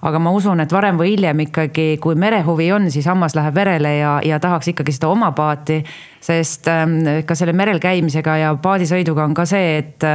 aga 0.07 0.19
ma 0.21 0.31
usun, 0.35 0.61
et 0.61 0.73
varem 0.73 0.99
või 0.99 1.15
hiljem 1.15 1.39
ikkagi, 1.47 1.87
kui 2.01 2.17
merehuvi 2.19 2.69
on, 2.75 2.89
siis 2.93 3.07
hammas 3.09 3.35
läheb 3.37 3.55
verele 3.57 3.95
ja, 3.97 4.17
ja 4.25 4.37
tahaks 4.39 4.69
ikkagi 4.73 4.93
seda 4.93 5.09
oma 5.09 5.31
paati. 5.37 5.81
sest 6.21 6.67
ähm, 6.67 6.99
ka 7.25 7.35
selle 7.35 7.53
merel 7.53 7.79
käimisega 7.79 8.37
ja 8.37 8.53
paadisõiduga 8.61 9.25
on 9.25 9.33
ka 9.33 9.45
see, 9.49 9.77
et 9.79 10.05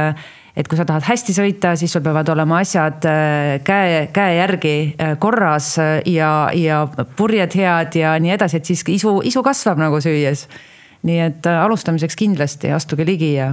et 0.55 0.69
kui 0.69 0.77
sa 0.77 0.85
tahad 0.85 1.05
hästi 1.07 1.33
sõita, 1.35 1.73
siis 1.79 1.93
sul 1.93 2.03
peavad 2.05 2.29
olema 2.33 2.59
asjad 2.61 3.05
äh, 3.09 3.55
käe, 3.65 4.07
käe 4.13 4.37
järgi 4.37 4.75
äh, 4.93 5.15
korras 5.21 5.73
äh, 5.81 5.95
ja, 6.09 6.49
ja 6.53 6.83
purjed 7.17 7.57
head 7.57 7.97
ja 7.97 8.13
nii 8.21 8.35
edasi, 8.35 8.61
et 8.61 8.69
siis 8.69 8.85
isu, 8.93 9.17
isu 9.25 9.43
kasvab 9.45 9.81
nagu 9.81 10.01
süües. 10.03 10.47
nii 11.03 11.19
et 11.19 11.47
alustamiseks 11.51 12.15
kindlasti 12.15 12.69
astuge 12.71 13.03
ligi 13.05 13.33
ja. 13.33 13.49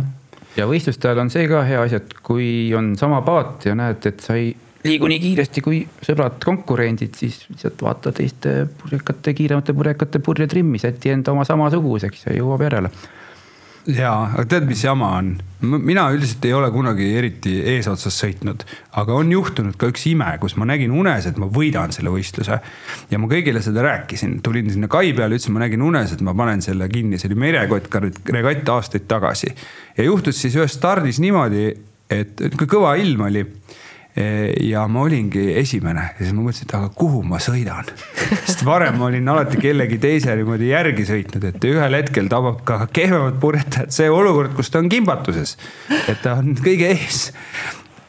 ja 0.56 0.66
võistluste 0.70 1.08
ajal 1.08 1.24
on 1.24 1.32
see 1.32 1.48
ka 1.50 1.64
hea 1.66 1.80
asi, 1.82 1.98
et 1.98 2.12
kui 2.22 2.70
on 2.76 2.92
sama 3.00 3.22
paat 3.26 3.66
ja 3.66 3.74
näed, 3.74 4.04
et 4.06 4.20
sa 4.22 4.36
ei 4.38 4.52
liigu 4.84 5.08
nii 5.10 5.18
kiiresti 5.20 5.64
kui 5.64 5.80
sõbrad, 6.04 6.36
konkurendid, 6.44 7.16
siis 7.18 7.40
lihtsalt 7.48 7.82
vaata 7.82 8.12
teiste 8.16 8.68
purjekate, 8.80 9.34
kiiremate 9.36 9.74
purjekate 9.76 10.20
purjetrimmi, 10.24 10.78
säti 10.78 11.10
enda 11.16 11.32
oma 11.32 11.48
samasuguseks 11.48 12.28
ja 12.28 12.36
jõuab 12.36 12.68
järele 12.68 12.92
jaa, 13.88 14.30
aga 14.34 14.44
tead, 14.48 14.66
mis 14.68 14.82
jama 14.84 15.14
on? 15.18 15.30
mina 15.60 16.06
üldiselt 16.08 16.44
ei 16.48 16.54
ole 16.56 16.70
kunagi 16.72 17.04
eriti 17.18 17.58
eesotsas 17.74 18.16
sõitnud, 18.22 18.62
aga 18.96 19.12
on 19.12 19.28
juhtunud 19.32 19.76
ka 19.80 19.90
üks 19.92 20.06
ime, 20.08 20.30
kus 20.40 20.54
ma 20.56 20.64
nägin 20.70 20.94
unes, 20.96 21.26
et 21.28 21.36
ma 21.40 21.50
võidan 21.52 21.92
selle 21.92 22.12
võistluse. 22.12 22.56
ja 23.10 23.20
ma 23.20 23.28
kõigile 23.28 23.60
seda 23.64 23.84
rääkisin, 23.84 24.38
tulin 24.44 24.70
sinna 24.72 24.88
kai 24.88 25.12
peale, 25.12 25.36
ütlesin, 25.36 25.52
ma 25.56 25.64
nägin 25.64 25.84
unes, 25.84 26.14
et 26.16 26.24
ma 26.24 26.32
panen 26.36 26.64
selle 26.64 26.88
kinni, 26.88 27.20
see 27.20 27.28
oli 27.28 27.40
merekott 27.44 27.92
regatt 28.32 28.72
aastaid 28.72 29.04
tagasi. 29.08 29.52
ja 29.98 30.08
juhtus 30.08 30.40
siis 30.40 30.56
ühes 30.56 30.76
stardis 30.76 31.20
niimoodi, 31.20 31.68
et 32.10 32.40
kõva 32.64 32.96
ilm 33.00 33.28
oli 33.28 33.44
ja 34.66 34.86
ma 34.90 35.04
olingi 35.06 35.46
esimene 35.60 36.06
ja 36.12 36.22
siis 36.22 36.34
ma 36.36 36.44
mõtlesin, 36.44 36.68
et 36.68 36.76
aga 36.78 36.90
kuhu 36.96 37.22
ma 37.26 37.40
sõidan 37.42 37.90
sest 38.46 38.64
varem 38.66 38.98
ma 39.00 39.08
olin 39.10 39.28
alati 39.32 39.60
kellegi 39.60 40.00
teise 40.02 40.34
niimoodi 40.38 40.70
järgi 40.72 41.06
sõitnud, 41.08 41.46
et 41.50 41.68
ühel 41.70 41.98
hetkel 41.98 42.30
tabab 42.32 42.62
ka 42.68 42.82
kehvemat 42.92 43.40
purjetajat 43.42 43.94
see 43.96 44.10
olukord, 44.12 44.54
kus 44.58 44.72
ta 44.72 44.82
on 44.82 44.90
kimbatuses. 44.92 45.56
et 46.06 46.20
ta 46.24 46.38
on 46.40 46.56
kõige 46.60 46.92
ees 46.94 47.30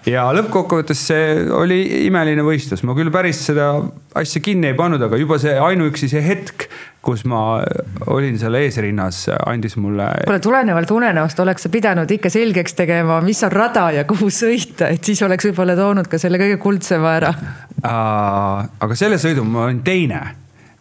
ja 0.10 0.24
lõppkokkuvõttes 0.34 1.02
see 1.12 1.26
oli 1.54 1.82
imeline 2.08 2.44
võistlus, 2.46 2.84
ma 2.88 2.96
küll 2.98 3.12
päris 3.14 3.44
seda 3.50 3.74
asja 4.18 4.42
kinni 4.44 4.72
ei 4.72 4.78
pannud, 4.78 5.02
aga 5.06 5.20
juba 5.20 5.38
see 5.42 5.54
ainuüksi 5.62 6.10
see 6.12 6.24
hetk, 6.26 6.66
kus 7.06 7.24
ma 7.30 7.62
olin 8.14 8.38
seal 8.42 8.58
eesrinnas, 8.60 9.24
andis 9.46 9.78
mulle. 9.82 10.08
kuule, 10.26 10.42
tulenevalt 10.44 10.92
unenäost 10.96 11.40
oleks 11.44 11.68
sa 11.68 11.74
pidanud 11.74 12.12
ikka 12.18 12.32
selgeks 12.34 12.78
tegema, 12.78 13.22
mis 13.26 13.42
on 13.46 13.54
rada 13.54 13.88
ja 13.96 14.06
kuhu 14.10 14.30
sõita, 14.34 14.90
et 14.90 15.06
siis 15.06 15.22
oleks 15.26 15.50
võib-olla 15.50 15.78
toonud 15.78 16.10
ka 16.10 16.22
selle 16.22 16.42
kõige 16.42 16.60
kuldsema 16.62 17.16
ära. 17.22 17.34
aga 17.82 18.98
selle 18.98 19.22
sõidu 19.22 19.46
ma 19.48 19.68
olin 19.70 19.84
teine 19.86 20.22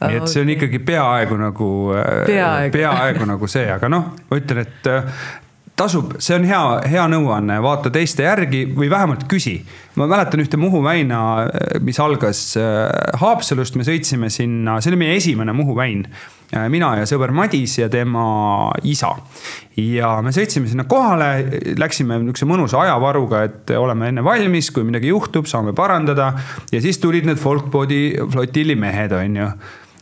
nii 0.01 0.17
et 0.17 0.31
see 0.33 0.41
on 0.41 0.49
ikkagi 0.55 0.79
peaaegu 0.81 1.37
nagu, 1.37 1.67
peaaegu, 2.25 2.73
peaaegu 2.73 3.27
nagu 3.29 3.49
see, 3.53 3.67
aga 3.69 3.91
noh, 3.93 4.07
ma 4.31 4.39
ütlen, 4.41 4.65
et 4.65 4.89
tasub, 5.81 6.17
see 6.21 6.37
on 6.37 6.45
hea, 6.49 6.65
hea 6.93 7.05
nõuanne, 7.11 7.57
vaata 7.65 7.93
teiste 7.95 8.27
järgi 8.27 8.67
või 8.77 8.91
vähemalt 8.93 9.25
küsi. 9.31 9.61
ma 9.97 10.07
mäletan 10.11 10.43
ühte 10.43 10.59
Muhu 10.61 10.83
väina, 10.85 11.47
mis 11.85 11.99
algas 12.01 12.43
äh, 12.61 12.89
Haapsalust, 13.21 13.77
me 13.77 13.87
sõitsime 13.87 14.31
sinna, 14.33 14.79
see 14.81 14.93
oli 14.93 15.01
meie 15.01 15.17
esimene 15.17 15.55
Muhu 15.57 15.75
väin. 15.77 16.05
Äh, 16.51 16.69
mina 16.73 16.93
ja 16.99 17.09
sõber 17.09 17.33
Madis 17.33 17.79
ja 17.79 17.89
tema 17.89 18.71
isa. 18.83 19.15
ja 19.77 20.17
me 20.23 20.33
sõitsime 20.37 20.69
sinna 20.69 20.85
kohale, 20.91 21.31
läksime 21.81 22.19
niisuguse 22.21 22.49
mõnusa 22.51 22.83
ajavaruga, 22.85 23.45
et 23.49 23.75
oleme 23.79 24.11
enne 24.13 24.25
valmis, 24.25 24.71
kui 24.75 24.85
midagi 24.85 25.13
juhtub, 25.13 25.49
saame 25.49 25.73
parandada. 25.73 26.33
ja 26.73 26.81
siis 26.81 26.99
tulid 26.99 27.29
need 27.29 27.41
folkboadi 27.41 28.03
flotilli 28.33 28.77
mehed, 28.77 29.17
on 29.17 29.45
ju 29.45 29.53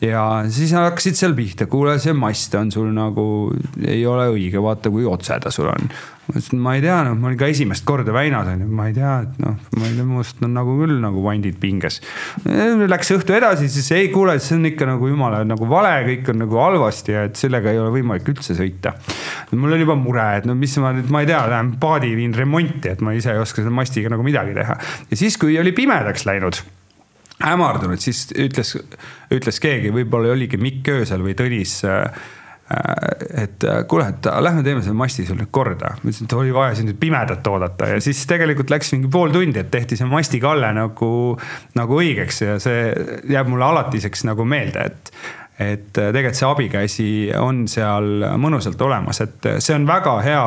ja 0.05 0.22
siis 0.55 0.72
hakkasid 0.76 1.18
seal 1.18 1.34
pihta, 1.36 1.66
kuule, 1.70 1.96
see 2.03 2.14
mast 2.16 2.55
on 2.59 2.70
sul 2.74 2.92
nagu, 2.94 3.24
ei 3.82 4.05
ole 4.07 4.28
õige, 4.34 4.61
vaata, 4.62 4.92
kui 4.94 5.07
otse 5.09 5.38
ta 5.42 5.51
sul 5.55 5.70
on. 5.72 5.90
ma 6.28 6.36
ütlesin, 6.36 6.61
ma 6.61 6.74
ei 6.76 6.82
tea, 6.84 6.96
noh, 7.07 7.14
ma 7.16 7.30
olin 7.30 7.38
ka 7.40 7.49
esimest 7.49 7.86
korda 7.88 8.12
väinas 8.12 8.51
on 8.53 8.62
ju, 8.62 8.68
ma 8.78 8.88
ei 8.90 8.94
tea, 8.94 9.14
et 9.24 9.38
noh, 9.42 9.57
ma 9.78 9.88
ei 9.88 9.96
tea, 9.96 10.05
must 10.07 10.42
on 10.44 10.53
nagu 10.55 10.76
küll 10.76 10.99
nagu 11.03 11.22
vandid 11.24 11.57
pinges. 11.62 12.03
Läks 12.44 13.14
õhtu 13.16 13.34
edasi, 13.38 13.70
siis 13.72 13.88
ei 13.96 14.11
kuule, 14.12 14.36
see 14.44 14.59
on 14.59 14.68
ikka 14.68 14.90
nagu 14.90 15.09
jumala 15.09 15.40
nagu 15.49 15.68
vale, 15.70 15.94
kõik 16.11 16.32
on 16.34 16.42
nagu 16.44 16.62
halvasti 16.62 17.16
ja 17.16 17.26
et 17.30 17.40
sellega 17.40 17.72
ei 17.72 17.80
ole 17.80 17.94
võimalik 17.96 18.28
üldse 18.34 18.55
sõita. 18.59 18.94
mul 19.57 19.74
on 19.74 19.86
juba 19.86 19.96
mure, 19.99 20.30
et 20.38 20.49
no 20.49 20.55
mis 20.59 20.76
ma 20.84 20.92
nüüd, 20.94 21.09
ma 21.11 21.24
ei 21.24 21.32
tea, 21.32 21.42
lähen 21.51 21.74
paadi 21.80 22.12
viin 22.18 22.36
remonti, 22.36 22.92
et 22.92 23.01
ma 23.01 23.16
ise 23.16 23.32
ei 23.32 23.40
oska 23.40 23.64
selle 23.64 23.74
mastiga 23.74 24.12
nagu 24.12 24.26
midagi 24.26 24.55
teha. 24.61 24.78
ja 25.11 25.24
siis, 25.24 25.40
kui 25.40 25.59
oli 25.59 25.72
pimedaks 25.72 26.28
läinud 26.28 26.61
hämardunud, 27.43 28.01
siis 28.03 28.26
ütles, 28.39 28.74
ütles 29.34 29.62
keegi, 29.62 29.93
võib-olla 29.95 30.34
oligi 30.34 30.59
Mikk 30.61 30.91
Öösel 30.97 31.22
või 31.22 31.36
Tõnis 31.39 31.78
äh, 31.86 32.09
et 33.45 33.64
kuule, 33.89 34.11
et 34.12 34.26
lähme 34.45 34.62
teeme 34.64 34.82
selle 34.84 34.99
masti 34.99 35.24
sul 35.26 35.39
nüüd 35.41 35.49
korda. 35.55 35.95
ma 35.97 36.11
ütlesin, 36.11 36.28
et 36.28 36.36
oli 36.36 36.53
vaja 36.53 36.74
siin 36.76 36.91
nüüd 36.91 36.99
pimedat 37.01 37.47
oodata 37.49 37.89
ja 37.95 38.01
siis 38.05 38.20
tegelikult 38.28 38.70
läks 38.70 38.93
mingi 38.93 39.09
pool 39.12 39.32
tundi, 39.32 39.62
et 39.62 39.70
tehti 39.72 39.97
see 39.97 40.09
mastikalle 40.09 40.68
nagu, 40.76 41.11
nagu 41.78 42.01
õigeks 42.03 42.43
ja 42.45 42.59
see 42.61 42.91
jääb 43.32 43.49
mulle 43.49 43.64
alatiseks 43.70 44.26
nagu 44.28 44.45
meelde, 44.49 44.84
et 44.84 45.12
et 45.59 45.89
tegelikult 45.91 46.39
see 46.39 46.47
abikäsi 46.47 47.09
on 47.34 47.64
seal 47.66 48.28
mõnusalt 48.39 48.82
olemas, 48.86 49.18
et 49.24 49.49
see 49.59 49.74
on 49.74 49.89
väga 49.89 50.12
hea 50.22 50.45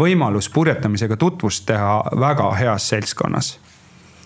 võimalus 0.00 0.48
purjetamisega 0.50 1.14
tutvust 1.20 1.62
teha 1.68 2.00
väga 2.18 2.48
heas 2.58 2.88
seltskonnas. 2.90 3.52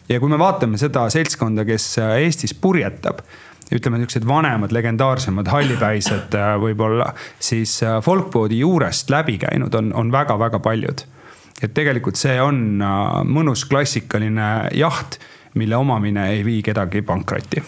Ja 0.09 0.21
kui 0.21 0.29
me 0.29 0.39
vaatame 0.39 0.79
seda 0.81 1.09
seltskonda, 1.13 1.65
kes 1.69 1.97
Eestis 2.05 2.55
purjetab 2.55 3.25
ütleme, 3.73 3.99
niisugused 3.99 4.27
vanemad, 4.29 4.73
legendaarsemad, 4.75 5.49
hallipäised 5.53 6.35
äh, 6.39 6.55
võib-olla, 6.61 7.11
siis 7.43 7.79
äh, 7.85 7.99
folkboard'i 8.05 8.61
juurest 8.61 9.13
läbi 9.13 9.39
käinud 9.43 9.75
on, 9.79 9.93
on 9.97 10.13
väga-väga 10.13 10.61
paljud. 10.65 11.07
et 11.63 11.75
tegelikult 11.75 12.19
see 12.19 12.35
on 12.43 12.83
äh, 12.83 13.23
mõnus 13.25 13.65
klassikaline 13.69 14.69
jaht, 14.75 15.19
mille 15.55 15.77
omamine 15.77 16.29
ei 16.35 16.45
vii 16.45 16.63
kedagi 16.67 17.03
pankrotti 17.03 17.63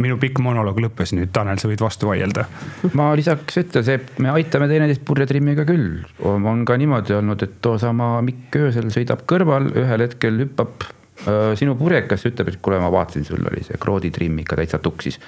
minu 0.00 0.16
pikk 0.16 0.38
monoloog 0.40 0.78
lõppes 0.80 1.10
nüüd, 1.12 1.28
Tanel, 1.34 1.58
sa 1.60 1.68
võid 1.68 1.82
vastu 1.84 2.08
vaielda. 2.08 2.46
ma 2.96 3.10
lisaks 3.18 3.58
ütlen, 3.60 3.84
see, 3.84 3.98
me 4.24 4.30
aitame 4.32 4.68
teineteist 4.70 5.04
purjetrimmiga 5.04 5.66
küll. 5.68 6.00
on 6.24 6.64
ka 6.64 6.78
niimoodi 6.80 7.18
olnud, 7.18 7.42
et 7.44 7.60
toosama 7.60 8.14
Mikk 8.24 8.56
öösel 8.62 8.88
sõidab 8.94 9.26
kõrval, 9.28 9.68
ühel 9.76 10.06
hetkel 10.06 10.40
hüppab 10.46 10.88
Äh, 10.88 10.99
sinu 11.58 11.76
purjekas 11.76 12.26
ütleb, 12.30 12.48
et 12.48 12.60
kuule, 12.62 12.80
ma 12.80 12.90
vaatasin, 12.92 13.24
sul 13.28 13.44
oli 13.50 13.64
see 13.66 13.78
krooditrimm 13.80 14.38
ikka 14.44 14.56
täitsa 14.60 14.80
tuksis. 14.82 15.20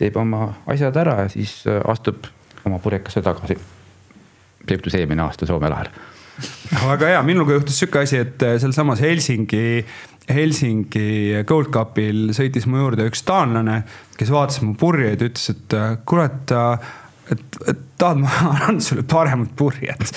teeb 0.00 0.16
oma 0.16 0.46
asjad 0.72 0.96
ära 0.96 1.18
ja 1.22 1.28
siis 1.28 1.64
astub 1.68 2.28
oma 2.64 2.78
purjekasse 2.78 3.22
tagasi. 3.22 3.56
see 4.66 4.76
juhtus 4.76 4.94
eelmine 4.94 5.22
aasta 5.22 5.46
Soome 5.46 5.68
lahel 5.68 5.88
väga 6.92 7.12
hea, 7.14 7.22
minuga 7.26 7.56
juhtus 7.56 7.78
sihuke 7.80 8.04
asi, 8.04 8.20
et 8.24 8.42
sealsamas 8.62 9.00
Helsingi, 9.04 9.84
Helsingi 10.30 11.42
Gold 11.46 11.70
Cupil 11.74 12.30
sõitis 12.36 12.68
mu 12.70 12.80
juurde 12.80 13.08
üks 13.10 13.24
taanlane, 13.28 13.82
kes 14.16 14.32
vaatas 14.32 14.60
mu 14.64 14.74
purjeid 14.80 15.22
ütles, 15.26 15.50
et 15.52 15.76
et 15.76 16.56
et, 17.30 17.58
et 17.70 17.89
tahad, 18.00 18.22
ma 18.22 18.30
annan 18.54 18.80
sulle 18.84 19.04
paremat 19.08 19.54
purjet 19.56 20.16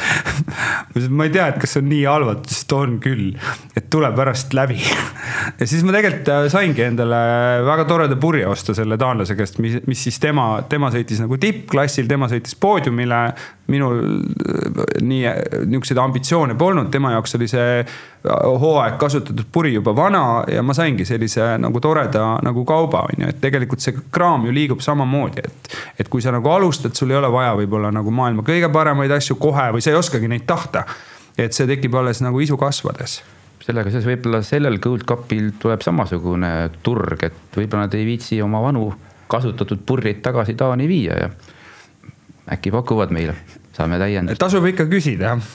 ma 1.17 1.27
ei 1.27 1.33
tea, 1.33 1.49
et 1.51 1.59
kas 1.61 1.77
on 1.79 1.89
nii 1.91 2.03
halvad, 2.07 2.45
siis 2.49 2.65
on 2.73 2.97
küll, 3.03 3.33
et 3.77 3.89
tule 3.93 4.09
pärast 4.15 4.53
läbi 4.57 4.79
ja 5.59 5.67
siis 5.67 5.83
ma 5.85 5.95
tegelikult 5.95 6.29
äh, 6.33 6.45
saingi 6.51 6.85
endale 6.85 7.19
väga 7.65 7.85
toreda 7.89 8.17
purje 8.19 8.47
osta 8.49 8.75
selle 8.77 8.97
taanlase 8.99 9.37
käest, 9.39 9.59
mis, 9.63 9.79
mis 9.89 10.05
siis 10.07 10.19
tema, 10.23 10.47
tema 10.69 10.91
sõitis 10.93 11.21
nagu 11.23 11.37
tippklassil, 11.41 12.07
tema 12.09 12.29
sõitis 12.31 12.55
poodiumile. 12.59 13.23
minul 13.73 13.99
äh, 14.03 14.97
nii, 15.01 15.21
niisuguseid 15.65 15.99
ambitsioone 16.01 16.55
polnud, 16.59 16.89
tema 16.91 17.13
jaoks 17.13 17.37
oli 17.37 17.47
see 17.47 17.79
äh, 17.79 18.03
hooaeg 18.63 18.97
kasutatud 18.99 19.45
puri 19.51 19.73
juba 19.73 19.95
vana 19.95 20.43
ja 20.51 20.63
ma 20.63 20.73
saingi 20.73 21.05
sellise 21.05 21.57
nagu 21.61 21.79
toreda 21.79 22.39
nagu 22.43 22.65
kauba, 22.65 23.05
on 23.09 23.25
ju, 23.25 23.29
et 23.29 23.41
tegelikult 23.41 23.83
see 23.83 23.95
kraam 24.11 24.47
ju 24.47 24.53
liigub 24.55 24.83
samamoodi, 24.83 25.43
et. 25.43 25.77
et 25.99 26.09
kui 26.09 26.21
sa 26.21 26.31
nagu 26.31 26.49
alustad, 26.49 26.93
sul 26.95 27.11
ei 27.11 27.17
ole 27.17 27.31
vaja 27.31 27.53
võib-olla 27.57 27.72
nagu 27.91 28.11
maailma 28.11 28.45
kõige 28.45 28.69
paremaid 28.73 29.11
asju 29.11 29.37
kohe 29.41 29.69
või 29.75 29.81
sa 29.81 29.93
ei 29.93 29.99
oskagi 29.99 30.27
neid 30.27 30.45
tahta. 30.49 30.85
et 31.37 31.53
see 31.53 31.67
tekib 31.67 31.95
alles 31.95 32.21
nagu 32.21 32.39
isu 32.39 32.57
kasvades 32.57 33.21
sellega 33.63 33.89
seoses 33.89 34.07
võib-olla 34.09 34.43
sellel 34.43 34.77
Gold 34.83 35.05
Cupil 35.07 35.53
tuleb 35.59 35.81
samasugune 35.81 36.51
turg, 36.83 37.23
et 37.23 37.57
võib-olla 37.57 37.87
nad 37.87 37.95
ei 37.95 38.05
viitsi 38.05 38.41
oma 38.43 38.61
vanu 38.61 38.89
kasutatud 39.31 39.85
purjeid 39.87 40.21
tagasi 40.21 40.55
Taani 40.59 40.87
viia 40.87 41.17
ja 41.17 41.29
äkki 42.53 42.73
pakuvad 42.75 43.13
meile, 43.15 43.35
saame 43.73 43.97
täiendust. 44.01 44.41
tasub 44.43 44.67
ikka 44.67 44.89
küsida 44.91 45.33
jah 45.33 45.51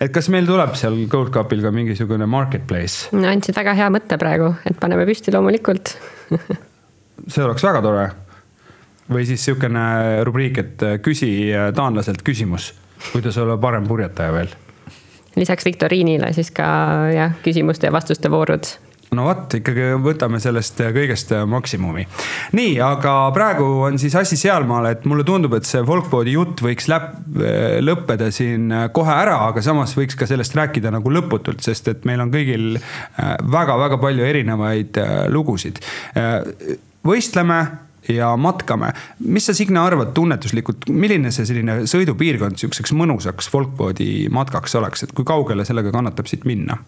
et 0.00 0.12
kas 0.14 0.28
meil 0.32 0.46
tuleb 0.48 0.74
seal 0.78 0.98
Gold 1.10 1.32
Cupil 1.34 1.62
ka 1.64 1.72
mingisugune 1.74 2.26
marketplace? 2.30 3.10
no 3.16 3.28
andsid 3.30 3.56
väga 3.56 3.76
hea 3.78 3.88
mõtte 3.94 4.18
praegu, 4.20 4.52
et 4.68 4.78
paneme 4.80 5.06
püsti 5.08 5.34
loomulikult 5.34 5.96
see 7.32 7.44
oleks 7.44 7.64
väga 7.64 7.82
tore. 7.84 8.06
Või 9.12 9.26
siis 9.28 9.44
sihukene 9.46 10.24
rubriik, 10.26 10.58
et 10.58 10.86
küsi 11.02 11.30
taanlaselt 11.74 12.22
küsimus, 12.26 12.72
kuidas 13.12 13.38
olla 13.38 13.58
parem 13.60 13.86
purjetaja 13.88 14.32
veel 14.34 14.54
lisaks 15.36 15.68
viktoriinile 15.68 16.32
siis 16.36 16.50
ka 16.54 16.66
jah, 17.12 17.38
küsimuste 17.44 17.88
ja 17.88 17.94
vastuste 17.94 18.30
voorud 18.32 18.68
no 19.14 19.28
vot, 19.28 19.54
ikkagi 19.54 19.92
võtame 20.02 20.40
sellest 20.42 20.80
kõigest 20.94 21.30
maksimumi. 21.48 22.06
nii, 22.58 22.72
aga 22.82 23.14
praegu 23.36 23.66
on 23.86 24.00
siis 24.02 24.16
asi 24.18 24.38
sealmaal, 24.40 24.90
et 24.90 25.06
mulle 25.08 25.24
tundub, 25.26 25.54
et 25.56 25.68
see 25.68 25.84
folkboard'i 25.86 26.34
jutt 26.34 26.62
võiks 26.64 26.88
läp-, 26.90 27.14
lõppeda 27.86 28.32
siin 28.34 28.72
kohe 28.96 29.14
ära, 29.14 29.38
aga 29.50 29.62
samas 29.64 29.94
võiks 29.96 30.18
ka 30.18 30.28
sellest 30.28 30.56
rääkida 30.58 30.90
nagu 30.94 31.12
lõputult, 31.12 31.62
sest 31.64 31.92
et 31.92 32.04
meil 32.08 32.24
on 32.24 32.34
kõigil 32.34 32.80
väga-väga 33.56 34.00
palju 34.02 34.26
erinevaid 34.26 35.00
lugusid. 35.32 35.80
võistleme 37.06 37.60
ja 38.08 38.32
matkame. 38.36 38.92
mis 39.18 39.46
sa, 39.46 39.54
Signe, 39.54 39.80
arvad 39.80 40.12
tunnetuslikult, 40.14 40.88
milline 40.88 41.32
see 41.34 41.46
selline 41.48 41.80
sõidupiirkond 41.90 42.60
sihukeseks 42.60 42.94
mõnusaks 42.96 43.50
folkboard'i 43.52 44.28
matkaks 44.32 44.76
oleks, 44.80 45.06
et 45.06 45.16
kui 45.16 45.26
kaugele 45.26 45.64
sellega 45.64 45.92
kannatab 45.94 46.30
siit 46.30 46.46
minna? 46.48 46.78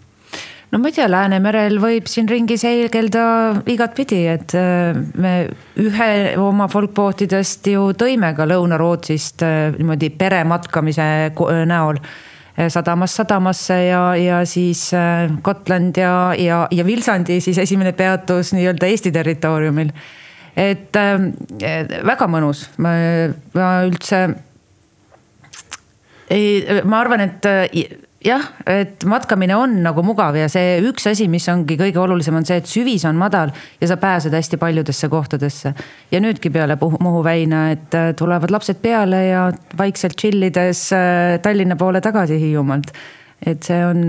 no 0.71 0.79
ma 0.83 0.91
ei 0.91 0.97
tea, 0.99 1.09
Läänemerel 1.09 1.79
võib 1.81 2.09
siin 2.11 2.29
ringi 2.29 2.59
seigelda 2.61 3.25
igatpidi, 3.73 4.23
et 4.29 4.55
äh, 4.59 4.97
me 5.17 5.35
ühe 5.81 6.11
oma 6.43 6.69
folkbootidest 6.69 7.71
ju 7.73 7.91
tõime 7.99 8.35
ka 8.37 8.47
Lõuna-Rootsist 8.49 9.45
äh, 9.47 9.61
niimoodi 9.79 10.13
perematkamise 10.19 11.09
näol 11.69 12.03
sadamast 12.59 13.21
sadamasse 13.21 13.75
ja, 13.87 14.01
ja 14.19 14.39
siis 14.43 14.89
Gotland 15.47 15.97
ja, 16.01 16.33
ja, 16.35 16.65
ja 16.75 16.87
Vilsandi 16.87 17.37
siis 17.41 17.61
esimene 17.63 17.93
peatus 17.95 18.51
nii-öelda 18.57 18.89
Eesti 18.91 19.13
territooriumil 19.15 19.93
et 20.59 20.99
äh, 20.99 21.23
väga 22.07 22.29
mõnus, 22.31 22.67
ma, 22.83 22.93
ma 23.55 23.71
üldse 23.87 24.27
ei, 26.31 26.83
ma 26.85 27.01
arvan, 27.01 27.25
et 27.25 27.49
äh, 27.49 27.67
jah, 28.25 28.45
et 28.67 29.05
matkamine 29.09 29.57
on 29.57 29.77
nagu 29.85 30.03
mugav 30.07 30.37
ja 30.39 30.49
see 30.51 30.79
üks 30.87 31.07
asi, 31.11 31.29
mis 31.31 31.47
ongi 31.51 31.79
kõige 31.79 32.01
olulisem, 32.03 32.37
on 32.39 32.47
see, 32.49 32.59
et 32.61 32.71
süvis 32.71 33.05
on 33.09 33.19
madal 33.19 33.53
ja 33.81 33.91
sa 33.91 33.99
pääsed 34.01 34.35
hästi 34.35 34.59
paljudesse 34.61 35.09
kohtadesse. 35.09 35.75
ja 36.11 36.21
nüüdki 36.21 36.51
peale 36.51 36.77
Muhu 36.81 37.23
väina, 37.25 37.71
et 37.71 37.95
äh, 37.95 38.13
tulevad 38.19 38.51
lapsed 38.51 38.83
peale 38.83 39.25
ja 39.29 39.53
vaikselt 39.79 40.19
chill 40.19 40.43
ides 40.43 40.89
äh, 40.93 41.39
Tallinna 41.43 41.77
poole 41.77 42.01
tagasi 42.01 42.41
Hiiumaalt 42.41 42.93
et 43.47 43.63
see 43.63 43.79
on, 43.87 44.03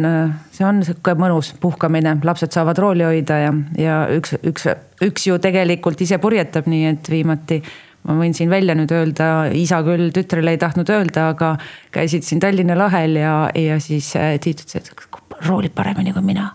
see 0.56 0.66
on 0.66 0.82
sihuke 0.86 1.14
mõnus 1.20 1.52
puhkamine, 1.62 2.18
lapsed 2.26 2.56
saavad 2.56 2.80
rooli 2.82 3.06
hoida 3.06 3.38
ja, 3.44 3.54
ja 3.78 4.00
üks, 4.16 4.36
üks, 4.48 4.66
üks 5.06 5.28
ju 5.30 5.38
tegelikult 5.42 6.02
ise 6.02 6.18
purjetab, 6.22 6.70
nii 6.72 6.90
et 6.90 7.12
viimati 7.14 7.60
ma 8.08 8.16
võin 8.18 8.34
siin 8.34 8.50
välja 8.50 8.76
nüüd 8.80 8.92
öelda, 8.96 9.30
isa 9.54 9.82
küll 9.86 10.10
tütrele 10.16 10.56
ei 10.56 10.62
tahtnud 10.62 10.90
öelda, 10.96 11.30
aga 11.36 11.54
käisid 11.94 12.26
siin 12.26 12.42
Tallinna 12.42 12.78
lahel 12.80 13.20
ja, 13.20 13.36
ja 13.54 13.80
siis 13.84 14.12
äh, 14.18 14.38
Tiit 14.42 14.66
ütles, 14.66 14.82
et 14.82 15.48
roolib 15.48 15.76
paremini 15.76 16.16
kui 16.16 16.26
mina. 16.26 16.52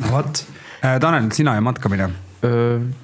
no 0.00 0.12
vot, 0.12 0.44
äh, 0.84 0.98
Tanel, 1.02 1.32
sina 1.36 1.56
ja 1.58 1.64
matkamine 1.64 2.10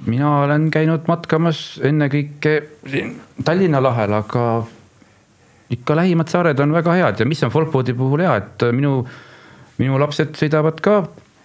mina 0.06 0.30
olen 0.46 0.70
käinud 0.72 1.08
matkamas 1.10 1.76
ennekõike 1.84 2.54
siin 2.88 3.10
Tallinna 3.44 3.82
lahel, 3.84 4.14
aga 4.16 4.44
ikka 5.70 5.96
lähimad 5.96 6.30
saared 6.30 6.60
on 6.62 6.72
väga 6.72 6.94
head 6.94 7.20
ja 7.20 7.26
mis 7.26 7.42
on 7.44 7.50
folkboard'i 7.50 7.94
puhul 7.94 8.22
hea, 8.24 8.34
et 8.36 8.66
äh, 8.66 8.74
minu, 8.74 9.00
minu 9.78 10.00
lapsed 10.00 10.36
sõidavad 10.38 10.82
ka 10.84 10.98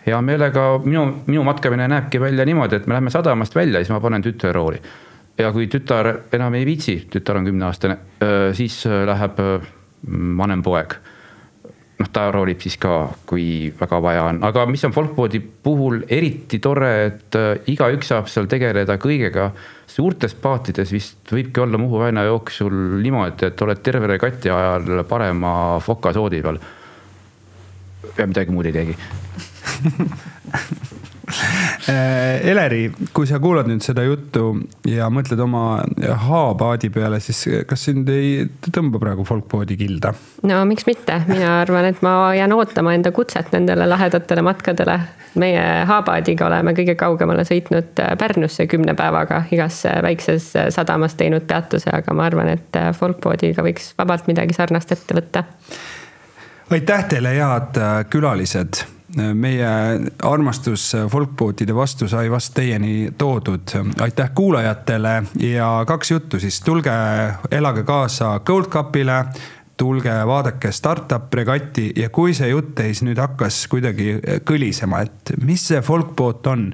hea 0.05 0.17
meelega, 0.25 0.65
minu, 0.83 1.05
minu 1.27 1.45
matkamine 1.45 1.87
näebki 1.91 2.21
välja 2.21 2.45
niimoodi, 2.45 2.79
et 2.79 2.87
me 2.87 2.97
läheme 2.97 3.13
sadamast 3.13 3.55
välja, 3.55 3.81
siis 3.81 3.93
ma 3.93 4.01
panen 4.01 4.23
tütre 4.25 4.53
rooli. 4.53 4.81
ja 5.37 5.51
kui 5.51 5.67
tütar 5.71 6.07
enam 6.33 6.53
ei 6.53 6.65
viitsi, 6.65 7.07
tütar 7.09 7.39
on 7.39 7.45
kümneaastane, 7.45 7.97
äh, 8.21 8.51
siis 8.53 8.83
äh, 8.85 9.05
läheb 9.07 9.39
vanem 10.37 10.63
poeg 10.63 10.95
noh, 12.01 12.09
ta 12.13 12.25
roolib 12.33 12.61
siis 12.63 12.77
ka, 12.81 12.95
kui 13.29 13.69
väga 13.77 13.99
vaja 14.03 14.25
on, 14.31 14.41
aga 14.47 14.65
mis 14.69 14.83
on 14.87 14.95
folkboard'i 14.95 15.41
puhul 15.41 16.01
eriti 16.09 16.59
tore, 16.63 16.91
et 17.07 17.37
igaüks 17.71 18.11
saab 18.11 18.29
seal 18.31 18.49
tegeleda 18.51 18.97
kõigega. 19.01 19.51
Suurtes 19.91 20.33
paatides 20.39 20.91
vist 20.93 21.33
võibki 21.33 21.61
olla 21.61 21.79
Muhu 21.81 21.99
väina 21.99 22.23
jooksul 22.27 22.73
niimoodi, 23.03 23.51
et 23.51 23.61
oled 23.65 23.81
terve 23.83 24.07
regati 24.07 24.49
ajal 24.49 25.03
parema 25.09 25.79
fokasoodi 25.83 26.41
peal. 26.41 26.61
ja 28.17 28.27
midagi 28.27 28.51
muud 28.51 28.65
ei 28.65 28.75
teegi. 28.75 28.95
Äh, 30.51 30.65
Eleri, 32.41 32.91
kui 33.13 33.27
sa 33.29 33.39
kuulad 33.41 33.67
nüüd 33.69 33.83
seda 33.85 34.03
juttu 34.05 34.53
ja 34.87 35.07
mõtled 35.13 35.39
oma 35.43 35.81
haapaadi 36.25 36.89
peale, 36.93 37.19
siis 37.23 37.43
kas 37.69 37.85
sind 37.87 38.09
ei 38.11 38.45
tõmba 38.67 39.01
praegu 39.01 39.25
folkpoodi 39.27 39.77
kilda? 39.79 40.13
no 40.47 40.61
miks 40.69 40.87
mitte, 40.89 41.21
mina 41.29 41.59
arvan, 41.61 41.89
et 41.91 42.01
ma 42.05 42.31
jään 42.37 42.55
ootama 42.55 42.95
enda 42.97 43.11
kutset 43.15 43.51
nendele 43.55 43.87
lahedatele 43.89 44.43
matkadele. 44.45 44.99
meie 45.41 45.65
haapaadiga 45.87 46.47
oleme 46.47 46.73
kõige 46.75 46.95
kaugemale 46.99 47.45
sõitnud 47.47 48.01
Pärnusse 48.19 48.67
kümne 48.67 48.95
päevaga, 48.99 49.43
igas 49.51 49.83
väikses 50.03 50.51
sadamas 50.75 51.15
teinud 51.19 51.45
peatuse, 51.47 51.91
aga 51.93 52.13
ma 52.13 52.25
arvan, 52.27 52.49
et 52.57 52.81
folkpoodiga 52.97 53.63
võiks 53.63 53.93
vabalt 53.97 54.27
midagi 54.27 54.57
sarnast 54.57 54.91
ette 54.91 55.15
võtta. 55.15 55.45
aitäh 56.71 57.05
teile, 57.13 57.35
head 57.37 57.79
külalised 58.09 58.83
meie 59.15 59.69
armastus 60.23 60.91
folkbootide 61.11 61.75
vastu 61.75 62.07
sai 62.07 62.29
vast 62.31 62.53
teieni 62.55 63.11
toodud. 63.17 63.73
aitäh 63.99 64.31
kuulajatele! 64.35 65.23
Ja 65.39 65.83
kaks 65.87 66.11
juttu 66.11 66.39
siis, 66.39 66.61
tulge 66.61 66.91
elage 67.51 67.83
kaasa 67.83 68.39
Gold 68.39 68.69
Cupile. 68.69 69.25
Tulge 69.77 70.13
vaadake 70.27 70.69
startup 70.71 71.33
regati 71.33 71.87
ja 71.95 72.09
kui 72.13 72.35
see 72.37 72.51
jutt 72.51 72.75
teis 72.77 72.99
nüüd 73.01 73.17
hakkas 73.17 73.63
kuidagi 73.71 74.19
kõlisema, 74.45 74.99
et 75.01 75.31
mis 75.41 75.63
see 75.71 75.81
folkboot 75.81 76.47
on. 76.51 76.67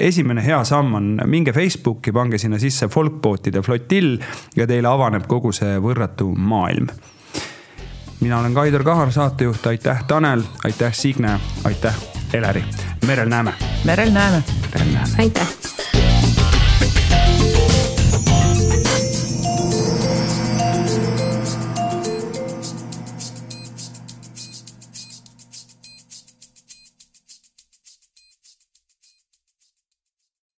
esimene 0.00 0.40
hea 0.46 0.62
samm 0.64 0.94
on, 0.96 1.10
minge 1.26 1.52
Facebooki, 1.52 2.12
pange 2.12 2.38
sinna 2.38 2.56
sisse 2.58 2.88
folkbootide 2.88 3.60
flotill 3.62 4.16
ja 4.56 4.66
teile 4.66 4.88
avaneb 4.88 5.28
kogu 5.28 5.52
see 5.52 5.76
võrratu 5.76 6.32
maailm 6.32 6.88
mina 8.20 8.38
olen 8.38 8.54
Kaido 8.54 8.84
Kahar, 8.84 9.12
saatejuht, 9.12 9.66
aitäh, 9.66 10.04
Tanel, 10.04 10.42
aitäh, 10.64 10.94
Signe, 10.94 11.40
aitäh, 11.64 11.94
Eleri. 12.32 12.64
merel 13.06 13.28
näeme. 13.28 13.54
merel 13.84 14.10
näeme. 14.10 14.42
merel 14.72 14.92
näeme. 14.92 15.14
aitäh 15.18 15.48